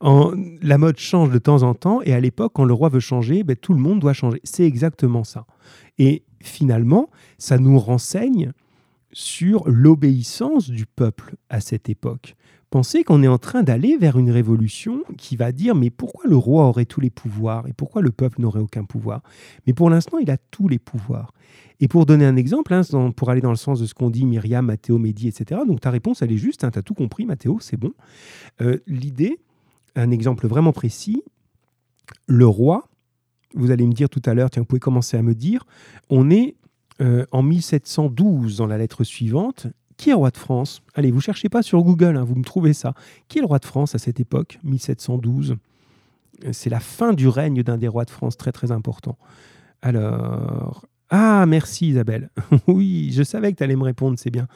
en, 0.00 0.32
la 0.60 0.76
mode 0.76 0.98
change 0.98 1.30
de 1.30 1.38
temps 1.38 1.62
en 1.62 1.72
temps. 1.72 2.02
Et 2.02 2.12
à 2.12 2.20
l'époque, 2.20 2.52
quand 2.54 2.64
le 2.64 2.74
roi 2.74 2.90
veut 2.90 3.00
changer, 3.00 3.42
bah, 3.42 3.56
tout 3.56 3.72
le 3.72 3.80
monde 3.80 3.98
doit 3.98 4.12
changer. 4.12 4.40
C'est 4.44 4.64
exactement 4.64 5.24
ça. 5.24 5.46
Et 5.98 6.22
finalement, 6.42 7.10
ça 7.38 7.58
nous 7.58 7.78
renseigne 7.78 8.52
sur 9.12 9.68
l'obéissance 9.68 10.70
du 10.70 10.86
peuple 10.86 11.34
à 11.48 11.60
cette 11.60 11.88
époque. 11.88 12.36
Pensez 12.70 13.02
qu'on 13.02 13.24
est 13.24 13.28
en 13.28 13.38
train 13.38 13.64
d'aller 13.64 13.96
vers 13.96 14.16
une 14.16 14.30
révolution 14.30 15.02
qui 15.18 15.34
va 15.34 15.50
dire 15.50 15.74
mais 15.74 15.90
pourquoi 15.90 16.30
le 16.30 16.36
roi 16.36 16.66
aurait 16.66 16.84
tous 16.84 17.00
les 17.00 17.10
pouvoirs 17.10 17.66
et 17.66 17.72
pourquoi 17.72 18.00
le 18.00 18.12
peuple 18.12 18.40
n'aurait 18.40 18.60
aucun 18.60 18.84
pouvoir? 18.84 19.22
Mais 19.66 19.72
pour 19.72 19.90
l'instant, 19.90 20.18
il 20.18 20.30
a 20.30 20.36
tous 20.36 20.68
les 20.68 20.78
pouvoirs. 20.78 21.34
Et 21.80 21.88
pour 21.88 22.06
donner 22.06 22.26
un 22.26 22.36
exemple, 22.36 22.72
hein, 22.72 22.82
pour 23.16 23.30
aller 23.30 23.40
dans 23.40 23.50
le 23.50 23.56
sens 23.56 23.80
de 23.80 23.86
ce 23.86 23.94
qu'on 23.94 24.10
dit 24.10 24.24
Myriam, 24.24 24.66
Mathéo, 24.66 24.98
Mehdi, 24.98 25.26
etc., 25.26 25.62
donc 25.66 25.80
ta 25.80 25.90
réponse, 25.90 26.22
elle 26.22 26.30
est 26.30 26.36
juste, 26.36 26.62
hein, 26.62 26.70
tu 26.70 26.78
as 26.78 26.82
tout 26.82 26.94
compris, 26.94 27.24
Mathéo, 27.24 27.58
c'est 27.60 27.78
bon. 27.78 27.92
Euh, 28.60 28.78
l'idée, 28.86 29.40
un 29.96 30.12
exemple 30.12 30.46
vraiment 30.46 30.72
précis, 30.72 31.24
le 32.26 32.46
roi 32.46 32.89
vous 33.54 33.70
allez 33.70 33.86
me 33.86 33.92
dire 33.92 34.08
tout 34.08 34.22
à 34.24 34.34
l'heure, 34.34 34.50
tiens, 34.50 34.62
vous 34.62 34.66
pouvez 34.66 34.80
commencer 34.80 35.16
à 35.16 35.22
me 35.22 35.34
dire, 35.34 35.64
on 36.08 36.30
est 36.30 36.56
euh, 37.00 37.24
en 37.32 37.42
1712 37.42 38.56
dans 38.56 38.66
la 38.66 38.78
lettre 38.78 39.04
suivante. 39.04 39.66
Qui 39.96 40.10
est 40.10 40.14
roi 40.14 40.30
de 40.30 40.38
France? 40.38 40.82
Allez, 40.94 41.10
vous 41.10 41.20
cherchez 41.20 41.48
pas 41.50 41.62
sur 41.62 41.82
Google, 41.82 42.16
hein, 42.16 42.24
vous 42.24 42.34
me 42.34 42.44
trouvez 42.44 42.72
ça. 42.72 42.94
Qui 43.28 43.38
est 43.38 43.40
le 43.42 43.46
roi 43.46 43.58
de 43.58 43.66
France 43.66 43.94
à 43.94 43.98
cette 43.98 44.18
époque, 44.18 44.58
1712 44.64 45.56
C'est 46.52 46.70
la 46.70 46.80
fin 46.80 47.12
du 47.12 47.28
règne 47.28 47.62
d'un 47.62 47.76
des 47.76 47.88
rois 47.88 48.06
de 48.06 48.10
France 48.10 48.36
très 48.36 48.50
très 48.50 48.72
important. 48.72 49.18
Alors, 49.82 50.86
ah, 51.10 51.44
merci 51.46 51.88
Isabelle. 51.88 52.30
oui, 52.66 53.10
je 53.12 53.22
savais 53.22 53.52
que 53.52 53.58
tu 53.58 53.64
allais 53.64 53.76
me 53.76 53.82
répondre, 53.82 54.18
c'est 54.18 54.30
bien. 54.30 54.46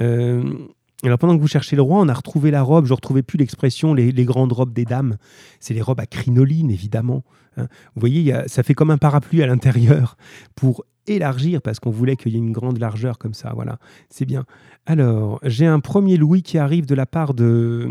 Euh, 0.00 0.54
Alors 1.02 1.18
pendant 1.18 1.36
que 1.36 1.40
vous 1.40 1.48
cherchez 1.48 1.76
le 1.76 1.82
roi, 1.82 2.00
on 2.00 2.08
a 2.08 2.14
retrouvé 2.14 2.50
la 2.50 2.62
robe. 2.62 2.86
Je 2.86 2.92
ne 2.92 2.96
retrouvais 2.96 3.22
plus 3.22 3.36
l'expression 3.38 3.94
les, 3.94 4.12
grandes 4.24 4.52
robes 4.52 4.72
des 4.72 4.84
dames. 4.84 5.16
C'est 5.60 5.74
les 5.74 5.82
robes 5.82 6.00
à 6.00 6.06
crinoline, 6.06 6.70
évidemment. 6.70 7.22
Hein. 7.56 7.68
Vous 7.94 8.00
voyez, 8.00 8.34
ça 8.46 8.62
fait 8.62 8.74
comme 8.74 8.90
un 8.90 8.98
parapluie 8.98 9.42
à 9.42 9.46
l'intérieur 9.46 10.16
pour 10.54 10.84
élargir 11.06 11.62
parce 11.62 11.80
qu'on 11.80 11.90
voulait 11.90 12.16
qu'il 12.16 12.32
y 12.32 12.36
ait 12.36 12.38
une 12.38 12.52
grande 12.52 12.78
largeur 12.78 13.18
comme 13.18 13.34
ça. 13.34 13.52
Voilà, 13.54 13.78
c'est 14.08 14.24
bien. 14.24 14.44
Alors, 14.86 15.38
j'ai 15.42 15.66
un 15.66 15.80
premier 15.80 16.16
Louis 16.16 16.42
qui 16.42 16.58
arrive 16.58 16.86
de 16.86 16.94
la 16.94 17.06
part 17.06 17.34
de, 17.34 17.88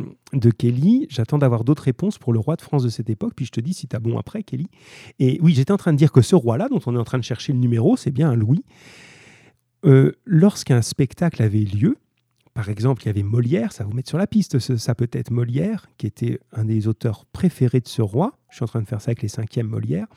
Kelly. 0.58 1.08
J'attends 1.10 1.38
d'avoir 1.38 1.64
d'autres 1.64 1.84
réponses 1.84 2.18
pour 2.18 2.34
le 2.34 2.40
roi 2.40 2.56
de 2.56 2.62
France 2.62 2.84
de 2.84 2.90
cette 2.90 3.10
époque. 3.10 3.34
Puis 3.36 3.46
je 3.46 3.52
te 3.52 3.60
dis 3.60 3.74
si 3.74 3.88
tu 3.88 3.96
as 3.96 4.00
bon 4.00 4.18
après, 4.18 4.44
Kelly. 4.44 4.68
Et 5.20 5.40
oui, 5.42 5.54
j'étais 5.54 5.72
en 5.72 5.78
train 5.78 5.94
de 5.94 5.98
dire 5.98 6.12
que 6.12 6.22
ce 6.22 6.36
roi-là, 6.36 6.68
dont 6.70 6.82
on 6.86 6.96
est 6.96 7.00
en 7.00 7.04
train 7.04 7.20
de 7.20 7.24
chercher 7.24 7.54
le 7.54 7.60
numéro, 7.60 7.98
c'est 7.98 8.12
bien 8.12 8.30
un 8.30 8.36
Louis. 8.36 8.64
Euh, 9.86 10.14
lorsqu'un 10.26 10.82
spectacle 10.82 11.44
avait 11.44 11.60
lieu, 11.60 11.98
par 12.56 12.70
exemple, 12.70 13.04
il 13.04 13.08
y 13.08 13.10
avait 13.10 13.22
Molière, 13.22 13.74
ça 13.74 13.84
vous 13.84 13.92
met 13.92 14.02
sur 14.06 14.18
la 14.18 14.28
piste, 14.28 14.60
ça 14.60 14.96
peut 14.96 15.10
être 15.12 15.30
Molière, 15.30 15.90
qui 15.98 16.08
était 16.08 16.40
un 16.54 16.64
des 16.64 16.88
auteurs 16.88 17.26
préférés 17.26 17.82
de 17.82 17.88
ce 17.90 18.02
roi. 18.02 18.40
Je 18.50 18.56
suis 18.56 18.64
en 18.64 18.68
train 18.68 18.82
de 18.82 18.88
faire 18.88 19.02
ça 19.02 19.10
avec 19.10 19.22
les 19.22 19.28
cinquièmes 19.28 19.68
Molière. 19.68 20.08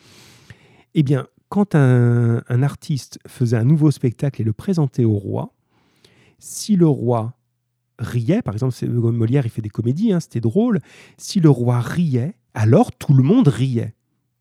Eh 0.95 1.03
bien, 1.03 1.27
quand 1.49 1.75
un, 1.75 2.63
artiste 2.63 3.19
faisait 3.27 3.57
un 3.57 3.65
nouveau 3.65 3.91
spectacle 3.91 4.41
et 4.41 4.45
le 4.45 4.53
présentait 4.53 5.05
au 5.05 5.15
roi, 5.15 5.53
si 6.39 6.77
le 6.77 6.87
roi 6.87 7.35
riait, 7.99 8.41
par 8.41 8.55
exemple, 8.55 8.73
Molière, 8.87 9.45
il 9.45 9.51
fait 9.51 9.61
des 9.61 9.69
comédies, 9.69 10.13
hein, 10.13 10.21
c'était 10.21 10.41
drôle, 10.41 10.79
si 11.17 11.41
le 11.41 11.51
roi 11.51 11.81
riait, 11.81 12.37
alors 12.55 12.93
tout 12.93 13.15
le 13.15 13.25
monde 13.25 13.49
riait. 13.49 13.97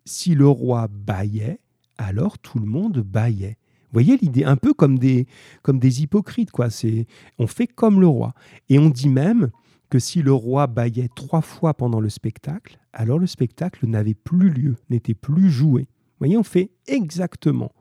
Si 0.06 0.36
le 0.36 0.48
roi 0.48 0.88
baillait, 0.88 1.60
alors 1.98 2.38
tout 2.38 2.60
le 2.60 2.68
monde 2.68 3.00
baillait. 3.00 3.58
Vous 3.88 3.94
voyez 3.94 4.18
l'idée 4.18 4.44
Un 4.44 4.58
peu 4.58 4.74
comme 4.74 5.00
des, 5.00 5.28
comme 5.62 5.80
des 5.80 6.02
hypocrites, 6.04 6.52
quoi. 6.52 6.70
C'est, 6.70 7.08
on 7.40 7.48
fait 7.48 7.68
comme 7.68 8.02
le 8.02 8.08
roi. 8.08 8.34
Et 8.70 8.80
on 8.80 8.90
dit 8.90 9.10
même 9.10 9.50
que 9.90 10.00
si 10.00 10.22
le 10.22 10.34
roi 10.34 10.68
baillait 10.68 11.10
trois 11.16 11.42
fois 11.42 11.74
pendant 11.74 12.00
le 12.00 12.10
spectacle, 12.10 12.80
alors 12.94 13.20
le 13.20 13.28
spectacle 13.28 13.88
n'avait 13.88 14.14
plus 14.14 14.50
lieu, 14.50 14.76
n'était 14.90 15.14
plus 15.14 15.50
joué 15.50 15.88
voyez, 16.20 16.38
on 16.38 16.44
fait 16.44 16.72
exactement. 16.88 17.72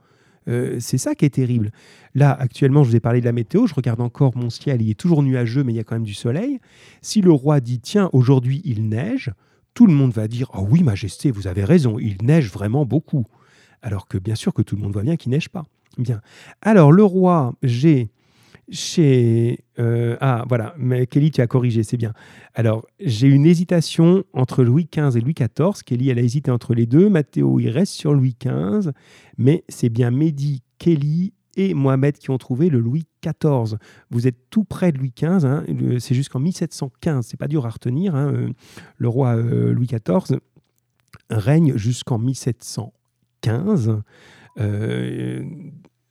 Euh, 0.48 0.78
c'est 0.78 0.98
ça 0.98 1.14
qui 1.14 1.24
est 1.24 1.30
terrible. 1.30 1.72
Là, 2.14 2.32
actuellement, 2.32 2.84
je 2.84 2.90
vous 2.90 2.96
ai 2.96 3.00
parlé 3.00 3.20
de 3.20 3.24
la 3.24 3.32
météo, 3.32 3.66
je 3.66 3.74
regarde 3.74 4.00
encore 4.00 4.36
mon 4.36 4.50
ciel, 4.50 4.80
il 4.80 4.90
est 4.90 4.98
toujours 4.98 5.22
nuageux, 5.22 5.64
mais 5.64 5.72
il 5.72 5.76
y 5.76 5.80
a 5.80 5.84
quand 5.84 5.96
même 5.96 6.04
du 6.04 6.14
soleil. 6.14 6.60
Si 7.02 7.20
le 7.20 7.32
roi 7.32 7.60
dit, 7.60 7.80
tiens, 7.80 8.10
aujourd'hui 8.12 8.62
il 8.64 8.88
neige, 8.88 9.32
tout 9.74 9.86
le 9.86 9.92
monde 9.92 10.12
va 10.12 10.28
dire, 10.28 10.50
oh 10.54 10.66
oui, 10.68 10.82
Majesté, 10.82 11.30
vous 11.30 11.48
avez 11.48 11.64
raison, 11.64 11.98
il 11.98 12.16
neige 12.22 12.50
vraiment 12.50 12.86
beaucoup. 12.86 13.24
Alors 13.82 14.06
que 14.06 14.18
bien 14.18 14.34
sûr 14.34 14.54
que 14.54 14.62
tout 14.62 14.76
le 14.76 14.82
monde 14.82 14.92
voit 14.92 15.02
bien 15.02 15.16
qu'il 15.16 15.30
neige 15.30 15.48
pas. 15.48 15.64
Bien. 15.96 16.20
Alors, 16.62 16.92
le 16.92 17.04
roi, 17.04 17.54
j'ai 17.62 18.10
chez... 18.70 19.64
Euh, 19.78 20.16
ah, 20.20 20.44
voilà, 20.48 20.74
mais 20.78 21.06
Kelly, 21.06 21.30
tu 21.30 21.40
as 21.40 21.46
corrigé, 21.46 21.82
c'est 21.82 21.96
bien. 21.96 22.12
Alors, 22.54 22.86
j'ai 23.00 23.28
une 23.28 23.46
hésitation 23.46 24.24
entre 24.32 24.64
Louis 24.64 24.88
XV 24.92 25.16
et 25.16 25.20
Louis 25.20 25.34
XIV. 25.34 25.82
Kelly, 25.84 26.10
elle 26.10 26.18
a 26.18 26.22
hésité 26.22 26.50
entre 26.50 26.74
les 26.74 26.86
deux. 26.86 27.08
Mathéo, 27.08 27.60
il 27.60 27.70
reste 27.70 27.92
sur 27.92 28.12
Louis 28.12 28.36
XV. 28.40 28.90
Mais 29.38 29.64
c'est 29.68 29.88
bien 29.88 30.10
Mehdi, 30.10 30.62
Kelly 30.78 31.32
et 31.56 31.74
Mohamed 31.74 32.18
qui 32.18 32.30
ont 32.30 32.38
trouvé 32.38 32.68
le 32.68 32.78
Louis 32.78 33.06
XIV. 33.24 33.78
Vous 34.10 34.26
êtes 34.26 34.50
tout 34.50 34.64
près 34.64 34.92
de 34.92 34.98
Louis 34.98 35.12
XV. 35.16 35.44
Hein. 35.44 35.64
C'est 35.98 36.14
jusqu'en 36.14 36.38
1715. 36.38 37.26
C'est 37.26 37.36
pas 37.36 37.48
dur 37.48 37.66
à 37.66 37.70
retenir. 37.70 38.14
Hein. 38.14 38.32
Euh, 38.32 38.48
le 38.98 39.08
roi 39.08 39.36
euh, 39.36 39.72
Louis 39.72 39.86
XIV 39.86 40.38
règne 41.30 41.76
jusqu'en 41.76 42.18
1715. 42.18 44.02
Euh, 44.58 45.44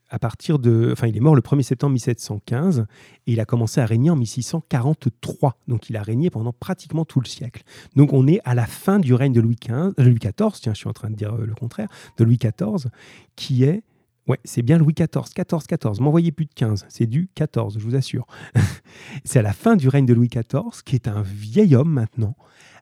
à 0.10 0.20
partir 0.20 0.60
de. 0.60 0.90
Enfin, 0.92 1.08
il 1.08 1.18
est 1.18 1.20
mort 1.20 1.36
le 1.36 1.42
1er 1.42 1.64
septembre 1.64 1.94
1715 1.94 2.86
et 3.28 3.34
il 3.34 3.40
a 3.40 3.46
commencé 3.46 3.82
à 3.82 3.86
régner 3.86 4.10
en 4.10 4.16
1643. 4.16 5.58
Donc, 5.68 5.90
il 5.90 5.98
a 5.98 6.04
régné 6.04 6.30
pendant 6.30 6.54
pratiquement 6.54 7.06
tout 7.06 7.20
le 7.20 7.26
siècle. 7.26 7.64
Donc, 7.96 8.14
on 8.14 8.28
est 8.28 8.40
à 8.46 8.56
la 8.56 8.66
fin 8.66 9.00
du 9.00 9.14
règne 9.14 9.34
de 9.34 9.42
Louis, 9.42 9.58
XV, 9.62 9.94
Louis 9.98 10.20
XIV, 10.20 10.52
tiens, 10.62 10.74
je 10.74 10.78
suis 10.78 10.88
en 10.88 10.94
train 10.94 11.10
de 11.10 11.16
dire 11.16 11.34
euh, 11.34 11.46
le 11.46 11.56
contraire, 11.56 11.90
de 12.18 12.24
Louis 12.24 12.38
XIV, 12.38 12.90
qui 13.36 13.64
est. 13.64 13.84
Ouais, 14.28 14.40
c'est 14.44 14.64
bien 14.64 14.80
Louis 14.80 14.94
XIV, 14.94 15.34
14, 15.36 15.68
14. 15.68 16.00
M'envoyez 16.00 16.32
plus 16.32 16.46
de 16.46 16.54
15, 16.56 16.86
c'est 16.90 17.06
du 17.06 17.30
14, 17.36 17.78
je 17.78 17.84
vous 17.84 17.96
assure. 17.96 18.26
c'est 19.24 19.38
à 19.38 19.44
la 19.44 19.54
fin 19.54 19.76
du 19.76 19.88
règne 19.88 20.08
de 20.08 20.16
Louis 20.16 20.30
XIV, 20.30 20.82
qui 20.84 20.96
est 20.96 21.08
un 21.08 21.22
vieil 21.22 21.76
homme 21.76 21.92
maintenant, 21.92 22.36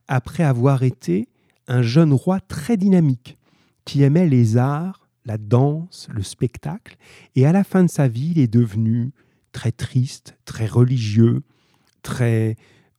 après 0.08 0.44
avoir 0.44 0.84
été 0.84 1.28
un 1.68 1.82
jeune 1.82 2.14
roi 2.14 2.40
très 2.40 2.78
dynamique, 2.78 3.38
qui 3.84 4.04
aimait 4.04 4.28
les 4.28 4.56
arts 4.56 5.03
la 5.26 5.38
danse, 5.38 6.08
le 6.12 6.24
spectacle. 6.24 6.98
Et 7.36 7.46
à 7.46 7.52
la 7.52 7.64
fin 7.64 7.84
de 7.84 7.90
sa 7.90 8.08
vie, 8.08 8.32
il 8.32 8.40
est 8.40 8.52
devenu 8.52 9.12
très 9.52 9.72
triste, 9.72 10.38
très 10.46 10.66
religieux, 10.66 11.44
très, 12.02 12.58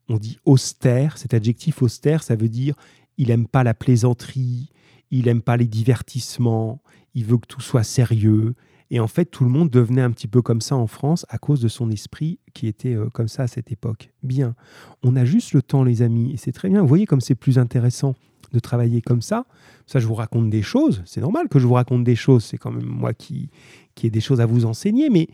on 0.08 0.16
dit 0.16 0.38
austère. 0.44 1.18
Cet 1.18 1.34
adjectif 1.34 1.82
austère, 1.82 2.22
ça 2.22 2.36
veut 2.36 2.48
dire 2.48 2.74
il 3.16 3.28
n'aime 3.28 3.46
pas 3.46 3.62
la 3.62 3.74
plaisanterie, 3.74 4.70
il 5.10 5.26
n'aime 5.26 5.42
pas 5.42 5.56
les 5.56 5.66
divertissements, 5.66 6.82
il 7.14 7.24
veut 7.24 7.38
que 7.38 7.46
tout 7.46 7.60
soit 7.60 7.84
sérieux. 7.84 8.54
Et 8.90 9.00
en 9.00 9.06
fait, 9.06 9.26
tout 9.26 9.44
le 9.44 9.50
monde 9.50 9.70
devenait 9.70 10.02
un 10.02 10.10
petit 10.10 10.28
peu 10.28 10.42
comme 10.42 10.60
ça 10.60 10.76
en 10.76 10.86
France 10.86 11.26
à 11.28 11.38
cause 11.38 11.60
de 11.60 11.68
son 11.68 11.90
esprit 11.90 12.38
qui 12.52 12.66
était 12.66 12.94
euh, 12.94 13.08
comme 13.08 13.28
ça 13.28 13.44
à 13.44 13.46
cette 13.46 13.72
époque. 13.72 14.10
Bien, 14.22 14.54
on 15.02 15.16
a 15.16 15.24
juste 15.24 15.52
le 15.52 15.62
temps, 15.62 15.84
les 15.84 16.02
amis, 16.02 16.32
et 16.32 16.36
c'est 16.36 16.52
très 16.52 16.68
bien. 16.68 16.82
Vous 16.82 16.88
voyez 16.88 17.06
comme 17.06 17.20
c'est 17.20 17.34
plus 17.34 17.58
intéressant 17.58 18.14
de 18.54 18.60
travailler 18.60 19.02
comme 19.02 19.20
ça. 19.20 19.44
Ça, 19.86 19.98
je 19.98 20.06
vous 20.06 20.14
raconte 20.14 20.48
des 20.48 20.62
choses. 20.62 21.02
C'est 21.04 21.20
normal 21.20 21.48
que 21.48 21.58
je 21.58 21.66
vous 21.66 21.74
raconte 21.74 22.04
des 22.04 22.16
choses. 22.16 22.44
C'est 22.44 22.56
quand 22.56 22.70
même 22.70 22.86
moi 22.86 23.12
qui, 23.12 23.50
qui 23.94 24.06
ai 24.06 24.10
des 24.10 24.20
choses 24.20 24.40
à 24.40 24.46
vous 24.46 24.64
enseigner, 24.64 25.10
mais 25.10 25.28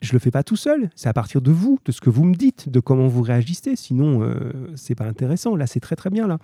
je 0.00 0.12
le 0.12 0.18
fais 0.18 0.30
pas 0.30 0.42
tout 0.42 0.56
seul. 0.56 0.88
C'est 0.94 1.08
à 1.08 1.12
partir 1.12 1.42
de 1.42 1.50
vous, 1.50 1.78
de 1.84 1.92
ce 1.92 2.00
que 2.00 2.08
vous 2.08 2.24
me 2.24 2.34
dites, 2.34 2.68
de 2.68 2.80
comment 2.80 3.08
vous 3.08 3.22
réagissez. 3.22 3.76
Sinon, 3.76 4.22
euh, 4.22 4.34
c'est 4.76 4.94
pas 4.94 5.04
intéressant. 5.06 5.56
Là, 5.56 5.66
c'est 5.66 5.80
très 5.80 5.96
très 5.96 6.08
bien 6.08 6.26
là. 6.26 6.38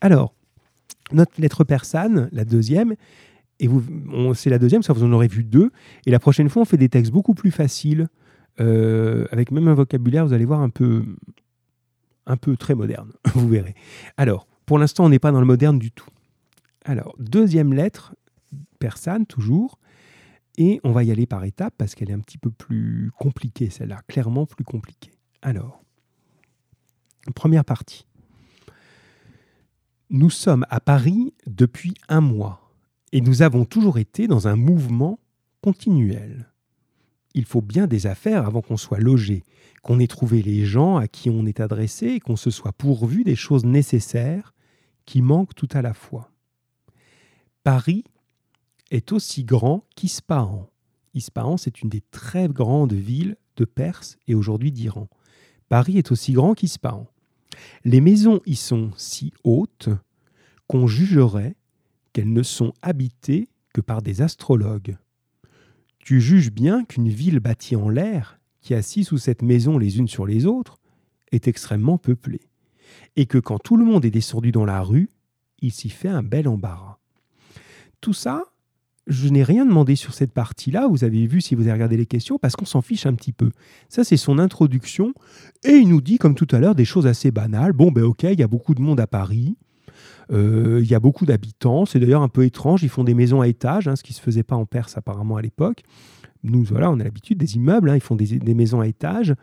Alors, 0.00 0.34
notre 1.12 1.40
lettre 1.40 1.62
persane, 1.62 2.28
la 2.32 2.44
deuxième, 2.44 2.94
et 3.60 3.68
c'est 4.34 4.50
la 4.50 4.58
deuxième, 4.58 4.82
ça 4.82 4.92
vous 4.92 5.04
en 5.04 5.12
aurez 5.12 5.28
vu 5.28 5.44
deux. 5.44 5.70
Et 6.04 6.10
la 6.10 6.18
prochaine 6.18 6.48
fois, 6.48 6.62
on 6.62 6.64
fait 6.64 6.76
des 6.76 6.88
textes 6.88 7.12
beaucoup 7.12 7.34
plus 7.34 7.50
faciles, 7.50 8.08
euh, 8.60 9.26
avec 9.30 9.50
même 9.50 9.68
un 9.68 9.74
vocabulaire, 9.74 10.26
vous 10.26 10.32
allez 10.32 10.44
voir 10.44 10.60
un 10.60 10.68
peu, 10.68 11.04
un 12.26 12.36
peu 12.36 12.56
très 12.56 12.74
moderne. 12.74 13.12
vous 13.34 13.48
verrez. 13.48 13.74
Alors, 14.16 14.46
pour 14.66 14.78
l'instant, 14.78 15.04
on 15.04 15.08
n'est 15.08 15.20
pas 15.20 15.32
dans 15.32 15.40
le 15.40 15.46
moderne 15.46 15.78
du 15.78 15.92
tout. 15.92 16.10
Alors, 16.84 17.14
deuxième 17.18 17.72
lettre, 17.72 18.14
persane 18.78 19.26
toujours, 19.26 19.78
et 20.58 20.80
on 20.84 20.92
va 20.92 21.04
y 21.04 21.10
aller 21.10 21.26
par 21.26 21.44
étapes 21.44 21.74
parce 21.76 21.94
qu'elle 21.94 22.10
est 22.10 22.14
un 22.14 22.20
petit 22.20 22.38
peu 22.38 22.50
plus 22.50 23.10
compliquée, 23.18 23.70
celle-là, 23.70 24.00
clairement 24.08 24.46
plus 24.46 24.64
compliquée. 24.64 25.12
Alors, 25.42 25.82
première 27.34 27.64
partie. 27.64 28.06
Nous 30.08 30.30
sommes 30.30 30.64
à 30.70 30.80
Paris 30.80 31.34
depuis 31.46 31.94
un 32.08 32.20
mois 32.20 32.72
et 33.12 33.20
nous 33.20 33.42
avons 33.42 33.64
toujours 33.64 33.98
été 33.98 34.28
dans 34.28 34.48
un 34.48 34.56
mouvement 34.56 35.18
continuel. 35.60 36.52
Il 37.34 37.44
faut 37.44 37.60
bien 37.60 37.86
des 37.86 38.06
affaires 38.06 38.46
avant 38.46 38.62
qu'on 38.62 38.76
soit 38.76 39.00
logé, 39.00 39.42
qu'on 39.82 39.98
ait 39.98 40.06
trouvé 40.06 40.42
les 40.42 40.64
gens 40.64 40.96
à 40.96 41.06
qui 41.06 41.28
on 41.28 41.44
est 41.44 41.60
adressé 41.60 42.06
et 42.06 42.20
qu'on 42.20 42.36
se 42.36 42.50
soit 42.50 42.72
pourvu 42.72 43.24
des 43.24 43.36
choses 43.36 43.64
nécessaires 43.64 44.54
qui 45.06 45.22
manque 45.22 45.54
tout 45.54 45.68
à 45.72 45.82
la 45.82 45.94
fois. 45.94 46.30
Paris 47.62 48.04
est 48.90 49.12
aussi 49.12 49.44
grand 49.44 49.84
qu'Ispahan. 49.94 50.68
Ispahan, 51.14 51.56
c'est 51.56 51.80
une 51.80 51.88
des 51.88 52.02
très 52.02 52.48
grandes 52.48 52.92
villes 52.92 53.36
de 53.56 53.64
Perse 53.64 54.18
et 54.28 54.34
aujourd'hui 54.34 54.72
d'Iran. 54.72 55.08
Paris 55.68 55.98
est 55.98 56.12
aussi 56.12 56.32
grand 56.32 56.54
qu'Ispahan. 56.54 57.06
Les 57.84 58.00
maisons 58.00 58.40
y 58.44 58.54
sont 58.54 58.90
si 58.96 59.32
hautes 59.42 59.88
qu'on 60.68 60.86
jugerait 60.86 61.56
qu'elles 62.12 62.32
ne 62.32 62.42
sont 62.42 62.74
habitées 62.82 63.48
que 63.72 63.80
par 63.80 64.02
des 64.02 64.20
astrologues. 64.22 64.96
Tu 65.98 66.20
juges 66.20 66.52
bien 66.52 66.84
qu'une 66.84 67.08
ville 67.08 67.40
bâtie 67.40 67.76
en 67.76 67.88
l'air, 67.88 68.38
qui 68.60 68.74
a 68.74 68.82
six 68.82 69.10
ou 69.12 69.18
sept 69.18 69.42
maisons 69.42 69.78
les 69.78 69.98
unes 69.98 70.08
sur 70.08 70.26
les 70.26 70.46
autres, 70.46 70.78
est 71.32 71.48
extrêmement 71.48 71.98
peuplée 71.98 72.42
et 73.16 73.26
que 73.26 73.38
quand 73.38 73.58
tout 73.58 73.76
le 73.76 73.84
monde 73.84 74.04
est 74.04 74.10
descendu 74.10 74.52
dans 74.52 74.64
la 74.64 74.82
rue, 74.82 75.10
il 75.60 75.72
s'y 75.72 75.88
fait 75.88 76.08
un 76.08 76.22
bel 76.22 76.48
embarras. 76.48 76.98
Tout 78.00 78.12
ça, 78.12 78.44
je 79.06 79.28
n'ai 79.28 79.44
rien 79.44 79.64
demandé 79.64 79.94
sur 79.94 80.14
cette 80.14 80.32
partie-là, 80.32 80.88
vous 80.88 81.04
avez 81.04 81.26
vu 81.26 81.40
si 81.40 81.54
vous 81.54 81.62
avez 81.62 81.72
regardé 81.72 81.96
les 81.96 82.06
questions, 82.06 82.38
parce 82.38 82.56
qu'on 82.56 82.64
s'en 82.64 82.82
fiche 82.82 83.06
un 83.06 83.14
petit 83.14 83.32
peu. 83.32 83.52
Ça, 83.88 84.04
c'est 84.04 84.16
son 84.16 84.38
introduction, 84.38 85.14
et 85.64 85.72
il 85.72 85.88
nous 85.88 86.00
dit, 86.00 86.18
comme 86.18 86.34
tout 86.34 86.48
à 86.50 86.58
l'heure, 86.58 86.74
des 86.74 86.84
choses 86.84 87.06
assez 87.06 87.30
banales. 87.30 87.72
Bon, 87.72 87.92
ben 87.92 88.02
ok, 88.02 88.24
il 88.24 88.38
y 88.38 88.42
a 88.42 88.48
beaucoup 88.48 88.74
de 88.74 88.82
monde 88.82 88.98
à 89.00 89.06
Paris, 89.06 89.56
euh, 90.32 90.80
il 90.82 90.90
y 90.90 90.94
a 90.94 91.00
beaucoup 91.00 91.24
d'habitants, 91.24 91.86
c'est 91.86 92.00
d'ailleurs 92.00 92.22
un 92.22 92.28
peu 92.28 92.44
étrange, 92.44 92.82
ils 92.82 92.88
font 92.88 93.04
des 93.04 93.14
maisons 93.14 93.40
à 93.40 93.48
étages, 93.48 93.86
hein, 93.86 93.94
ce 93.94 94.02
qui 94.02 94.12
ne 94.12 94.16
se 94.16 94.20
faisait 94.20 94.42
pas 94.42 94.56
en 94.56 94.66
Perse 94.66 94.96
apparemment 94.96 95.36
à 95.36 95.42
l'époque. 95.42 95.82
Nous, 96.42 96.64
voilà, 96.64 96.90
on 96.90 96.98
a 96.98 97.04
l'habitude 97.04 97.38
des 97.38 97.56
immeubles, 97.56 97.90
hein, 97.90 97.94
ils 97.94 98.00
font 98.02 98.16
des, 98.16 98.38
des 98.38 98.54
maisons 98.54 98.80
à 98.80 98.88
étages, 98.88 99.34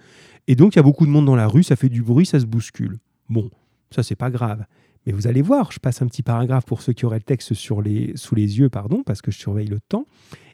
et 0.47 0.55
donc 0.55 0.75
il 0.75 0.79
y 0.79 0.81
a 0.81 0.83
beaucoup 0.83 1.05
de 1.05 1.11
monde 1.11 1.25
dans 1.25 1.37
la 1.37 1.47
rue, 1.47 1.63
ça 1.63 1.77
fait 1.77 1.89
du 1.89 2.01
bruit, 2.01 2.25
ça 2.25 2.39
se 2.39 2.45
bouscule. 2.45 2.99
Bon, 3.33 3.49
ça 3.89 4.03
c'est 4.03 4.15
pas 4.15 4.29
grave. 4.29 4.63
Mais 5.05 5.11
vous 5.11 5.25
allez 5.27 5.41
voir, 5.41 5.71
je 5.71 5.79
passe 5.79 6.01
un 6.03 6.07
petit 6.07 6.21
paragraphe 6.21 6.65
pour 6.65 6.83
ceux 6.83 6.93
qui 6.93 7.05
auraient 7.05 7.17
le 7.17 7.23
texte 7.23 7.53
sous 7.55 7.81
les 7.81 8.13
yeux, 8.59 8.69
pardon, 8.69 9.01
parce 9.03 9.21
que 9.23 9.31
je 9.31 9.37
surveille 9.39 9.67
le 9.67 9.79
temps, 9.79 10.05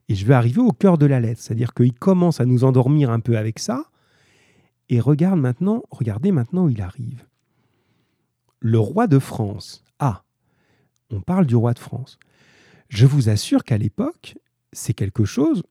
et 0.07 0.15
je 0.15 0.25
vais 0.25 0.33
arriver 0.33 0.61
au 0.61 0.71
cœur 0.71 0.97
de 0.97 1.05
la 1.05 1.19
lettre. 1.19 1.41
C'est-à-dire 1.41 1.73
qu'il 1.73 1.93
commence 1.93 2.39
à 2.39 2.45
nous 2.45 2.63
endormir 2.63 3.11
un 3.11 3.19
peu 3.19 3.37
avec 3.37 3.59
ça, 3.59 3.83
Et 4.91 4.99
regarde 4.99 5.39
maintenant, 5.39 5.83
regardez 5.91 6.31
maintenant 6.31 6.65
où 6.65 6.69
il 6.69 6.81
arrive. 6.81 7.23
Le 8.59 8.79
roi 8.79 9.05
de 9.05 9.19
France. 9.19 9.83
Ah, 9.99 10.23
on 11.11 11.21
parle 11.21 11.45
du 11.45 11.55
roi 11.55 11.73
de 11.73 11.79
France. 11.79 12.17
Je 12.87 13.05
vous 13.05 13.29
assure 13.29 13.63
qu'à 13.63 13.77
l'époque, 13.77 14.35
c'est 14.73 14.93
quelque 14.93 15.25
chose 15.25 15.61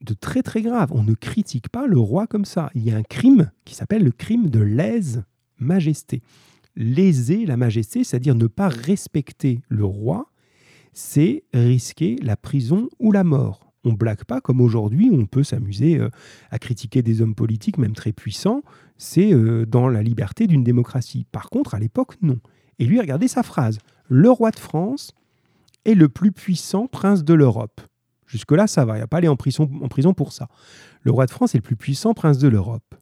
de 0.00 0.14
très 0.14 0.42
très 0.42 0.62
grave. 0.62 0.90
On 0.92 1.02
ne 1.02 1.12
critique 1.14 1.68
pas 1.68 1.86
le 1.86 1.98
roi 1.98 2.26
comme 2.26 2.46
ça. 2.46 2.70
Il 2.74 2.82
y 2.82 2.90
a 2.90 2.96
un 2.96 3.02
crime 3.02 3.50
qui 3.66 3.74
s'appelle 3.74 4.04
le 4.04 4.10
crime 4.10 4.48
de 4.48 4.60
lèse-majesté. 4.60 6.22
Léser 6.76 7.46
la 7.46 7.56
majesté, 7.56 8.04
c'est-à-dire 8.04 8.34
ne 8.34 8.46
pas 8.46 8.68
respecter 8.68 9.60
le 9.68 9.84
roi, 9.84 10.30
c'est 10.92 11.44
risquer 11.52 12.16
la 12.22 12.36
prison 12.36 12.88
ou 12.98 13.12
la 13.12 13.24
mort. 13.24 13.72
On 13.84 13.92
blague 13.92 14.24
pas 14.24 14.40
comme 14.40 14.60
aujourd'hui, 14.60 15.10
on 15.12 15.26
peut 15.26 15.42
s'amuser 15.42 15.98
euh, 15.98 16.08
à 16.50 16.58
critiquer 16.58 17.02
des 17.02 17.20
hommes 17.20 17.34
politiques, 17.34 17.78
même 17.78 17.94
très 17.94 18.12
puissants. 18.12 18.62
C'est 18.96 19.32
euh, 19.32 19.66
dans 19.66 19.88
la 19.88 20.02
liberté 20.02 20.46
d'une 20.46 20.62
démocratie. 20.62 21.26
Par 21.32 21.50
contre, 21.50 21.74
à 21.74 21.80
l'époque, 21.80 22.14
non. 22.22 22.38
Et 22.78 22.84
lui, 22.84 23.00
regardez 23.00 23.26
sa 23.26 23.42
phrase. 23.42 23.78
Le 24.08 24.30
roi 24.30 24.52
de 24.52 24.58
France 24.58 25.12
est 25.84 25.94
le 25.94 26.08
plus 26.08 26.30
puissant 26.30 26.86
prince 26.86 27.24
de 27.24 27.34
l'Europe. 27.34 27.80
Jusque-là, 28.26 28.66
ça 28.66 28.84
va, 28.84 28.94
il 28.94 28.98
n'y 28.98 29.02
a 29.02 29.08
pas 29.08 29.18
aller 29.18 29.28
en 29.28 29.36
prison, 29.36 29.68
en 29.82 29.88
prison 29.88 30.14
pour 30.14 30.32
ça. 30.32 30.48
Le 31.02 31.10
roi 31.10 31.26
de 31.26 31.30
France 31.30 31.54
est 31.54 31.58
le 31.58 31.62
plus 31.62 31.76
puissant 31.76 32.14
prince 32.14 32.38
de 32.38 32.48
l'Europe. 32.48 32.94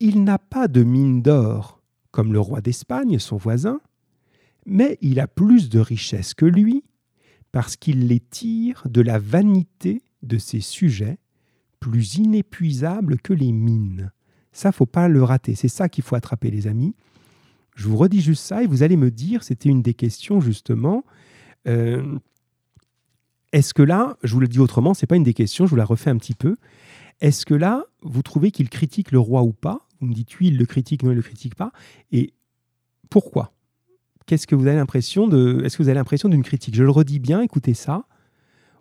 Il 0.00 0.24
n'a 0.24 0.38
pas 0.38 0.68
de 0.68 0.82
mine 0.82 1.22
d'or 1.22 1.77
comme 2.10 2.32
le 2.32 2.40
roi 2.40 2.60
d'Espagne, 2.60 3.18
son 3.18 3.36
voisin, 3.36 3.80
mais 4.66 4.98
il 5.00 5.20
a 5.20 5.26
plus 5.26 5.68
de 5.68 5.80
richesses 5.80 6.34
que 6.34 6.44
lui 6.44 6.84
parce 7.52 7.76
qu'il 7.76 8.06
les 8.06 8.20
tire 8.20 8.82
de 8.88 9.00
la 9.00 9.18
vanité 9.18 10.02
de 10.22 10.38
ses 10.38 10.60
sujets, 10.60 11.18
plus 11.80 12.16
inépuisables 12.16 13.18
que 13.18 13.32
les 13.32 13.52
mines. 13.52 14.12
Ça, 14.52 14.72
faut 14.72 14.86
pas 14.86 15.08
le 15.08 15.22
rater. 15.22 15.54
C'est 15.54 15.68
ça 15.68 15.88
qu'il 15.88 16.04
faut 16.04 16.16
attraper, 16.16 16.50
les 16.50 16.66
amis. 16.66 16.94
Je 17.74 17.88
vous 17.88 17.96
redis 17.96 18.20
juste 18.20 18.42
ça 18.42 18.62
et 18.62 18.66
vous 18.66 18.82
allez 18.82 18.96
me 18.96 19.10
dire, 19.10 19.44
c'était 19.44 19.68
une 19.68 19.82
des 19.82 19.94
questions 19.94 20.40
justement. 20.40 21.04
Euh, 21.66 22.18
est-ce 23.52 23.72
que 23.72 23.82
là, 23.82 24.18
je 24.24 24.34
vous 24.34 24.40
le 24.40 24.48
dis 24.48 24.58
autrement, 24.58 24.94
c'est 24.94 25.06
pas 25.06 25.16
une 25.16 25.22
des 25.22 25.34
questions, 25.34 25.64
je 25.64 25.70
vous 25.70 25.76
la 25.76 25.84
refais 25.84 26.10
un 26.10 26.18
petit 26.18 26.34
peu. 26.34 26.56
Est-ce 27.20 27.46
que 27.46 27.54
là, 27.54 27.84
vous 28.02 28.22
trouvez 28.22 28.50
qu'il 28.50 28.68
critique 28.68 29.12
le 29.12 29.18
roi 29.18 29.42
ou 29.42 29.52
pas 29.52 29.87
Vous 30.00 30.06
me 30.06 30.14
dites 30.14 30.38
oui, 30.38 30.48
il 30.48 30.58
le 30.58 30.66
critique, 30.66 31.02
non, 31.02 31.10
il 31.10 31.16
le 31.16 31.22
critique 31.22 31.54
pas. 31.54 31.72
Et 32.12 32.34
pourquoi? 33.10 33.52
Qu'est-ce 34.26 34.46
que 34.46 34.54
vous 34.54 34.66
avez 34.66 34.76
l'impression 34.76 35.26
de 35.26 35.62
Est-ce 35.64 35.76
que 35.76 35.82
vous 35.82 35.88
avez 35.88 35.98
l'impression 35.98 36.28
d'une 36.28 36.42
critique? 36.42 36.74
Je 36.74 36.84
le 36.84 36.90
redis 36.90 37.18
bien, 37.18 37.40
écoutez 37.40 37.74
ça. 37.74 38.06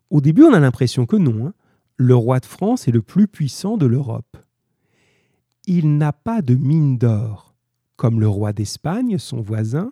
Au 0.09 0.21
début, 0.21 0.43
on 0.43 0.53
a 0.53 0.59
l'impression 0.59 1.05
que 1.05 1.15
non. 1.15 1.47
Hein. 1.47 1.53
Le 1.95 2.15
roi 2.15 2.39
de 2.39 2.45
France 2.45 2.87
est 2.87 2.91
le 2.91 3.01
plus 3.01 3.27
puissant 3.27 3.77
de 3.77 3.85
l'Europe. 3.85 4.37
Il 5.65 5.97
n'a 5.97 6.13
pas 6.13 6.41
de 6.41 6.55
mine 6.55 6.97
d'or 6.97 7.47
comme 7.97 8.19
le 8.19 8.29
roi 8.29 8.53
d'Espagne, 8.53 9.17
son 9.17 9.41
voisin, 9.41 9.91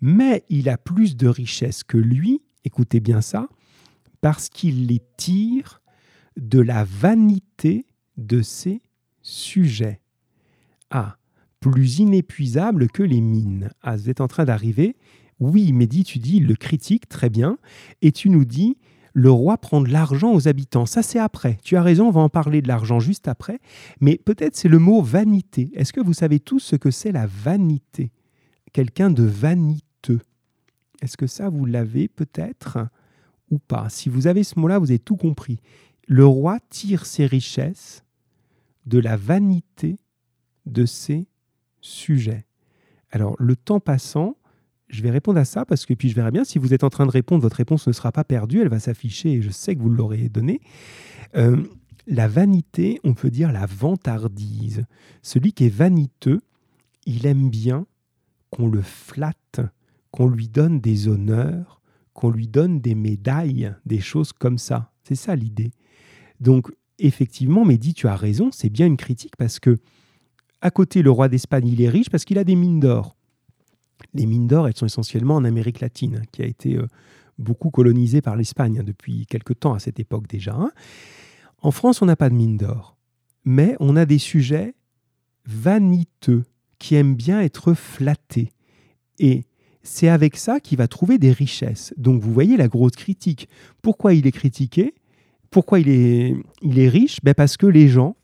mais 0.00 0.44
il 0.48 0.68
a 0.68 0.78
plus 0.78 1.16
de 1.16 1.28
richesses 1.28 1.84
que 1.84 1.98
lui, 1.98 2.42
écoutez 2.64 2.98
bien 2.98 3.20
ça, 3.20 3.48
parce 4.20 4.48
qu'il 4.48 4.86
les 4.86 5.02
tire 5.16 5.82
de 6.36 6.60
la 6.60 6.82
vanité 6.84 7.86
de 8.16 8.42
ses 8.42 8.80
sujets. 9.22 10.00
Plus 11.60 11.98
inépuisable 12.00 12.88
que 12.88 13.02
les 13.02 13.20
mines. 13.20 13.70
Ah, 13.80 13.96
vous 13.96 14.10
êtes 14.10 14.20
en 14.20 14.28
train 14.28 14.44
d'arriver. 14.44 14.96
Oui, 15.40 15.72
Mehdi, 15.72 16.04
tu 16.04 16.18
dis, 16.18 16.38
le 16.40 16.54
critique, 16.54 17.08
très 17.08 17.30
bien. 17.30 17.58
Et 18.02 18.12
tu 18.12 18.28
nous 18.28 18.44
dis, 18.44 18.76
le 19.14 19.30
roi 19.30 19.56
prend 19.56 19.80
de 19.80 19.88
l'argent 19.88 20.34
aux 20.34 20.48
habitants. 20.48 20.86
Ça, 20.86 21.02
c'est 21.02 21.18
après. 21.18 21.58
Tu 21.62 21.76
as 21.76 21.82
raison, 21.82 22.08
on 22.08 22.10
va 22.10 22.20
en 22.20 22.28
parler 22.28 22.60
de 22.60 22.68
l'argent 22.68 23.00
juste 23.00 23.28
après. 23.28 23.60
Mais 24.00 24.16
peut-être 24.18 24.56
c'est 24.56 24.68
le 24.68 24.78
mot 24.78 25.00
vanité. 25.00 25.70
Est-ce 25.74 25.92
que 25.92 26.00
vous 26.00 26.12
savez 26.12 26.40
tous 26.40 26.60
ce 26.60 26.76
que 26.76 26.90
c'est 26.90 27.12
la 27.12 27.26
vanité? 27.26 28.12
Quelqu'un 28.72 29.10
de 29.10 29.22
vaniteux. 29.22 30.20
Est-ce 31.00 31.16
que 31.16 31.26
ça, 31.26 31.48
vous 31.48 31.64
l'avez 31.64 32.08
peut-être 32.08 32.78
ou 33.50 33.58
pas? 33.58 33.88
Si 33.88 34.08
vous 34.08 34.26
avez 34.26 34.44
ce 34.44 34.58
mot-là, 34.58 34.78
vous 34.78 34.90
avez 34.90 34.98
tout 34.98 35.16
compris. 35.16 35.60
Le 36.08 36.26
roi 36.26 36.58
tire 36.68 37.06
ses 37.06 37.26
richesses 37.26 38.04
de 38.86 38.98
la 38.98 39.16
vanité 39.16 39.98
de 40.66 40.86
ses 40.86 41.26
sujets. 41.80 42.46
Alors, 43.10 43.36
le 43.38 43.56
temps 43.56 43.80
passant, 43.80 44.36
je 44.88 45.02
vais 45.02 45.10
répondre 45.10 45.38
à 45.38 45.44
ça 45.44 45.64
parce 45.64 45.86
que 45.86 45.94
puis 45.94 46.08
je 46.08 46.14
verrai 46.14 46.30
bien 46.30 46.44
si 46.44 46.58
vous 46.58 46.74
êtes 46.74 46.84
en 46.84 46.90
train 46.90 47.06
de 47.06 47.10
répondre, 47.10 47.42
votre 47.42 47.56
réponse 47.56 47.86
ne 47.86 47.92
sera 47.92 48.12
pas 48.12 48.24
perdue, 48.24 48.60
elle 48.60 48.68
va 48.68 48.80
s'afficher 48.80 49.32
et 49.32 49.42
je 49.42 49.50
sais 49.50 49.74
que 49.74 49.80
vous 49.80 49.90
l'aurez 49.90 50.28
donnée. 50.28 50.60
Euh, 51.36 51.62
la 52.06 52.28
vanité, 52.28 53.00
on 53.04 53.14
peut 53.14 53.30
dire 53.30 53.52
la 53.52 53.66
vantardise. 53.66 54.84
Celui 55.22 55.52
qui 55.52 55.66
est 55.66 55.74
vaniteux, 55.74 56.40
il 57.06 57.26
aime 57.26 57.50
bien 57.50 57.86
qu'on 58.50 58.68
le 58.68 58.82
flatte, 58.82 59.60
qu'on 60.10 60.28
lui 60.28 60.48
donne 60.48 60.80
des 60.80 61.08
honneurs, 61.08 61.80
qu'on 62.12 62.30
lui 62.30 62.46
donne 62.46 62.80
des 62.80 62.94
médailles, 62.94 63.74
des 63.84 64.00
choses 64.00 64.32
comme 64.32 64.58
ça. 64.58 64.92
C'est 65.02 65.16
ça 65.16 65.34
l'idée. 65.34 65.72
Donc, 66.40 66.70
effectivement, 66.98 67.64
Mehdi, 67.64 67.94
tu 67.94 68.06
as 68.06 68.16
raison, 68.16 68.50
c'est 68.52 68.70
bien 68.70 68.86
une 68.86 68.96
critique 68.96 69.36
parce 69.36 69.58
que, 69.58 69.78
à 70.64 70.70
côté, 70.70 71.02
le 71.02 71.10
roi 71.10 71.28
d'Espagne, 71.28 71.68
il 71.68 71.82
est 71.82 71.90
riche 71.90 72.08
parce 72.08 72.24
qu'il 72.24 72.38
a 72.38 72.44
des 72.44 72.56
mines 72.56 72.80
d'or. 72.80 73.16
Les 74.14 74.24
mines 74.24 74.46
d'or, 74.46 74.66
elles 74.66 74.76
sont 74.76 74.86
essentiellement 74.86 75.36
en 75.36 75.44
Amérique 75.44 75.80
latine, 75.80 76.22
qui 76.32 76.40
a 76.40 76.46
été 76.46 76.76
euh, 76.76 76.88
beaucoup 77.38 77.68
colonisée 77.68 78.22
par 78.22 78.34
l'Espagne 78.34 78.78
hein, 78.78 78.82
depuis 78.82 79.26
quelque 79.26 79.52
temps 79.52 79.74
à 79.74 79.78
cette 79.78 80.00
époque 80.00 80.26
déjà. 80.26 80.54
Hein. 80.54 80.70
En 81.60 81.70
France, 81.70 82.00
on 82.00 82.06
n'a 82.06 82.16
pas 82.16 82.30
de 82.30 82.34
mines 82.34 82.56
d'or, 82.56 82.96
mais 83.44 83.76
on 83.78 83.94
a 83.94 84.06
des 84.06 84.16
sujets 84.16 84.74
vaniteux 85.44 86.44
qui 86.78 86.94
aiment 86.94 87.14
bien 87.14 87.42
être 87.42 87.74
flattés. 87.74 88.48
Et 89.18 89.44
c'est 89.82 90.08
avec 90.08 90.34
ça 90.38 90.60
qu'il 90.60 90.78
va 90.78 90.88
trouver 90.88 91.18
des 91.18 91.32
richesses. 91.32 91.92
Donc 91.98 92.22
vous 92.22 92.32
voyez 92.32 92.56
la 92.56 92.68
grosse 92.68 92.96
critique. 92.96 93.50
Pourquoi 93.82 94.14
il 94.14 94.26
est 94.26 94.32
critiqué? 94.32 94.94
Pourquoi 95.50 95.78
il 95.78 95.90
est, 95.90 96.34
il 96.62 96.78
est 96.78 96.88
riche? 96.88 97.18
Ben 97.22 97.34
Parce 97.34 97.58
que 97.58 97.66
les 97.66 97.88
gens 97.88 98.16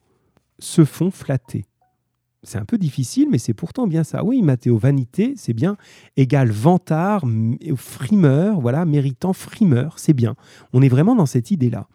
se 0.59 0.87
font 0.87 1.11
flatter. 1.11 1.67
C'est 2.43 2.59
un 2.59 2.65
peu 2.65 2.79
difficile, 2.79 3.29
mais 3.31 3.39
c'est 3.39 3.55
pourtant 3.55 3.87
bien 3.87 4.03
ça. 4.03 4.25
Oui, 4.25 4.43
Mathéo, 4.43 4.79
vanité, 4.79 5.35
c'est 5.37 5.53
bien. 5.53 5.77
Égal 6.17 6.51
vantard, 6.51 7.25
frimeur, 7.77 8.61
voilà, 8.61 8.87
méritant 8.87 9.33
frimeur, 9.33 9.99
c'est 9.99 10.15
bien. 10.15 10.37
On 10.73 10.81
est 10.81 10.89
vraiment 10.89 11.15
dans 11.15 11.27
cette 11.27 11.51
idée-là. 11.51 11.87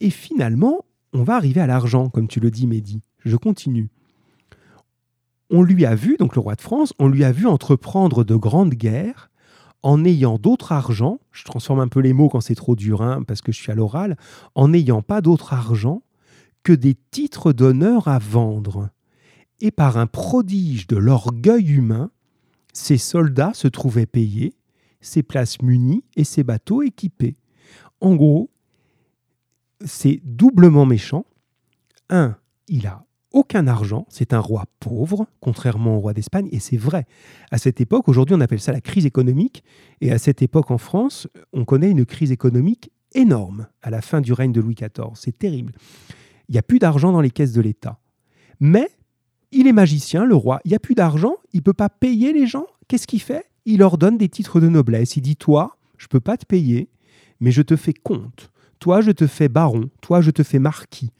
Et 0.00 0.10
finalement, 0.10 0.84
on 1.14 1.22
va 1.22 1.36
arriver 1.36 1.60
à 1.60 1.66
l'argent, 1.66 2.10
comme 2.10 2.28
tu 2.28 2.40
le 2.40 2.50
dis, 2.50 2.66
Mehdi. 2.66 3.00
Je 3.24 3.36
continue 3.36 3.88
on 5.50 5.62
lui 5.62 5.84
a 5.84 5.94
vu, 5.94 6.16
donc 6.18 6.34
le 6.34 6.40
roi 6.40 6.56
de 6.56 6.60
France, 6.60 6.92
on 6.98 7.08
lui 7.08 7.22
a 7.22 7.30
vu 7.30 7.46
entreprendre 7.46 8.24
de 8.24 8.34
grandes 8.34 8.74
guerres 8.74 9.30
en 9.82 10.04
ayant 10.04 10.38
d'autre 10.38 10.72
argent, 10.72 11.20
je 11.30 11.44
transforme 11.44 11.78
un 11.78 11.88
peu 11.88 12.00
les 12.00 12.14
mots 12.14 12.30
quand 12.30 12.40
c'est 12.40 12.54
trop 12.54 12.74
dur, 12.74 13.02
hein, 13.02 13.22
parce 13.26 13.42
que 13.42 13.52
je 13.52 13.58
suis 13.58 13.70
à 13.70 13.74
l'oral, 13.74 14.16
en 14.54 14.68
n'ayant 14.68 15.02
pas 15.02 15.20
d'autre 15.20 15.52
argent 15.52 16.02
que 16.62 16.72
des 16.72 16.96
titres 17.10 17.52
d'honneur 17.52 18.08
à 18.08 18.18
vendre. 18.18 18.88
Et 19.64 19.70
par 19.70 19.96
un 19.96 20.06
prodige 20.06 20.86
de 20.88 20.98
l'orgueil 20.98 21.72
humain, 21.72 22.10
ses 22.74 22.98
soldats 22.98 23.54
se 23.54 23.66
trouvaient 23.66 24.04
payés, 24.04 24.52
ses 25.00 25.22
places 25.22 25.62
munies 25.62 26.04
et 26.16 26.24
ses 26.24 26.44
bateaux 26.44 26.82
équipés. 26.82 27.38
En 28.02 28.14
gros, 28.14 28.50
c'est 29.82 30.20
doublement 30.22 30.84
méchant. 30.84 31.24
Un, 32.10 32.36
il 32.68 32.86
a 32.86 33.06
aucun 33.32 33.66
argent, 33.66 34.04
c'est 34.10 34.34
un 34.34 34.38
roi 34.38 34.66
pauvre, 34.80 35.26
contrairement 35.40 35.96
au 35.96 36.00
roi 36.00 36.12
d'Espagne, 36.12 36.50
et 36.52 36.60
c'est 36.60 36.76
vrai. 36.76 37.06
À 37.50 37.56
cette 37.56 37.80
époque, 37.80 38.06
aujourd'hui 38.10 38.36
on 38.36 38.42
appelle 38.42 38.60
ça 38.60 38.70
la 38.70 38.82
crise 38.82 39.06
économique, 39.06 39.64
et 40.02 40.12
à 40.12 40.18
cette 40.18 40.42
époque 40.42 40.72
en 40.72 40.78
France, 40.78 41.26
on 41.54 41.64
connaît 41.64 41.90
une 41.90 42.04
crise 42.04 42.32
économique 42.32 42.92
énorme 43.14 43.68
à 43.80 43.88
la 43.88 44.02
fin 44.02 44.20
du 44.20 44.34
règne 44.34 44.52
de 44.52 44.60
Louis 44.60 44.74
XIV. 44.74 45.14
C'est 45.14 45.38
terrible. 45.38 45.72
Il 46.50 46.52
n'y 46.52 46.58
a 46.58 46.62
plus 46.62 46.80
d'argent 46.80 47.12
dans 47.12 47.22
les 47.22 47.30
caisses 47.30 47.54
de 47.54 47.62
l'État. 47.62 47.98
Mais 48.60 48.90
il 49.54 49.66
est 49.66 49.72
magicien, 49.72 50.24
le 50.24 50.34
roi, 50.34 50.60
il 50.64 50.68
n'y 50.68 50.74
a 50.74 50.80
plus 50.80 50.94
d'argent, 50.94 51.36
il 51.52 51.62
peut 51.62 51.72
pas 51.72 51.88
payer 51.88 52.32
les 52.32 52.46
gens. 52.46 52.66
Qu'est-ce 52.88 53.06
qu'il 53.06 53.20
fait? 53.20 53.44
Il 53.64 53.78
leur 53.78 53.96
donne 53.98 54.18
des 54.18 54.28
titres 54.28 54.60
de 54.60 54.68
noblesse. 54.68 55.16
Il 55.16 55.22
dit, 55.22 55.36
toi, 55.36 55.76
je 55.96 56.04
ne 56.04 56.08
peux 56.08 56.20
pas 56.20 56.36
te 56.36 56.44
payer, 56.44 56.88
mais 57.40 57.50
je 57.50 57.62
te 57.62 57.76
fais 57.76 57.94
comte. 57.94 58.50
Toi, 58.78 59.00
je 59.00 59.10
te 59.10 59.26
fais 59.26 59.48
baron. 59.48 59.88
Toi, 60.02 60.20
je 60.20 60.30
te 60.30 60.42
fais 60.42 60.58
marquis 60.58 61.10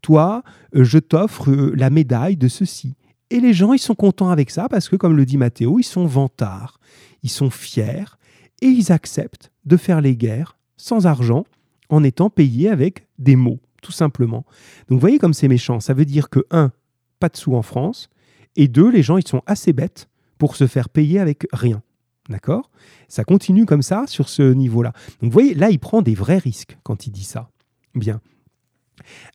toi, 0.00 0.42
euh, 0.74 0.84
je 0.84 0.98
t'offre 0.98 1.50
euh, 1.50 1.72
la 1.76 1.90
médaille 1.90 2.36
de 2.36 2.48
ceci. 2.48 2.94
Et 3.30 3.40
les 3.40 3.52
gens, 3.52 3.72
ils 3.72 3.78
sont 3.78 3.94
contents 3.94 4.30
avec 4.30 4.50
ça 4.50 4.68
parce 4.68 4.88
que, 4.88 4.96
comme 4.96 5.16
le 5.16 5.24
dit 5.24 5.36
Mathéo, 5.36 5.78
ils 5.78 5.84
sont 5.84 6.06
vantards, 6.06 6.80
ils 7.22 7.30
sont 7.30 7.50
fiers 7.50 8.16
et 8.60 8.66
ils 8.66 8.92
acceptent 8.92 9.52
de 9.64 9.76
faire 9.76 10.00
les 10.00 10.16
guerres 10.16 10.56
sans 10.76 11.06
argent 11.06 11.44
en 11.90 12.02
étant 12.02 12.30
payés 12.30 12.68
avec 12.68 13.06
des 13.18 13.36
mots, 13.36 13.60
tout 13.82 13.92
simplement. 13.92 14.44
Donc, 14.88 14.96
vous 14.96 14.98
voyez 14.98 15.18
comme 15.18 15.34
c'est 15.34 15.48
méchant. 15.48 15.80
Ça 15.80 15.94
veut 15.94 16.04
dire 16.04 16.28
que, 16.28 16.44
un, 16.50 16.72
pas 17.20 17.28
de 17.28 17.36
sous 17.36 17.54
en 17.54 17.62
France, 17.62 18.10
et 18.56 18.66
deux, 18.66 18.90
les 18.90 19.02
gens, 19.02 19.16
ils 19.16 19.26
sont 19.26 19.42
assez 19.46 19.72
bêtes 19.72 20.08
pour 20.38 20.56
se 20.56 20.66
faire 20.66 20.88
payer 20.88 21.20
avec 21.20 21.46
rien. 21.52 21.82
D'accord? 22.28 22.70
Ça 23.08 23.24
continue 23.24 23.66
comme 23.66 23.82
ça 23.82 24.06
sur 24.06 24.28
ce 24.28 24.42
niveau-là. 24.42 24.92
Donc, 25.20 25.30
vous 25.30 25.30
voyez, 25.30 25.54
là, 25.54 25.70
il 25.70 25.78
prend 25.78 26.02
des 26.02 26.14
vrais 26.14 26.38
risques 26.38 26.78
quand 26.82 27.06
il 27.06 27.10
dit 27.10 27.24
ça. 27.24 27.50
Bien. 27.94 28.20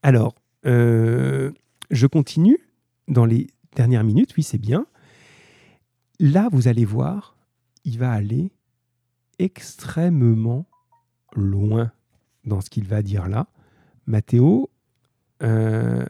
Alors, 0.04 0.36
euh, 0.66 1.52
je 1.92 2.08
continue. 2.08 2.60
dans 3.08 3.26
les 3.26 3.48
dernières 3.76 4.04
minutes, 4.04 4.34
oui, 4.36 4.44
c'est 4.44 4.58
bien. 4.58 4.88
Là, 6.20 6.50
vous 6.52 6.68
allez 6.68 6.86
voir, 6.86 7.36
il 7.84 8.00
va 8.00 8.12
aller 8.12 8.52
extrêmement 9.38 10.66
loin 11.34 11.92
dans 12.46 12.62
ce 12.62 12.70
qu'il 12.70 12.86
va 12.86 13.02
dire 13.02 13.28
là. 13.28 13.48
Mathéo, 14.08 14.70
euh, 15.44 16.06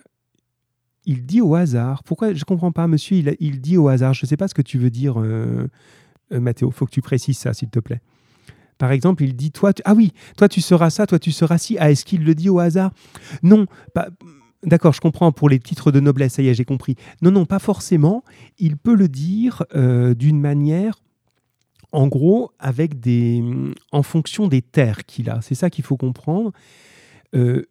il 1.05 1.25
dit 1.25 1.41
au 1.41 1.55
hasard. 1.55 2.03
Pourquoi 2.03 2.33
Je 2.33 2.39
ne 2.39 2.43
comprends 2.43 2.71
pas, 2.71 2.87
monsieur, 2.87 3.17
il, 3.39 3.61
dit 3.61 3.77
au 3.77 3.87
hasard. 3.87 4.13
Je 4.13 4.25
ne 4.25 4.27
sais 4.27 4.37
pas 4.37 4.47
ce 4.47 4.53
que 4.53 4.61
tu 4.61 4.77
veux 4.77 4.89
dire, 4.89 5.19
euh, 5.19 5.67
euh, 6.31 6.39
Mathéo. 6.39 6.69
Il 6.69 6.73
faut 6.73 6.85
que 6.85 6.91
tu 6.91 7.01
précises 7.01 7.37
ça, 7.37 7.53
s'il 7.53 7.69
te 7.69 7.79
plaît. 7.79 8.01
Par 8.77 8.91
exemple, 8.91 9.23
il 9.23 9.35
dit 9.35 9.51
toi, 9.51 9.71
ah 9.85 9.93
oui, 9.93 10.11
toi 10.37 10.49
tu 10.49 10.59
seras 10.59 10.89
ça, 10.89 11.07
toi 11.07 11.17
tu 11.17 11.31
seras 11.31 11.57
ci. 11.57 11.77
Ah, 11.79 11.91
est-ce 11.91 12.03
qu'il 12.03 12.25
le 12.25 12.35
dit 12.35 12.49
au 12.49 12.59
hasard? 12.59 12.91
Non, 13.41 13.65
pas. 13.93 14.09
D'accord, 14.63 14.93
je 14.93 14.99
comprends 14.99 15.31
pour 15.31 15.47
les 15.47 15.59
titres 15.59 15.91
de 15.91 15.99
noblesse, 15.99 16.33
ça 16.33 16.41
y 16.41 16.47
est, 16.47 16.55
j'ai 16.55 16.65
compris. 16.65 16.95
Non, 17.21 17.29
non, 17.29 17.45
pas 17.45 17.59
forcément. 17.59 18.23
Il 18.57 18.77
peut 18.77 18.95
le 18.95 19.07
dire 19.07 19.63
d'une 20.17 20.41
manière 20.41 20.95
en 21.95 22.07
gros, 22.07 22.51
avec 22.59 22.99
des, 22.99 23.41
en 23.91 24.03
fonction 24.03 24.47
des 24.47 24.61
terres 24.61 25.05
qu'il 25.05 25.29
a. 25.29 25.41
C'est 25.41 25.55
ça 25.55 25.69
qu'il 25.69 25.85
faut 25.85 25.97
comprendre. 25.97 26.51
Euh, 27.35 27.63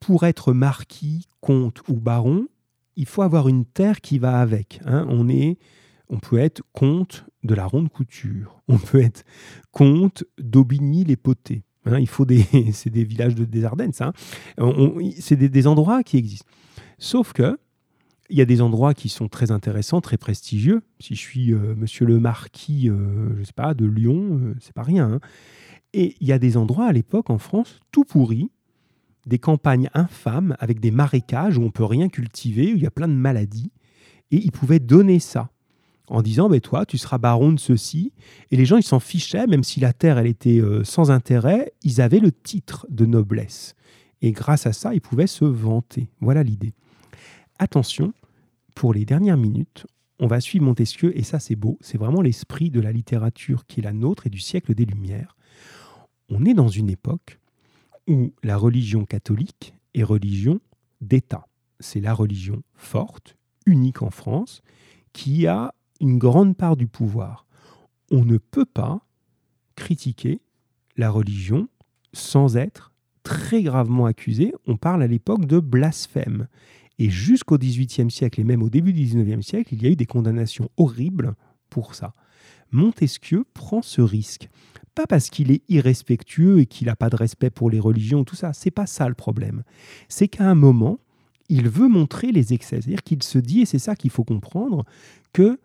pour 0.00 0.24
être 0.26 0.52
marquis, 0.52 1.28
comte 1.40 1.80
ou 1.88 1.94
baron, 1.94 2.48
il 2.96 3.06
faut 3.06 3.22
avoir 3.22 3.48
une 3.48 3.64
terre 3.64 4.00
qui 4.00 4.18
va 4.18 4.40
avec. 4.40 4.80
Hein. 4.84 5.06
On, 5.08 5.28
est, 5.28 5.58
on 6.08 6.18
peut 6.18 6.38
être 6.38 6.62
comte 6.72 7.26
de 7.42 7.54
la 7.54 7.66
ronde 7.66 7.88
couture, 7.88 8.62
on 8.68 8.78
peut 8.78 9.00
être 9.00 9.24
comte 9.70 10.24
d'Aubigny-les-Potées. 10.38 11.64
Hein. 11.84 11.98
il 11.98 12.08
faut 12.08 12.24
des, 12.24 12.44
c'est 12.72 12.90
des 12.90 13.04
villages 13.04 13.34
de, 13.34 13.44
des 13.44 13.64
Ardennes, 13.64 13.92
ça. 13.92 14.12
Hein. 14.58 14.72
c'est 15.18 15.36
des, 15.36 15.66
endroits 15.66 16.02
qui 16.02 16.16
existent. 16.16 16.48
Sauf 16.98 17.32
que 17.32 17.58
il 18.30 18.38
y 18.38 18.40
a 18.40 18.46
des 18.46 18.62
endroits 18.62 18.94
qui 18.94 19.10
sont 19.10 19.28
très 19.28 19.50
intéressants, 19.50 20.00
très 20.00 20.16
prestigieux. 20.16 20.82
Si 21.00 21.14
je 21.14 21.20
suis 21.20 21.52
euh, 21.52 21.74
monsieur 21.76 22.06
le 22.06 22.18
marquis, 22.18 22.88
euh, 22.88 23.36
je 23.38 23.44
sais 23.44 23.52
pas, 23.52 23.74
de 23.74 23.84
Lyon, 23.84 24.40
euh, 24.40 24.54
c'est 24.58 24.72
pas 24.72 24.82
rien. 24.82 25.20
Et 25.92 26.16
il 26.18 26.26
y 26.26 26.32
a 26.32 26.38
des 26.38 26.56
endroits 26.56 26.86
à 26.86 26.92
l'époque 26.92 27.28
en 27.28 27.36
France 27.36 27.80
tout 27.90 28.04
pourris, 28.04 28.50
des 29.26 29.38
campagnes 29.38 29.88
infâmes 29.94 30.56
avec 30.58 30.80
des 30.80 30.90
marécages 30.90 31.58
où 31.58 31.62
on 31.62 31.70
peut 31.70 31.84
rien 31.84 32.08
cultiver, 32.08 32.72
où 32.72 32.76
il 32.76 32.82
y 32.82 32.86
a 32.86 32.90
plein 32.90 33.08
de 33.08 33.14
maladies. 33.14 33.72
Et 34.30 34.36
ils 34.36 34.52
pouvaient 34.52 34.80
donner 34.80 35.18
ça 35.20 35.50
en 36.08 36.22
disant 36.22 36.48
ben 36.48 36.60
toi 36.60 36.84
tu 36.84 36.98
seras 36.98 37.18
baron 37.18 37.52
de 37.52 37.60
ceci. 37.60 38.12
Et 38.50 38.56
les 38.56 38.64
gens 38.64 38.76
ils 38.76 38.82
s'en 38.82 39.00
fichaient 39.00 39.46
même 39.46 39.64
si 39.64 39.80
la 39.80 39.92
terre 39.92 40.18
elle 40.18 40.26
était 40.26 40.60
sans 40.84 41.10
intérêt 41.10 41.72
ils 41.82 42.00
avaient 42.00 42.18
le 42.18 42.32
titre 42.32 42.86
de 42.90 43.06
noblesse. 43.06 43.74
Et 44.20 44.32
grâce 44.32 44.66
à 44.66 44.72
ça 44.72 44.94
ils 44.94 45.00
pouvaient 45.00 45.26
se 45.26 45.44
vanter. 45.44 46.08
Voilà 46.20 46.42
l'idée. 46.42 46.72
Attention 47.58 48.12
pour 48.74 48.94
les 48.94 49.04
dernières 49.04 49.36
minutes, 49.36 49.86
on 50.18 50.26
va 50.26 50.40
suivre 50.40 50.64
Montesquieu, 50.64 51.16
et 51.18 51.22
ça 51.22 51.38
c'est 51.38 51.56
beau, 51.56 51.78
c'est 51.80 51.98
vraiment 51.98 52.22
l'esprit 52.22 52.70
de 52.70 52.80
la 52.80 52.92
littérature 52.92 53.66
qui 53.66 53.80
est 53.80 53.82
la 53.82 53.92
nôtre 53.92 54.26
et 54.26 54.30
du 54.30 54.38
siècle 54.38 54.74
des 54.74 54.84
Lumières. 54.84 55.36
On 56.28 56.44
est 56.44 56.54
dans 56.54 56.68
une 56.68 56.88
époque 56.88 57.38
où 58.08 58.32
la 58.42 58.56
religion 58.56 59.04
catholique 59.04 59.74
est 59.94 60.02
religion 60.02 60.60
d'État. 61.00 61.46
C'est 61.80 62.00
la 62.00 62.14
religion 62.14 62.62
forte, 62.74 63.36
unique 63.66 64.02
en 64.02 64.10
France, 64.10 64.62
qui 65.12 65.46
a 65.46 65.74
une 66.00 66.18
grande 66.18 66.56
part 66.56 66.76
du 66.76 66.86
pouvoir. 66.86 67.46
On 68.10 68.24
ne 68.24 68.38
peut 68.38 68.64
pas 68.64 69.06
critiquer 69.76 70.40
la 70.96 71.10
religion 71.10 71.68
sans 72.12 72.56
être 72.56 72.92
très 73.22 73.62
gravement 73.62 74.06
accusé. 74.06 74.52
On 74.66 74.76
parle 74.76 75.02
à 75.02 75.06
l'époque 75.06 75.46
de 75.46 75.60
blasphème. 75.60 76.48
Et 76.98 77.08
jusqu'au 77.08 77.58
XVIIIe 77.58 78.10
siècle 78.10 78.40
et 78.40 78.44
même 78.44 78.62
au 78.62 78.70
début 78.70 78.92
du 78.92 79.02
XIXe 79.02 79.44
siècle, 79.44 79.74
il 79.74 79.82
y 79.82 79.86
a 79.86 79.90
eu 79.90 79.96
des 79.96 80.06
condamnations 80.06 80.68
horribles 80.76 81.34
pour 81.70 81.94
ça. 81.94 82.12
Montesquieu 82.70 83.44
prend 83.54 83.82
ce 83.82 84.00
risque. 84.00 84.48
Pas 84.94 85.06
parce 85.06 85.30
qu'il 85.30 85.50
est 85.50 85.62
irrespectueux 85.68 86.60
et 86.60 86.66
qu'il 86.66 86.88
n'a 86.88 86.96
pas 86.96 87.08
de 87.08 87.16
respect 87.16 87.50
pour 87.50 87.70
les 87.70 87.80
religions, 87.80 88.24
tout 88.24 88.36
ça. 88.36 88.52
C'est 88.52 88.70
pas 88.70 88.86
ça 88.86 89.08
le 89.08 89.14
problème. 89.14 89.62
C'est 90.08 90.28
qu'à 90.28 90.48
un 90.48 90.54
moment, 90.54 90.98
il 91.48 91.68
veut 91.68 91.88
montrer 91.88 92.32
les 92.32 92.52
excès. 92.52 92.80
C'est-à-dire 92.80 93.02
qu'il 93.02 93.22
se 93.22 93.38
dit, 93.38 93.62
et 93.62 93.66
c'est 93.66 93.78
ça 93.78 93.96
qu'il 93.96 94.10
faut 94.10 94.24
comprendre, 94.24 94.84
que 95.32 95.58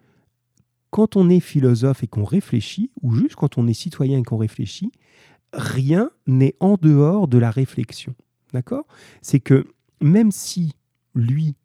quand 0.90 1.16
on 1.16 1.30
est 1.30 1.42
philosophe 1.42 2.04
et 2.04 2.08
qu'on 2.08 2.24
réfléchit, 2.24 2.92
ou 3.02 3.14
juste 3.14 3.36
quand 3.36 3.58
on 3.58 3.68
est 3.68 3.74
citoyen 3.74 4.20
et 4.20 4.24
qu'on 4.24 4.38
réfléchit, 4.38 4.92
rien 5.54 6.10
n'est 6.26 6.56
en 6.60 6.76
dehors 6.76 7.28
de 7.28 7.38
la 7.38 7.52
réflexion. 7.52 8.16
D'accord? 8.54 8.86
C'est 9.22 9.40
que 9.40 9.66
même 10.02 10.32
si 10.32 10.74
lui, 11.16 11.56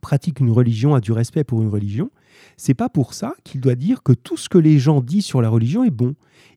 pratique 0.00 0.40
une 0.40 0.50
religion, 0.50 0.94
a 0.94 1.00
du 1.00 1.12
respect 1.12 1.44
pour 1.44 1.62
une 1.62 1.68
religion, 1.68 2.10
c'est 2.56 2.74
pas 2.74 2.88
pour 2.88 3.14
ça 3.14 3.34
qu'il 3.44 3.60
doit 3.60 3.74
dire 3.74 4.02
que 4.02 4.12
tout 4.12 4.36
ce 4.36 4.48
que 4.48 4.58
les 4.58 4.78
gens 4.78 5.00
disent 5.00 5.24
sur 5.24 5.40
la 5.40 5.48
religion 5.48 5.84
est 5.84 5.90
bon. 5.90 6.14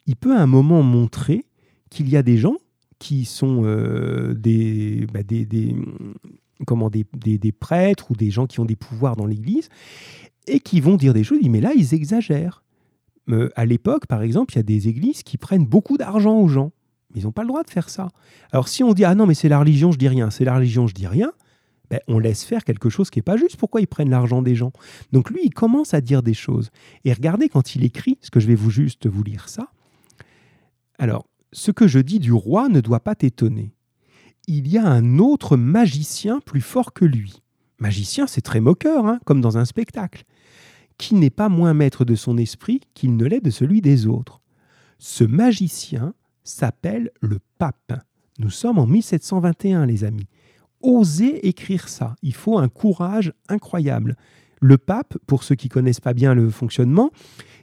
Il 0.08 0.16
peut 0.16 0.36
à 0.36 0.42
un 0.42 0.48
moment 0.48 0.82
montrer 0.82 1.46
qu'il 1.90 2.10
y 2.10 2.18
a 2.18 2.24
des 2.24 2.38
gens 2.38 2.56
qui 2.98 3.26
sont 3.26 3.62
euh, 3.64 4.34
des, 4.34 5.08
bah, 5.14 5.24
des, 5.24 5.76
comment, 6.66 6.90
des, 6.90 7.06
des, 7.14 7.52
prêtres 7.52 8.12
ou 8.12 8.16
des 8.16 8.30
gens 8.32 8.46
qui 8.46 8.60
ont 8.60 8.66
des 8.66 8.76
pouvoirs 8.76 9.16
dans 9.16 9.26
l'Église 9.26 9.70
et 10.48 10.60
qui 10.60 10.82
vont 10.82 10.96
dire 10.96 11.14
des 11.14 11.24
choses, 11.24 11.40
mais 11.48 11.62
là, 11.62 11.72
ils 11.76 11.94
exagèrent. 11.94 12.64
Euh, 13.30 13.50
à 13.56 13.66
l'époque, 13.66 14.08
par 14.08 14.24
exemple, 14.24 14.54
il 14.54 14.58
y 14.58 14.60
a 14.60 14.64
des 14.64 14.88
églises 14.88 15.24
qui 15.24 15.38
prennent 15.38 15.66
beaucoup 15.66 15.98
d'argent 15.98 16.38
aux 16.38 16.48
gens. 16.48 16.72
Mais 17.14 17.22
ils 17.22 17.24
n'ont 17.26 17.32
pas 17.32 17.44
le 17.44 17.48
droit 17.48 17.64
de 17.64 17.70
faire 17.70 17.90
ça. 17.90 18.10
Alors 18.52 18.68
si 18.68 18.84
on 18.84 18.94
dit, 18.94 19.06
ah 19.06 19.16
non, 19.16 19.26
mais 19.26 19.34
c'est 19.34 19.50
la 19.50 19.60
religion, 19.60 19.92
je 19.92 19.98
dis 19.98 20.08
rien, 20.08 20.30
c'est 20.30 20.46
la 20.46 20.56
religion, 20.56 20.88
je 20.88 20.94
dis 20.94 21.08
rien, 21.08 21.32
ben, 21.90 22.00
on 22.08 22.20
laisse 22.20 22.44
faire 22.44 22.64
quelque 22.64 22.90
chose 22.90 23.10
qui 23.10 23.20
n'est 23.20 23.24
pas 23.24 23.38
juste. 23.38 23.58
Pourquoi 23.58 23.82
ils 23.82 23.88
prennent 23.88 24.10
l'argent 24.10 24.42
des 24.42 24.56
gens? 24.56 24.72
Donc 25.12 25.30
lui, 25.30 25.42
il 25.44 25.54
commence 25.54 25.94
à 25.94 26.02
dire 26.02 26.22
des 26.22 26.34
choses. 26.34 26.70
Et 27.04 27.14
regardez 27.14 27.50
quand 27.50 27.76
il 27.76 27.84
écrit, 27.84 28.18
ce 28.22 28.30
que 28.30 28.40
je 28.40 28.48
vais 28.48 28.56
vous 28.56 28.70
juste 28.70 29.08
vous 29.08 29.24
lire 29.24 29.50
ça. 29.50 29.72
Alors, 31.00 31.28
ce 31.52 31.72
que 31.72 31.88
je 31.88 32.00
dis 32.00 32.20
du 32.20 32.32
roi 32.32 32.70
ne 32.70 32.82
doit 32.82 33.00
pas 33.00 33.16
t'étonner. 33.16 33.74
Il 34.48 34.68
y 34.68 34.78
a 34.78 34.86
un 34.86 35.18
autre 35.20 35.58
magicien 35.58 36.40
plus 36.42 36.62
fort 36.62 36.94
que 36.94 37.06
lui. 37.06 37.42
Magicien, 37.80 38.28
c'est 38.28 38.42
très 38.42 38.60
moqueur, 38.60 39.06
hein, 39.06 39.20
comme 39.26 39.42
dans 39.42 39.58
un 39.58 39.66
spectacle, 39.66 40.26
qui 40.98 41.16
n'est 41.16 41.30
pas 41.30 41.50
moins 41.50 41.74
maître 41.74 42.04
de 42.04 42.16
son 42.16 42.38
esprit 42.38 42.82
qu'il 42.94 43.16
ne 43.16 43.26
l'est 43.26 43.44
de 43.44 43.52
celui 43.52 43.82
des 43.82 44.06
autres. 44.06 44.42
Ce 44.98 45.24
magicien 45.24 46.14
s'appelle 46.44 47.10
le 47.22 47.40
pape. 47.58 47.94
Nous 48.38 48.50
sommes 48.50 48.80
en 48.80 48.86
1721, 48.86 49.86
les 49.86 50.04
amis 50.04 50.28
oser 50.82 51.48
écrire 51.48 51.90
ça. 51.90 52.16
Il 52.22 52.34
faut 52.34 52.58
un 52.58 52.70
courage 52.70 53.34
incroyable. 53.48 54.16
Le 54.62 54.78
pape, 54.78 55.18
pour 55.26 55.44
ceux 55.44 55.56
qui 55.56 55.70
connaissent 55.70 56.02
pas 56.02 56.14
bien 56.14 56.34
le 56.34 56.50
fonctionnement, 56.50 57.12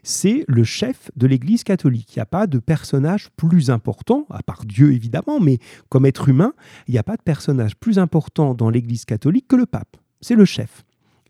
c'est 0.03 0.45
le 0.49 0.64
chef 0.64 1.11
de 1.17 1.27
l'Église 1.27 1.62
catholique. 1.62 2.14
Il 2.14 2.19
n'y 2.19 2.23
a 2.23 2.27
pas 2.27 2.47
de 2.47 2.59
personnage 2.59 3.29
plus 3.37 3.71
important, 3.71 4.27
à 4.31 4.43
part 4.43 4.64
Dieu 4.64 4.93
évidemment, 4.93 5.41
mais 5.41 5.59
comme 5.89 6.07
être 6.07 6.29
humain, 6.29 6.55
il 6.89 6.93
n'y 6.93 6.99
a 6.99 7.03
pas 7.03 7.17
de 7.17 7.23
personnage 7.23 7.77
plus 7.77 7.99
important 7.99 8.55
dans 8.55 8.71
l'Église 8.71 9.05
catholique 9.05 9.49
que 9.49 9.57
le 9.57 9.67
pape. 9.67 9.97
C'est 10.21 10.37
le 10.37 10.45
chef. 10.45 10.85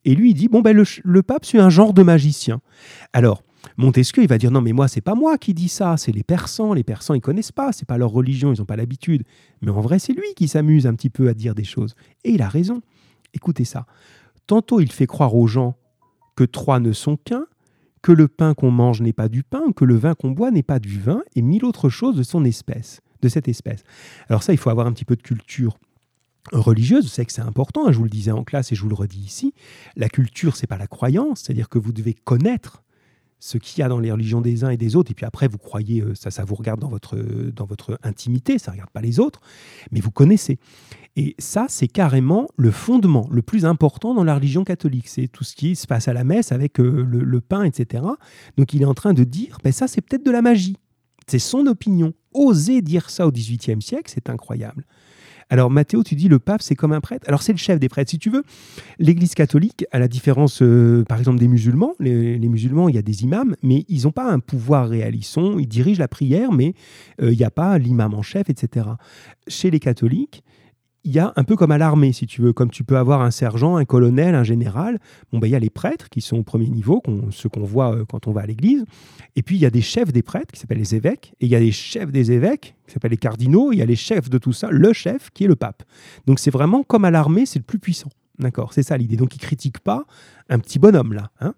Et 0.05 0.15
lui, 0.15 0.31
il 0.31 0.35
dit, 0.35 0.47
bon, 0.47 0.61
ben, 0.61 0.77
le, 0.77 0.85
le 1.03 1.23
pape, 1.23 1.45
c'est 1.45 1.59
un 1.59 1.71
genre 1.71 1.93
de 1.93 2.05
magicien. 2.05 2.61
Alors, 3.13 3.43
Montesquieu, 3.77 4.23
il 4.23 4.29
va 4.29 4.39
dire 4.39 4.51
non, 4.51 4.61
mais 4.61 4.73
moi, 4.73 4.89
c'est 4.89 5.01
pas 5.01 5.15
moi 5.15 5.39
qui 5.39 5.55
dis 5.55 5.69
ça, 5.69 5.97
c'est 5.97 6.13
les 6.13 6.23
Persans. 6.23 6.73
Les 6.73 6.85
Persans, 6.85 7.15
ils 7.15 7.21
connaissent 7.21 7.53
pas, 7.53 7.73
c'est 7.73 7.87
pas 7.87 7.99
leur 7.99 8.11
religion, 8.11 8.53
ils 8.53 8.59
n'ont 8.59 8.67
pas 8.67 8.77
l'habitude. 8.77 9.25
Mais 9.63 9.71
en 9.71 9.81
vrai, 9.81 9.99
c'est 9.99 10.13
lui 10.13 10.35
qui 10.37 10.49
s'amuse 10.49 10.87
un 10.87 10.95
petit 10.95 11.11
peu 11.11 11.29
à 11.29 11.35
dire 11.35 11.55
des 11.55 11.65
choses. 11.65 11.95
Et 12.25 12.31
il 12.31 12.43
a 12.43 12.49
raison. 12.49 12.83
Écoutez 13.35 13.65
ça. 13.65 13.87
Tantôt, 14.47 14.81
il 14.81 14.93
fait 14.93 15.07
croire 15.07 15.35
aux 15.35 15.47
gens 15.47 15.77
que 16.37 16.45
trois 16.45 16.81
ne 16.81 16.93
sont 16.93 17.17
qu'un, 17.17 17.47
que 18.03 18.13
le 18.13 18.29
pain 18.29 18.55
qu'on 18.55 18.71
mange 18.71 19.01
n'est 19.01 19.13
pas 19.13 19.29
du 19.29 19.43
pain, 19.43 19.73
que 19.75 19.85
le 19.85 19.97
vin 19.97 20.15
qu'on 20.15 20.31
boit 20.31 20.51
n'est 20.51 20.63
pas 20.63 20.79
du 20.79 21.01
vin, 21.01 21.23
et 21.35 21.43
mille 21.43 21.65
autres 21.65 21.89
choses 21.89 22.17
de 22.17 22.23
son 22.23 22.45
espèce, 22.45 23.01
de 23.23 23.29
cette 23.29 23.49
espèce. 23.49 23.83
Alors 24.29 24.43
ça, 24.43 24.53
il 24.53 24.59
faut 24.59 24.71
avoir 24.71 24.87
un 24.87 24.93
petit 24.93 25.05
peu 25.05 25.17
de 25.17 25.23
culture 25.23 25.77
religieuse, 26.53 27.11
sais 27.11 27.25
que 27.25 27.33
c'est 27.33 27.43
important, 27.43 27.89
hein, 27.89 27.93
je 27.93 27.99
vous 27.99 28.05
le 28.05 28.11
disais 28.11 28.31
en 28.31 28.45
classe 28.45 28.71
et 28.71 28.77
je 28.77 28.83
vous 28.83 28.89
le 28.89 28.95
redis 28.95 29.19
ici, 29.19 29.53
la 29.97 30.09
culture, 30.09 30.57
c'est 30.57 30.69
pas 30.69 30.79
la 30.79 30.87
croyance, 30.87 31.41
c'est-à-dire 31.41 31.69
que 31.69 31.79
vous 31.79 31.93
devez 31.93 32.15
connaître 32.15 32.85
ce 33.47 33.59
qu'il 33.59 33.81
y 33.81 33.83
a 33.85 33.89
dans 33.89 34.01
les 34.01 34.11
religions 34.11 34.41
des 34.41 34.65
uns 34.65 34.71
et 34.71 34.77
des 34.77 34.97
autres, 34.97 35.13
et 35.13 35.15
puis 35.15 35.25
après 35.25 35.47
vous 35.47 35.59
croyez, 35.59 36.01
euh, 36.01 36.17
ça, 36.17 36.33
ça 36.33 36.45
vous 36.45 36.57
regarde 36.57 36.81
dans 36.81 36.89
votre, 36.89 37.17
dans 37.17 37.65
votre 37.65 37.97
intimité, 38.03 38.59
ça 38.59 38.73
ne 38.73 38.77
regarde 38.77 38.91
pas 38.91 39.01
les 39.01 39.21
autres, 39.21 39.41
mais 39.93 40.01
vous 40.01 40.11
connaissez. 40.11 40.59
Et 41.15 41.37
ça, 41.39 41.67
c'est 41.69 41.87
carrément 41.87 42.49
le 42.57 42.73
fondement, 42.73 43.29
le 43.31 43.43
plus 43.43 43.65
important 43.65 44.15
dans 44.15 44.25
la 44.25 44.35
religion 44.35 44.65
catholique. 44.65 45.07
C'est 45.07 45.29
tout 45.29 45.45
ce 45.45 45.55
qui 45.55 45.77
se 45.77 45.87
passe 45.87 46.09
à 46.09 46.13
la 46.13 46.25
messe 46.25 46.51
avec 46.51 46.81
euh, 46.81 47.07
le, 47.09 47.41
pain, 47.41 47.63
etc. 47.63 48.03
Donc 48.57 48.75
il 48.75 48.83
est 48.83 48.87
en 48.87 48.95
train 48.95 49.15
de 49.15 49.23
dire, 49.23 49.59
ben 49.63 49.73
ça 49.73 49.87
c'est 49.87 50.01
peut-être 50.01 50.27
de 50.27 50.31
la 50.33 50.43
magie. 50.43 50.77
C'est 51.29 51.39
son 51.39 51.67
opinion. 51.67 52.15
Oser 52.35 52.83
dire 52.83 53.11
ça 53.11 53.29
au 53.29 53.31
XVIIIe 53.31 53.81
siècle, 53.81 54.11
c'est 54.13 54.29
incroyable. 54.29 54.85
Alors 55.49 55.71
Mathéo, 55.71 56.03
tu 56.03 56.17
dis 56.17 56.29
le 56.29 56.39
pape, 56.39 56.61
c'est 56.61 56.75
comme 56.75 56.93
un 56.93 57.01
prêtre. 57.01 57.25
Alors 57.29 57.43
c'est 57.43 57.53
le 57.53 57.59
chef 57.59 57.79
des 57.79 57.89
prêtres, 57.89 58.11
si 58.11 58.19
tu 58.19 58.31
veux. 58.31 58.43
L'Église 58.99 59.35
catholique, 59.35 59.85
à 59.93 59.99
la 59.99 60.09
différence, 60.09 60.61
euh, 60.61 61.05
par 61.05 61.19
exemple, 61.19 61.39
des 61.39 61.47
musulmans, 61.47 61.95
les, 62.01 62.39
musulmans, 62.39 62.89
il 62.89 62.97
y 62.97 62.99
a 62.99 63.03
des 63.03 63.23
imams, 63.23 63.55
mais 63.63 63.85
ils 63.89 64.05
n'ont 64.05 64.13
pas 64.13 64.31
un 64.31 64.41
pouvoir 64.41 64.89
réel. 64.89 65.15
Ils, 65.15 65.69
dirigent 65.69 66.01
la 66.01 66.09
prière, 66.09 66.53
mais 66.53 66.75
euh, 67.23 67.33
il 67.33 67.39
n'y 67.39 67.45
a 67.45 67.51
pas 67.51 67.79
l'imam 67.79 68.15
en 68.15 68.23
chef, 68.23 68.51
etc. 68.51 68.87
Chez 69.47 69.71
les 69.71 69.79
catholiques, 69.79 70.43
il 71.07 71.13
y 71.13 71.21
a 71.21 71.33
un 71.37 71.45
peu 71.45 71.55
comme 71.55 71.71
à 71.71 71.79
l'armée, 71.79 72.13
si 72.13 72.27
tu 72.27 72.43
veux, 72.43 72.53
comme 72.53 72.69
tu 72.69 72.83
peux 72.83 72.99
avoir 72.99 73.23
un 73.23 73.31
sergent, 73.31 73.77
un 73.77 73.85
colonel, 73.85 74.35
un 74.35 74.43
général. 74.43 74.99
Bon, 75.33 75.39
ben, 75.39 75.47
il 75.47 75.51
y 75.51 75.55
a 75.55 75.61
les 75.61 75.71
prêtres 75.71 76.09
qui 76.09 76.21
sont 76.21 76.39
au 76.39 76.43
premier 76.43 76.69
niveau, 76.69 77.01
ceux 77.31 77.49
qu'on 77.49 77.63
voit 77.63 77.95
euh, 77.95 78.05
quand 78.05 78.27
on 78.27 78.33
va 78.33 78.41
à 78.41 78.47
l'église. 78.47 78.85
Et 79.37 79.43
puis, 79.43 79.55
il 79.55 79.61
y 79.61 79.67
a 79.67 79.71
des 79.71 79.83
chefs 79.83 80.13
des 80.13 80.23
prêtres 80.23 80.53
qui 80.53 80.59
s'appellent 80.59 80.79
les 80.79 80.97
évêques. 80.97 81.33
Et 81.41 81.47
il 81.47 81.53
y 81.53 81.55
a 81.55 81.61
des 81.61 81.71
chefs 81.71 82.11
des 82.11 82.33
évêques 82.33 82.75
qui 82.89 82.93
s'appellent 82.93 83.13
les 83.13 83.17
cardinaux. 83.17 83.71
Il 83.71 83.79
y 83.79 83.83
a 83.83 83.87
les 83.87 83.95
chefs 83.95 84.29
de 84.29 84.37
tout 84.39 84.53
ça, 84.53 84.69
le 84.69 84.93
chef 84.93 85.31
qui 85.31 85.45
est 85.45 85.47
le 85.47 85.55
pape. 85.55 85.85
Donc, 86.27 86.41
c'est 86.41 86.51
vraiment 86.51 86.83
comme 86.83 87.05
à 87.05 87.13
l'armée, 87.13 87.47
c'est 87.47 87.61
le 87.61 87.65
plus 87.65 87.79
puissant. 87.79 88.11
D'accord? 88.41 88.73
C'est 88.73 88.83
ça 88.83 88.97
l'idée. 88.97 89.17
Donc, 89.17 89.37
il 89.37 89.39
critique 89.39 89.79
pas 89.79 90.05
un 90.49 90.59
petit 90.59 90.81
bonhomme 90.81 91.13
là. 91.13 91.31
Hein. 91.41 91.55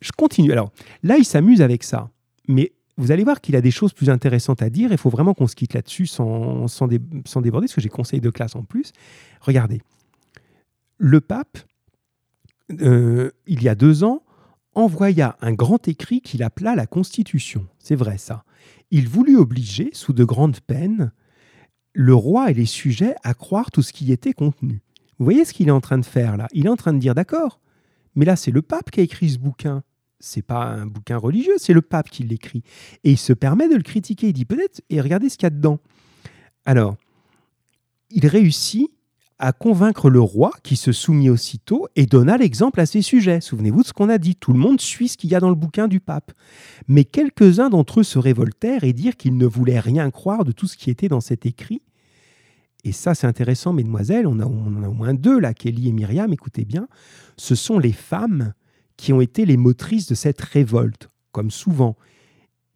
Je 0.00 0.12
continue. 0.12 0.52
Alors, 0.52 0.70
là, 1.02 1.16
il 1.18 1.24
s'amuse 1.24 1.60
avec 1.60 1.82
ça. 1.82 2.08
Mais 2.46 2.70
vous 2.98 3.10
allez 3.10 3.24
voir 3.24 3.40
qu'il 3.40 3.56
a 3.56 3.60
des 3.60 3.70
choses 3.70 3.92
plus 3.92 4.08
intéressantes 4.08 4.62
à 4.62 4.70
dire. 4.70 4.90
Il 4.90 4.98
faut 4.98 5.10
vraiment 5.10 5.34
qu'on 5.34 5.46
se 5.46 5.54
quitte 5.54 5.74
là-dessus 5.74 6.06
sans, 6.06 6.66
sans, 6.68 6.86
déborder, 6.86 7.66
parce 7.66 7.74
que 7.74 7.80
j'ai 7.80 7.88
conseil 7.88 8.20
de 8.20 8.30
classe 8.30 8.56
en 8.56 8.62
plus. 8.62 8.92
Regardez, 9.40 9.82
le 10.98 11.20
pape, 11.20 11.58
euh, 12.80 13.30
il 13.46 13.62
y 13.62 13.68
a 13.68 13.74
deux 13.74 14.02
ans, 14.02 14.22
envoya 14.74 15.36
un 15.40 15.52
grand 15.52 15.88
écrit 15.88 16.20
qu'il 16.20 16.42
appela 16.42 16.74
la 16.74 16.86
Constitution. 16.86 17.66
C'est 17.78 17.96
vrai 17.96 18.18
ça. 18.18 18.44
Il 18.90 19.08
voulut 19.08 19.36
obliger, 19.36 19.90
sous 19.92 20.12
de 20.12 20.24
grandes 20.24 20.60
peines, 20.60 21.12
le 21.92 22.14
roi 22.14 22.50
et 22.50 22.54
les 22.54 22.66
sujets 22.66 23.14
à 23.24 23.34
croire 23.34 23.70
tout 23.70 23.82
ce 23.82 23.92
qui 23.92 24.06
y 24.06 24.12
était 24.12 24.32
contenu. 24.32 24.82
Vous 25.18 25.24
voyez 25.24 25.44
ce 25.44 25.54
qu'il 25.54 25.68
est 25.68 25.72
en 25.72 25.80
train 25.80 25.98
de 25.98 26.04
faire 26.04 26.36
là? 26.36 26.46
Il 26.52 26.66
est 26.66 26.70
en 26.70 26.76
train 26.76 26.92
de 26.92 26.98
dire 26.98 27.14
d'accord, 27.14 27.60
mais 28.14 28.26
là 28.26 28.36
c'est 28.36 28.50
le 28.50 28.60
pape 28.60 28.90
qui 28.90 29.00
a 29.00 29.02
écrit 29.02 29.30
ce 29.30 29.38
bouquin 29.38 29.82
c'est 30.20 30.42
pas 30.42 30.64
un 30.64 30.86
bouquin 30.86 31.16
religieux, 31.16 31.54
c'est 31.58 31.72
le 31.72 31.82
pape 31.82 32.10
qui 32.10 32.22
l'écrit. 32.22 32.62
Et 33.04 33.12
il 33.12 33.18
se 33.18 33.32
permet 33.32 33.68
de 33.68 33.74
le 33.74 33.82
critiquer. 33.82 34.28
Il 34.28 34.32
dit 34.32 34.44
peut-être, 34.44 34.80
et 34.90 35.00
regardez 35.00 35.28
ce 35.28 35.36
qu'il 35.36 35.46
y 35.46 35.48
a 35.48 35.50
dedans. 35.50 35.78
Alors, 36.64 36.96
il 38.10 38.26
réussit 38.26 38.90
à 39.38 39.52
convaincre 39.52 40.08
le 40.08 40.20
roi 40.20 40.50
qui 40.62 40.76
se 40.76 40.92
soumit 40.92 41.28
aussitôt 41.28 41.88
et 41.94 42.06
donna 42.06 42.38
l'exemple 42.38 42.80
à 42.80 42.86
ses 42.86 43.02
sujets. 43.02 43.42
Souvenez-vous 43.42 43.82
de 43.82 43.86
ce 43.86 43.92
qu'on 43.92 44.08
a 44.08 44.18
dit, 44.18 44.34
tout 44.34 44.52
le 44.52 44.58
monde 44.58 44.80
suit 44.80 45.08
ce 45.08 45.18
qu'il 45.18 45.30
y 45.30 45.34
a 45.34 45.40
dans 45.40 45.50
le 45.50 45.54
bouquin 45.54 45.88
du 45.88 46.00
pape. 46.00 46.32
Mais 46.88 47.04
quelques-uns 47.04 47.68
d'entre 47.68 48.00
eux 48.00 48.04
se 48.04 48.18
révoltèrent 48.18 48.84
et 48.84 48.94
dirent 48.94 49.16
qu'ils 49.16 49.36
ne 49.36 49.46
voulaient 49.46 49.80
rien 49.80 50.10
croire 50.10 50.44
de 50.44 50.52
tout 50.52 50.66
ce 50.66 50.76
qui 50.76 50.90
était 50.90 51.08
dans 51.08 51.20
cet 51.20 51.44
écrit. 51.44 51.82
Et 52.84 52.92
ça, 52.92 53.14
c'est 53.14 53.26
intéressant, 53.26 53.72
mesdemoiselles, 53.72 54.26
on, 54.26 54.40
on 54.40 54.76
en 54.76 54.82
a 54.82 54.88
au 54.88 54.94
moins 54.94 55.12
deux 55.12 55.38
là, 55.38 55.52
Kelly 55.52 55.88
et 55.88 55.92
Myriam, 55.92 56.32
écoutez 56.32 56.64
bien. 56.64 56.88
Ce 57.36 57.54
sont 57.54 57.78
les 57.78 57.92
femmes 57.92 58.54
qui 58.96 59.12
ont 59.12 59.20
été 59.20 59.44
les 59.44 59.56
motrices 59.56 60.06
de 60.06 60.14
cette 60.14 60.40
révolte, 60.40 61.10
comme 61.32 61.50
souvent, 61.50 61.96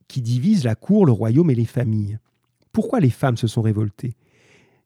qui 0.08 0.20
divise 0.20 0.64
la 0.64 0.74
cour, 0.74 1.06
le 1.06 1.12
royaume 1.12 1.50
et 1.50 1.54
les 1.54 1.64
familles. 1.64 2.18
Pourquoi 2.72 3.00
les 3.00 3.10
femmes 3.10 3.36
se 3.36 3.46
sont 3.46 3.62
révoltées? 3.62 4.16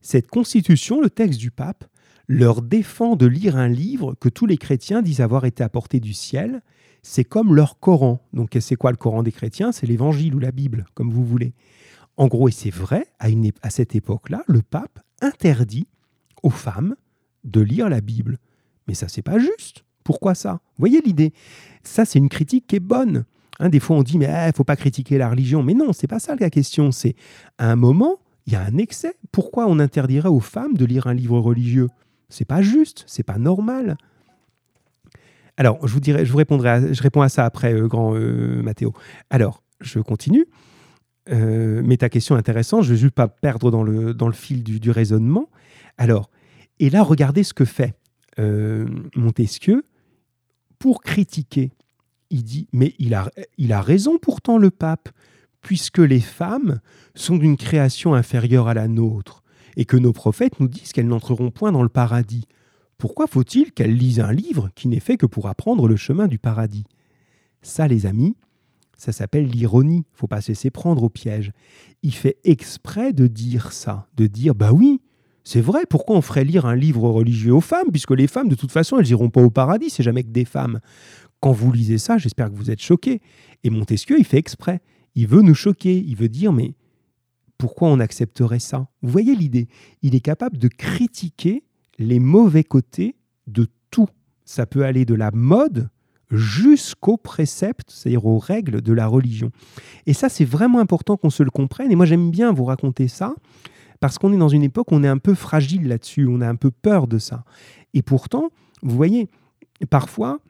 Cette 0.00 0.28
constitution, 0.28 1.00
le 1.00 1.10
texte 1.10 1.40
du 1.40 1.50
pape, 1.50 1.84
leur 2.28 2.62
défend 2.62 3.16
de 3.16 3.26
lire 3.26 3.56
un 3.56 3.68
livre 3.68 4.14
que 4.14 4.28
tous 4.28 4.46
les 4.46 4.56
chrétiens 4.56 5.02
disent 5.02 5.20
avoir 5.20 5.44
été 5.44 5.62
apporté 5.62 6.00
du 6.00 6.14
ciel. 6.14 6.62
C'est 7.02 7.24
comme 7.24 7.54
leur 7.54 7.78
Coran. 7.78 8.26
Donc 8.32 8.56
c'est 8.60 8.76
quoi 8.76 8.90
le 8.90 8.96
Coran 8.96 9.22
des 9.22 9.32
chrétiens? 9.32 9.72
C'est 9.72 9.86
l'évangile 9.86 10.34
ou 10.34 10.38
la 10.38 10.52
Bible, 10.52 10.86
comme 10.94 11.10
vous 11.10 11.24
voulez. 11.24 11.54
En 12.16 12.28
gros, 12.28 12.48
et 12.48 12.52
c'est 12.52 12.70
vrai, 12.70 13.06
à, 13.18 13.26
à 13.62 13.70
cette 13.70 13.94
époque-là, 13.94 14.44
le 14.46 14.62
pape 14.62 15.00
interdit 15.20 15.88
aux 16.42 16.50
femmes 16.50 16.96
de 17.44 17.60
lire 17.60 17.88
la 17.88 18.00
Bible. 18.00 18.38
Mais 18.88 18.94
ça, 18.94 19.08
c'est 19.08 19.22
pas 19.22 19.38
juste. 19.38 19.84
Pourquoi 20.04 20.34
ça? 20.34 20.52
Vous 20.52 20.80
voyez 20.80 21.00
l'idée? 21.00 21.32
Ça, 21.82 22.04
c'est 22.04 22.18
une 22.18 22.28
critique 22.28 22.66
qui 22.66 22.76
est 22.76 22.80
bonne. 22.80 23.24
Hein, 23.58 23.68
des 23.68 23.80
fois, 23.80 23.96
on 23.96 24.02
dit, 24.02 24.18
mais 24.18 24.26
il 24.26 24.48
eh, 24.48 24.52
faut 24.54 24.64
pas 24.64 24.76
critiquer 24.76 25.18
la 25.18 25.30
religion. 25.30 25.62
Mais 25.62 25.74
non, 25.74 25.92
c'est 25.92 26.06
pas 26.06 26.18
ça 26.18 26.36
la 26.38 26.50
question. 26.50 26.92
C'est 26.92 27.14
à 27.58 27.70
un 27.70 27.76
moment, 27.76 28.18
il 28.46 28.52
y 28.52 28.56
a 28.56 28.62
un 28.62 28.76
excès. 28.78 29.14
Pourquoi 29.32 29.66
on 29.66 29.78
interdirait 29.78 30.28
aux 30.28 30.40
femmes 30.40 30.74
de 30.74 30.84
lire 30.84 31.06
un 31.06 31.14
livre 31.14 31.38
religieux? 31.38 31.88
C'est 32.28 32.44
pas 32.44 32.62
juste, 32.62 33.04
c'est 33.06 33.22
pas 33.22 33.38
normal. 33.38 33.96
Alors, 35.56 35.86
je 35.86 35.92
vous 35.92 36.00
dirai, 36.00 36.26
je 36.26 36.32
vous 36.32 36.38
répondrai, 36.38 36.92
je 36.92 37.02
réponds 37.02 37.22
à 37.22 37.28
ça 37.28 37.44
après, 37.44 37.72
euh, 37.72 37.86
grand 37.86 38.14
euh, 38.14 38.60
Mathéo. 38.62 38.92
Alors, 39.30 39.62
je 39.80 40.00
continue. 40.00 40.46
Euh, 41.30 41.80
mais 41.84 41.96
ta 41.96 42.08
question 42.08 42.34
est 42.34 42.38
intéressante. 42.38 42.82
Je 42.82 42.92
ne 42.92 42.98
veux 42.98 43.10
pas 43.10 43.28
perdre 43.28 43.70
dans 43.70 43.82
le, 43.82 44.14
dans 44.14 44.26
le 44.26 44.34
fil 44.34 44.64
du, 44.64 44.80
du 44.80 44.90
raisonnement. 44.90 45.48
Alors, 45.96 46.28
et 46.80 46.90
là, 46.90 47.02
regardez 47.02 47.44
ce 47.44 47.54
que 47.54 47.64
fait 47.64 47.94
Montesquieu 49.14 49.84
pour 50.78 51.02
critiquer. 51.02 51.72
Il 52.30 52.42
dit, 52.42 52.68
mais 52.72 52.94
il 52.98 53.14
a, 53.14 53.80
raison 53.80 54.18
pourtant 54.18 54.58
le 54.58 54.70
pape, 54.70 55.08
puisque 55.60 55.98
les 55.98 56.20
femmes 56.20 56.80
sont 57.14 57.36
d'une 57.36 57.56
création 57.56 58.14
inférieure 58.14 58.68
à 58.68 58.74
la 58.74 58.88
nôtre, 58.88 59.42
et 59.76 59.84
que 59.84 59.96
nos 59.96 60.12
prophètes 60.12 60.60
nous 60.60 60.68
disent 60.68 60.92
qu'elles 60.92 61.08
n'entreront 61.08 61.50
point 61.50 61.72
dans 61.72 61.82
le 61.82 61.88
paradis. 61.88 62.46
Pourquoi 62.98 63.26
faut-il 63.26 63.72
qu'elles 63.72 63.96
lisent 63.96 64.20
un 64.20 64.32
livre 64.32 64.70
qui 64.74 64.88
n'est 64.88 65.00
fait 65.00 65.16
que 65.16 65.26
pour 65.26 65.48
apprendre 65.48 65.88
le 65.88 65.96
chemin 65.96 66.26
du 66.26 66.38
paradis? 66.38 66.84
Ça, 67.62 67.88
les 67.88 68.06
amis, 68.06 68.36
ça 68.96 69.12
s'appelle 69.12 69.46
l'ironie. 69.46 70.04
faut 70.12 70.26
pas 70.26 70.40
se 70.40 70.48
laisser 70.48 70.70
prendre 70.70 71.02
au 71.02 71.08
piège. 71.08 71.52
Il 72.02 72.14
fait 72.14 72.38
exprès 72.44 73.12
de 73.12 73.26
dire 73.26 73.72
ça, 73.72 74.06
de 74.16 74.26
dire 74.26 74.54
bah 74.54 74.72
oui, 74.72 75.00
c'est 75.44 75.60
vrai, 75.60 75.84
pourquoi 75.88 76.16
on 76.16 76.22
ferait 76.22 76.44
lire 76.44 76.64
un 76.64 76.74
livre 76.74 77.08
religieux 77.08 77.54
aux 77.54 77.60
femmes, 77.60 77.90
puisque 77.92 78.12
les 78.12 78.26
femmes, 78.26 78.48
de 78.48 78.54
toute 78.54 78.72
façon, 78.72 78.98
elles 78.98 79.06
n'iront 79.06 79.28
pas 79.28 79.42
au 79.42 79.50
paradis, 79.50 79.90
c'est 79.90 80.02
jamais 80.02 80.22
que 80.22 80.30
des 80.30 80.46
femmes. 80.46 80.80
Quand 81.40 81.52
vous 81.52 81.70
lisez 81.70 81.98
ça, 81.98 82.16
j'espère 82.16 82.50
que 82.50 82.56
vous 82.56 82.70
êtes 82.70 82.80
choqués. 82.80 83.20
Et 83.62 83.70
Montesquieu, 83.70 84.18
il 84.18 84.24
fait 84.24 84.38
exprès. 84.38 84.80
Il 85.14 85.26
veut 85.26 85.42
nous 85.42 85.54
choquer. 85.54 85.98
Il 85.98 86.16
veut 86.16 86.30
dire, 86.30 86.54
mais 86.54 86.74
pourquoi 87.58 87.88
on 87.88 88.00
accepterait 88.00 88.58
ça? 88.58 88.88
Vous 89.02 89.10
voyez 89.10 89.34
l'idée? 89.34 89.68
Il 90.00 90.14
est 90.14 90.20
capable 90.20 90.56
de 90.56 90.68
critiquer 90.68 91.62
les 91.98 92.18
mauvais 92.18 92.64
côtés 92.64 93.16
de 93.46 93.66
tout. 93.90 94.08
Ça 94.46 94.64
peut 94.64 94.86
aller 94.86 95.04
de 95.04 95.14
la 95.14 95.30
mode 95.30 95.90
jusqu'aux 96.30 97.18
préceptes, 97.18 97.90
c'est-à-dire 97.90 98.24
aux 98.24 98.38
règles 98.38 98.80
de 98.80 98.92
la 98.94 99.06
religion. 99.06 99.50
Et 100.06 100.14
ça, 100.14 100.30
c'est 100.30 100.46
vraiment 100.46 100.78
important 100.78 101.18
qu'on 101.18 101.28
se 101.28 101.42
le 101.42 101.50
comprenne. 101.50 101.92
Et 101.92 101.96
moi, 101.96 102.06
j'aime 102.06 102.30
bien 102.30 102.52
vous 102.52 102.64
raconter 102.64 103.08
ça 103.08 103.34
parce 104.04 104.18
qu'on 104.18 104.34
est 104.34 104.36
dans 104.36 104.50
une 104.50 104.62
époque 104.62 104.92
où 104.92 104.96
on 104.96 105.02
est 105.02 105.08
un 105.08 105.16
peu 105.16 105.32
fragile 105.32 105.88
là-dessus, 105.88 106.26
on 106.28 106.42
a 106.42 106.46
un 106.46 106.56
peu 106.56 106.70
peur 106.70 107.06
de 107.06 107.16
ça. 107.16 107.42
Et 107.94 108.02
pourtant, 108.02 108.50
vous 108.82 108.94
voyez, 108.94 109.30
parfois, 109.88 110.40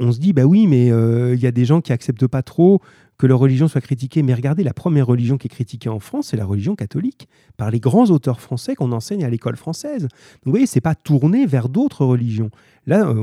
on 0.00 0.10
se 0.10 0.18
dit, 0.18 0.32
bah 0.32 0.46
oui, 0.46 0.66
mais 0.66 0.90
euh, 0.90 1.32
il 1.36 1.40
y 1.40 1.46
a 1.46 1.52
des 1.52 1.64
gens 1.64 1.80
qui 1.80 1.92
acceptent 1.92 2.26
pas 2.26 2.42
trop 2.42 2.80
que 3.22 3.28
leur 3.28 3.38
religion 3.38 3.68
soit 3.68 3.80
critiquée. 3.80 4.24
Mais 4.24 4.34
regardez, 4.34 4.64
la 4.64 4.74
première 4.74 5.06
religion 5.06 5.38
qui 5.38 5.46
est 5.46 5.48
critiquée 5.48 5.88
en 5.88 6.00
France, 6.00 6.30
c'est 6.30 6.36
la 6.36 6.44
religion 6.44 6.74
catholique, 6.74 7.28
par 7.56 7.70
les 7.70 7.78
grands 7.78 8.06
auteurs 8.06 8.40
français 8.40 8.74
qu'on 8.74 8.90
enseigne 8.90 9.24
à 9.24 9.30
l'école 9.30 9.54
française. 9.54 10.08
Vous 10.44 10.50
voyez, 10.50 10.66
c'est 10.66 10.80
pas 10.80 10.96
tourné 10.96 11.46
vers 11.46 11.68
d'autres 11.68 12.04
religions. 12.04 12.50
Là, 12.84 13.14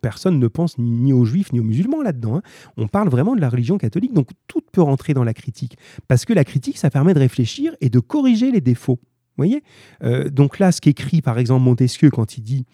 personne 0.00 0.38
ne 0.38 0.46
pense 0.46 0.78
ni 0.78 1.12
aux 1.12 1.24
juifs 1.24 1.52
ni 1.52 1.58
aux 1.58 1.64
musulmans 1.64 2.02
là-dedans. 2.02 2.36
Hein. 2.36 2.42
On 2.76 2.86
parle 2.86 3.08
vraiment 3.08 3.34
de 3.34 3.40
la 3.40 3.48
religion 3.48 3.78
catholique, 3.78 4.12
donc 4.12 4.28
tout 4.46 4.60
peut 4.70 4.80
rentrer 4.80 5.12
dans 5.12 5.24
la 5.24 5.34
critique. 5.34 5.76
Parce 6.06 6.24
que 6.24 6.32
la 6.32 6.44
critique, 6.44 6.78
ça 6.78 6.88
permet 6.88 7.12
de 7.12 7.18
réfléchir 7.18 7.74
et 7.80 7.90
de 7.90 7.98
corriger 7.98 8.52
les 8.52 8.60
défauts. 8.60 9.00
Vous 9.02 9.38
voyez 9.38 9.64
euh, 10.04 10.30
Donc 10.30 10.60
là, 10.60 10.70
ce 10.70 10.80
qu'écrit 10.80 11.20
par 11.20 11.40
exemple 11.40 11.64
Montesquieu 11.64 12.10
quand 12.10 12.38
il 12.38 12.42
dit, 12.42 12.64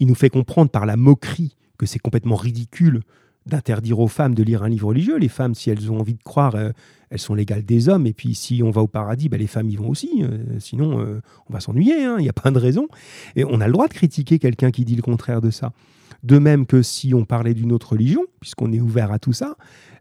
il 0.00 0.06
nous 0.06 0.14
fait 0.14 0.30
comprendre 0.30 0.70
par 0.70 0.86
la 0.86 0.96
moquerie 0.96 1.56
que 1.76 1.84
c'est 1.84 1.98
complètement 1.98 2.36
ridicule 2.36 3.02
d'interdire 3.46 4.00
aux 4.00 4.08
femmes 4.08 4.34
de 4.34 4.42
lire 4.42 4.62
un 4.62 4.68
livre 4.68 4.88
religieux. 4.88 5.16
Les 5.16 5.28
femmes, 5.28 5.54
si 5.54 5.70
elles 5.70 5.90
ont 5.90 6.00
envie 6.00 6.14
de 6.14 6.22
croire, 6.22 6.54
euh, 6.56 6.70
elles 7.10 7.18
sont 7.18 7.34
légales 7.34 7.64
des 7.64 7.88
hommes. 7.88 8.06
Et 8.06 8.12
puis, 8.12 8.34
si 8.34 8.62
on 8.62 8.70
va 8.70 8.82
au 8.82 8.88
paradis, 8.88 9.28
ben, 9.28 9.38
les 9.38 9.46
femmes 9.46 9.68
y 9.68 9.76
vont 9.76 9.88
aussi. 9.88 10.10
Euh, 10.22 10.58
sinon, 10.58 11.00
euh, 11.00 11.20
on 11.48 11.52
va 11.52 11.60
s'ennuyer. 11.60 12.04
Hein, 12.04 12.16
il 12.18 12.22
n'y 12.22 12.28
a 12.28 12.34
pas 12.34 12.50
de 12.50 12.58
raison. 12.58 12.88
Et 13.36 13.44
on 13.44 13.60
a 13.60 13.66
le 13.66 13.72
droit 13.72 13.88
de 13.88 13.94
critiquer 13.94 14.38
quelqu'un 14.38 14.70
qui 14.70 14.84
dit 14.84 14.96
le 14.96 15.02
contraire 15.02 15.40
de 15.40 15.50
ça. 15.50 15.72
De 16.22 16.38
même 16.38 16.66
que 16.66 16.82
si 16.82 17.14
on 17.14 17.24
parlait 17.24 17.54
d'une 17.54 17.72
autre 17.72 17.92
religion, 17.92 18.22
puisqu'on 18.40 18.72
est 18.72 18.80
ouvert 18.80 19.12
à 19.12 19.18
tout 19.18 19.32
ça, 19.32 19.56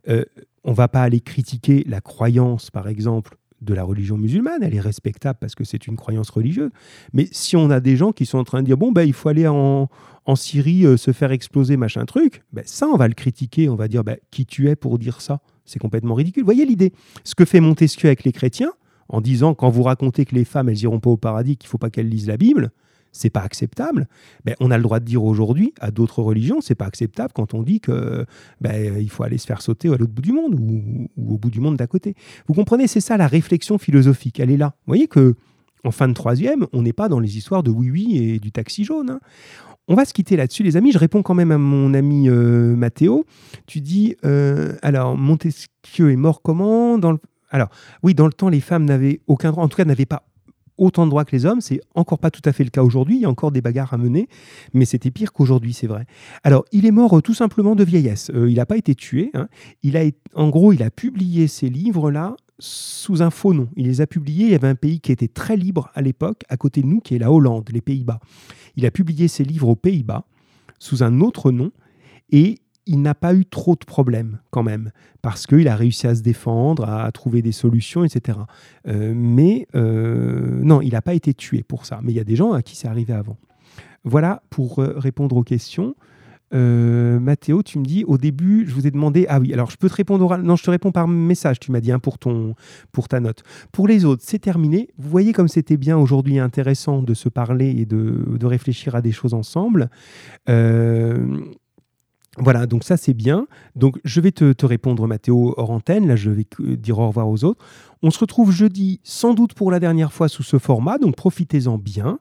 on 0.07 0.71
ne 0.71 0.75
va 0.75 0.87
pas 0.87 1.03
aller 1.03 1.19
critiquer 1.19 1.83
la 1.87 1.99
croyance, 2.01 2.71
par 2.71 2.87
exemple, 2.87 3.37
de 3.61 3.73
la 3.73 3.83
religion 3.83 4.17
musulmane, 4.17 4.63
elle 4.63 4.75
est 4.75 4.81
respectable 4.81 5.39
parce 5.39 5.55
que 5.55 5.63
c'est 5.63 5.87
une 5.87 5.95
croyance 5.95 6.29
religieuse. 6.29 6.71
Mais 7.13 7.27
si 7.31 7.55
on 7.55 7.69
a 7.69 7.79
des 7.79 7.97
gens 7.97 8.11
qui 8.11 8.25
sont 8.25 8.37
en 8.37 8.43
train 8.43 8.61
de 8.61 8.65
dire 8.65 8.77
bon 8.77 8.91
ben 8.91 9.03
il 9.03 9.13
faut 9.13 9.29
aller 9.29 9.47
en, 9.47 9.89
en 10.25 10.35
Syrie 10.35 10.85
euh, 10.85 10.97
se 10.97 11.11
faire 11.11 11.31
exploser 11.31 11.77
machin 11.77 12.05
truc, 12.05 12.43
ben, 12.51 12.63
ça 12.65 12.87
on 12.87 12.97
va 12.97 13.07
le 13.07 13.13
critiquer, 13.13 13.69
on 13.69 13.75
va 13.75 13.87
dire 13.87 14.03
ben, 14.03 14.17
qui 14.31 14.45
tu 14.45 14.69
es 14.69 14.75
pour 14.75 14.99
dire 14.99 15.21
ça 15.21 15.41
C'est 15.65 15.79
complètement 15.79 16.15
ridicule. 16.15 16.43
Vous 16.43 16.47
voyez 16.47 16.65
l'idée 16.65 16.93
Ce 17.23 17.35
que 17.35 17.45
fait 17.45 17.59
Montesquieu 17.59 18.07
avec 18.07 18.23
les 18.23 18.31
chrétiens 18.31 18.71
en 19.07 19.21
disant 19.21 19.53
quand 19.53 19.69
vous 19.69 19.83
racontez 19.83 20.25
que 20.25 20.35
les 20.35 20.45
femmes 20.45 20.69
elles 20.69 20.81
iront 20.81 20.99
pas 20.99 21.11
au 21.11 21.17
paradis, 21.17 21.57
qu'il 21.57 21.69
faut 21.69 21.77
pas 21.77 21.89
qu'elles 21.89 22.09
lisent 22.09 22.27
la 22.27 22.37
Bible, 22.37 22.71
c'est 23.11 23.29
pas 23.29 23.41
acceptable. 23.41 24.07
Ben, 24.43 24.55
on 24.59 24.71
a 24.71 24.77
le 24.77 24.83
droit 24.83 24.99
de 24.99 25.05
dire 25.05 25.23
aujourd'hui 25.23 25.73
à 25.79 25.91
d'autres 25.91 26.21
religions, 26.21 26.59
c'est 26.59 26.75
pas 26.75 26.85
acceptable 26.85 27.31
quand 27.33 27.53
on 27.53 27.63
dit 27.63 27.79
que 27.79 28.25
ben, 28.61 28.97
il 28.99 29.09
faut 29.09 29.23
aller 29.23 29.37
se 29.37 29.45
faire 29.45 29.61
sauter 29.61 29.87
à 29.87 29.91
l'autre 29.91 30.11
bout 30.11 30.21
du 30.21 30.33
monde 30.33 30.55
ou, 30.59 31.07
au 31.17 31.37
bout 31.37 31.49
du 31.49 31.61
monde 31.61 31.77
d'à 31.77 31.87
côté. 31.87 32.15
Vous 32.47 32.53
comprenez, 32.53 32.87
c'est 32.87 32.99
ça 32.99 33.15
la 33.15 33.27
réflexion 33.27 33.77
philosophique. 33.77 34.39
Elle 34.39 34.51
est 34.51 34.57
là. 34.57 34.75
Vous 34.85 34.91
voyez 34.91 35.07
que 35.07 35.35
en 35.85 35.91
fin 35.91 36.07
de 36.07 36.13
troisième, 36.13 36.67
on 36.73 36.81
n'est 36.81 36.93
pas 36.93 37.07
dans 37.07 37.19
les 37.19 37.37
histoires 37.37 37.63
de 37.63 37.71
oui 37.71 37.91
oui 37.91 38.17
et 38.17 38.39
du 38.39 38.51
taxi 38.51 38.83
jaune. 38.83 39.09
Hein. 39.09 39.19
On 39.87 39.93
va 39.93 40.05
se 40.05 40.13
quitter 40.13 40.35
là-dessus, 40.35 40.63
les 40.63 40.77
amis. 40.77 40.91
Je 40.91 40.97
réponds 40.97 41.21
quand 41.21 41.35
même 41.35 41.51
à 41.51 41.59
mon 41.59 41.93
ami 41.93 42.27
euh, 42.27 42.75
Mathéo. 42.75 43.25
Tu 43.67 43.81
dis, 43.81 44.15
euh, 44.25 44.73
alors, 44.81 45.15
Montesquieu 45.15 46.11
est 46.11 46.15
mort 46.15 46.41
comment? 46.41 46.97
Dans 46.97 47.11
le... 47.11 47.19
Alors, 47.51 47.69
oui, 48.01 48.15
dans 48.15 48.25
le 48.25 48.33
temps, 48.33 48.49
les 48.49 48.61
femmes 48.61 48.85
n'avaient 48.85 49.21
aucun 49.27 49.51
droit, 49.51 49.63
en 49.63 49.67
tout 49.67 49.77
cas, 49.77 49.85
n'avaient 49.85 50.07
pas 50.07 50.23
autant 50.77 51.05
de 51.05 51.11
droits 51.11 51.23
que 51.23 51.35
les 51.35 51.45
hommes. 51.45 51.61
C'est 51.61 51.81
encore 51.93 52.19
pas 52.19 52.31
tout 52.31 52.41
à 52.45 52.51
fait 52.51 52.63
le 52.63 52.71
cas 52.71 52.81
aujourd'hui. 52.83 53.17
Il 53.17 53.21
y 53.21 53.25
a 53.25 53.29
encore 53.29 53.51
des 53.51 53.61
bagarres 53.61 53.93
à 53.93 53.97
mener, 53.97 54.27
mais 54.73 54.85
c'était 54.85 55.11
pire 55.11 55.33
qu'aujourd'hui, 55.33 55.73
c'est 55.73 55.87
vrai. 55.87 56.05
Alors, 56.43 56.65
il 56.71 56.85
est 56.85 56.91
mort 56.91 57.17
euh, 57.17 57.21
tout 57.21 57.33
simplement 57.33 57.75
de 57.75 57.83
vieillesse. 57.83 58.31
Euh, 58.33 58.49
il 58.49 58.55
n'a 58.55 58.65
pas 58.65 58.77
été 58.77 58.95
tué. 58.95 59.29
Hein. 59.35 59.47
Il 59.83 59.97
a, 59.97 60.03
en 60.33 60.49
gros, 60.49 60.73
il 60.73 60.81
a 60.83 60.89
publié 60.89 61.47
ces 61.47 61.69
livres-là 61.69 62.35
sous 62.59 63.21
un 63.21 63.29
faux 63.29 63.53
nom. 63.53 63.69
Il 63.75 63.85
les 63.85 64.01
a 64.01 64.07
publiés. 64.07 64.45
Il 64.45 64.51
y 64.51 64.55
avait 64.55 64.67
un 64.67 64.75
pays 64.75 64.99
qui 64.99 65.11
était 65.11 65.27
très 65.27 65.57
libre 65.57 65.91
à 65.93 66.01
l'époque, 66.01 66.43
à 66.49 66.57
côté 66.57 66.81
de 66.81 66.87
nous, 66.87 66.99
qui 66.99 67.15
est 67.15 67.19
la 67.19 67.31
Hollande, 67.31 67.69
les 67.71 67.81
Pays-Bas. 67.81 68.19
Il 68.75 68.85
a 68.85 68.91
publié 68.91 69.27
ses 69.27 69.43
livres 69.43 69.69
aux 69.69 69.75
Pays-Bas 69.75 70.25
sous 70.79 71.03
un 71.03 71.21
autre 71.21 71.51
nom 71.51 71.71
et 72.31 72.59
il 72.85 73.01
n'a 73.01 73.15
pas 73.15 73.33
eu 73.33 73.45
trop 73.45 73.75
de 73.75 73.85
problèmes 73.85 74.39
quand 74.51 74.63
même, 74.63 74.91
parce 75.21 75.47
qu'il 75.47 75.67
a 75.67 75.75
réussi 75.75 76.05
à 76.07 76.15
se 76.15 76.21
défendre, 76.21 76.87
à 76.87 77.11
trouver 77.11 77.41
des 77.41 77.51
solutions, 77.51 78.03
etc. 78.03 78.39
Euh, 78.87 79.13
mais 79.15 79.67
euh, 79.75 80.61
non, 80.63 80.81
il 80.81 80.91
n'a 80.91 81.01
pas 81.01 81.15
été 81.15 81.33
tué 81.33 81.63
pour 81.63 81.85
ça. 81.85 81.99
Mais 82.03 82.11
il 82.11 82.15
y 82.15 82.19
a 82.19 82.23
des 82.23 82.35
gens 82.35 82.53
à 82.53 82.61
qui 82.61 82.75
c'est 82.75 82.87
arrivé 82.87 83.13
avant. 83.13 83.37
Voilà 84.03 84.43
pour 84.49 84.79
euh, 84.79 84.93
répondre 84.97 85.35
aux 85.35 85.43
questions. 85.43 85.95
Mathéo, 86.55 87.63
tu 87.63 87.79
me 87.79 87.85
dis 87.85 88.03
au 88.05 88.17
début, 88.17 88.65
je 88.67 88.73
vous 88.73 88.87
ai 88.87 88.91
demandé. 88.91 89.25
Ah 89.29 89.39
oui, 89.39 89.53
alors 89.53 89.69
je 89.69 89.77
peux 89.77 89.89
te 89.89 89.95
répondre 89.95 90.23
oral. 90.23 90.41
Non, 90.41 90.55
je 90.55 90.63
te 90.63 90.69
réponds 90.69 90.91
par 90.91 91.07
message. 91.07 91.59
Tu 91.59 91.71
m'as 91.71 91.81
dit 91.81 91.91
hein, 91.91 91.99
pour 91.99 92.17
ton 92.17 92.55
pour 92.91 93.07
ta 93.07 93.19
note. 93.19 93.43
Pour 93.71 93.87
les 93.87 94.05
autres, 94.05 94.23
c'est 94.25 94.39
terminé. 94.39 94.89
Vous 94.97 95.09
voyez 95.09 95.33
comme 95.33 95.47
c'était 95.47 95.77
bien 95.77 95.97
aujourd'hui 95.97 96.39
intéressant 96.39 97.01
de 97.01 97.13
se 97.13 97.29
parler 97.29 97.69
et 97.77 97.85
de, 97.85 98.37
de, 98.37 98.45
réfléchir 98.45 98.95
à 98.95 99.01
des 99.01 99.11
choses 99.11 99.33
ensemble. 99.33 99.89
Voilà, 102.37 102.65
donc 102.67 102.83
ça 102.83 102.97
c'est 102.97 103.13
bien. 103.13 103.47
Donc 103.75 103.99
je 104.03 104.19
vais 104.19 104.31
te, 104.31 104.65
répondre 104.65 105.07
Mathéo 105.07 105.53
hors 105.57 105.71
antenne, 105.71 106.07
là 106.07 106.15
je 106.15 106.29
vais 106.29 106.45
dire 106.59 106.99
au 106.99 107.07
revoir 107.07 107.29
aux 107.29 107.43
autres. 107.43 107.63
On 108.01 108.11
se 108.11 108.19
retrouve 108.19 108.51
jeudi 108.51 108.99
sans 109.03 109.33
doute 109.33 109.53
pour 109.53 109.71
la 109.71 109.79
dernière 109.79 110.11
fois 110.11 110.27
sous 110.27 110.43
ce 110.43 110.57
format, 110.57 110.97
donc 110.97 111.15
profitez-en 111.15 111.77
bien. 111.77 112.19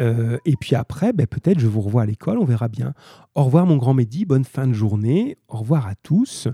Euh, 0.00 0.38
et 0.44 0.56
puis 0.56 0.74
après, 0.74 1.12
ben, 1.12 1.26
peut-être 1.26 1.58
je 1.58 1.66
vous 1.66 1.80
revois 1.80 2.02
à 2.02 2.06
l'école, 2.06 2.38
on 2.38 2.44
verra 2.44 2.68
bien. 2.68 2.94
Au 3.34 3.44
revoir 3.44 3.66
mon 3.66 3.76
grand 3.76 3.94
Mehdi, 3.94 4.24
bonne 4.24 4.44
fin 4.44 4.66
de 4.66 4.72
journée, 4.72 5.36
au 5.48 5.58
revoir 5.58 5.86
à 5.86 5.94
tous. 5.96 6.48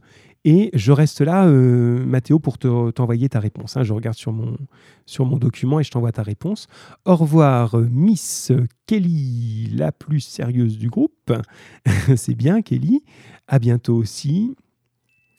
Et 0.46 0.70
je 0.74 0.92
reste 0.92 1.22
là, 1.22 1.46
euh, 1.46 2.04
Mathéo, 2.04 2.38
pour 2.38 2.58
t'envoyer 2.58 3.30
ta 3.30 3.40
réponse. 3.40 3.78
Hein. 3.78 3.82
Je 3.82 3.94
regarde 3.94 4.16
sur 4.16 4.32
mon, 4.32 4.58
sur 5.06 5.24
mon 5.24 5.38
document 5.38 5.80
et 5.80 5.84
je 5.84 5.90
t'envoie 5.90 6.12
ta 6.12 6.22
réponse. 6.22 6.66
Au 7.06 7.16
revoir, 7.16 7.78
Miss 7.78 8.52
Kelly, 8.86 9.68
la 9.72 9.90
plus 9.90 10.20
sérieuse 10.20 10.76
du 10.76 10.90
groupe. 10.90 11.32
C'est 12.16 12.34
bien, 12.34 12.60
Kelly. 12.60 13.04
À 13.48 13.58
bientôt 13.58 13.94
aussi. 13.94 14.54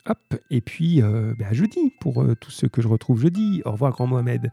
Hop, 0.08 0.40
et 0.52 0.62
puis 0.62 1.02
euh, 1.02 1.34
ben, 1.38 1.48
à 1.48 1.54
jeudi 1.54 1.92
pour 2.00 2.22
euh, 2.22 2.36
tous 2.36 2.52
ceux 2.52 2.68
que 2.68 2.82
je 2.82 2.88
retrouve 2.88 3.20
jeudi. 3.20 3.64
Au 3.66 3.72
revoir, 3.72 3.92
grand 3.92 4.06
Mohamed. 4.06 4.52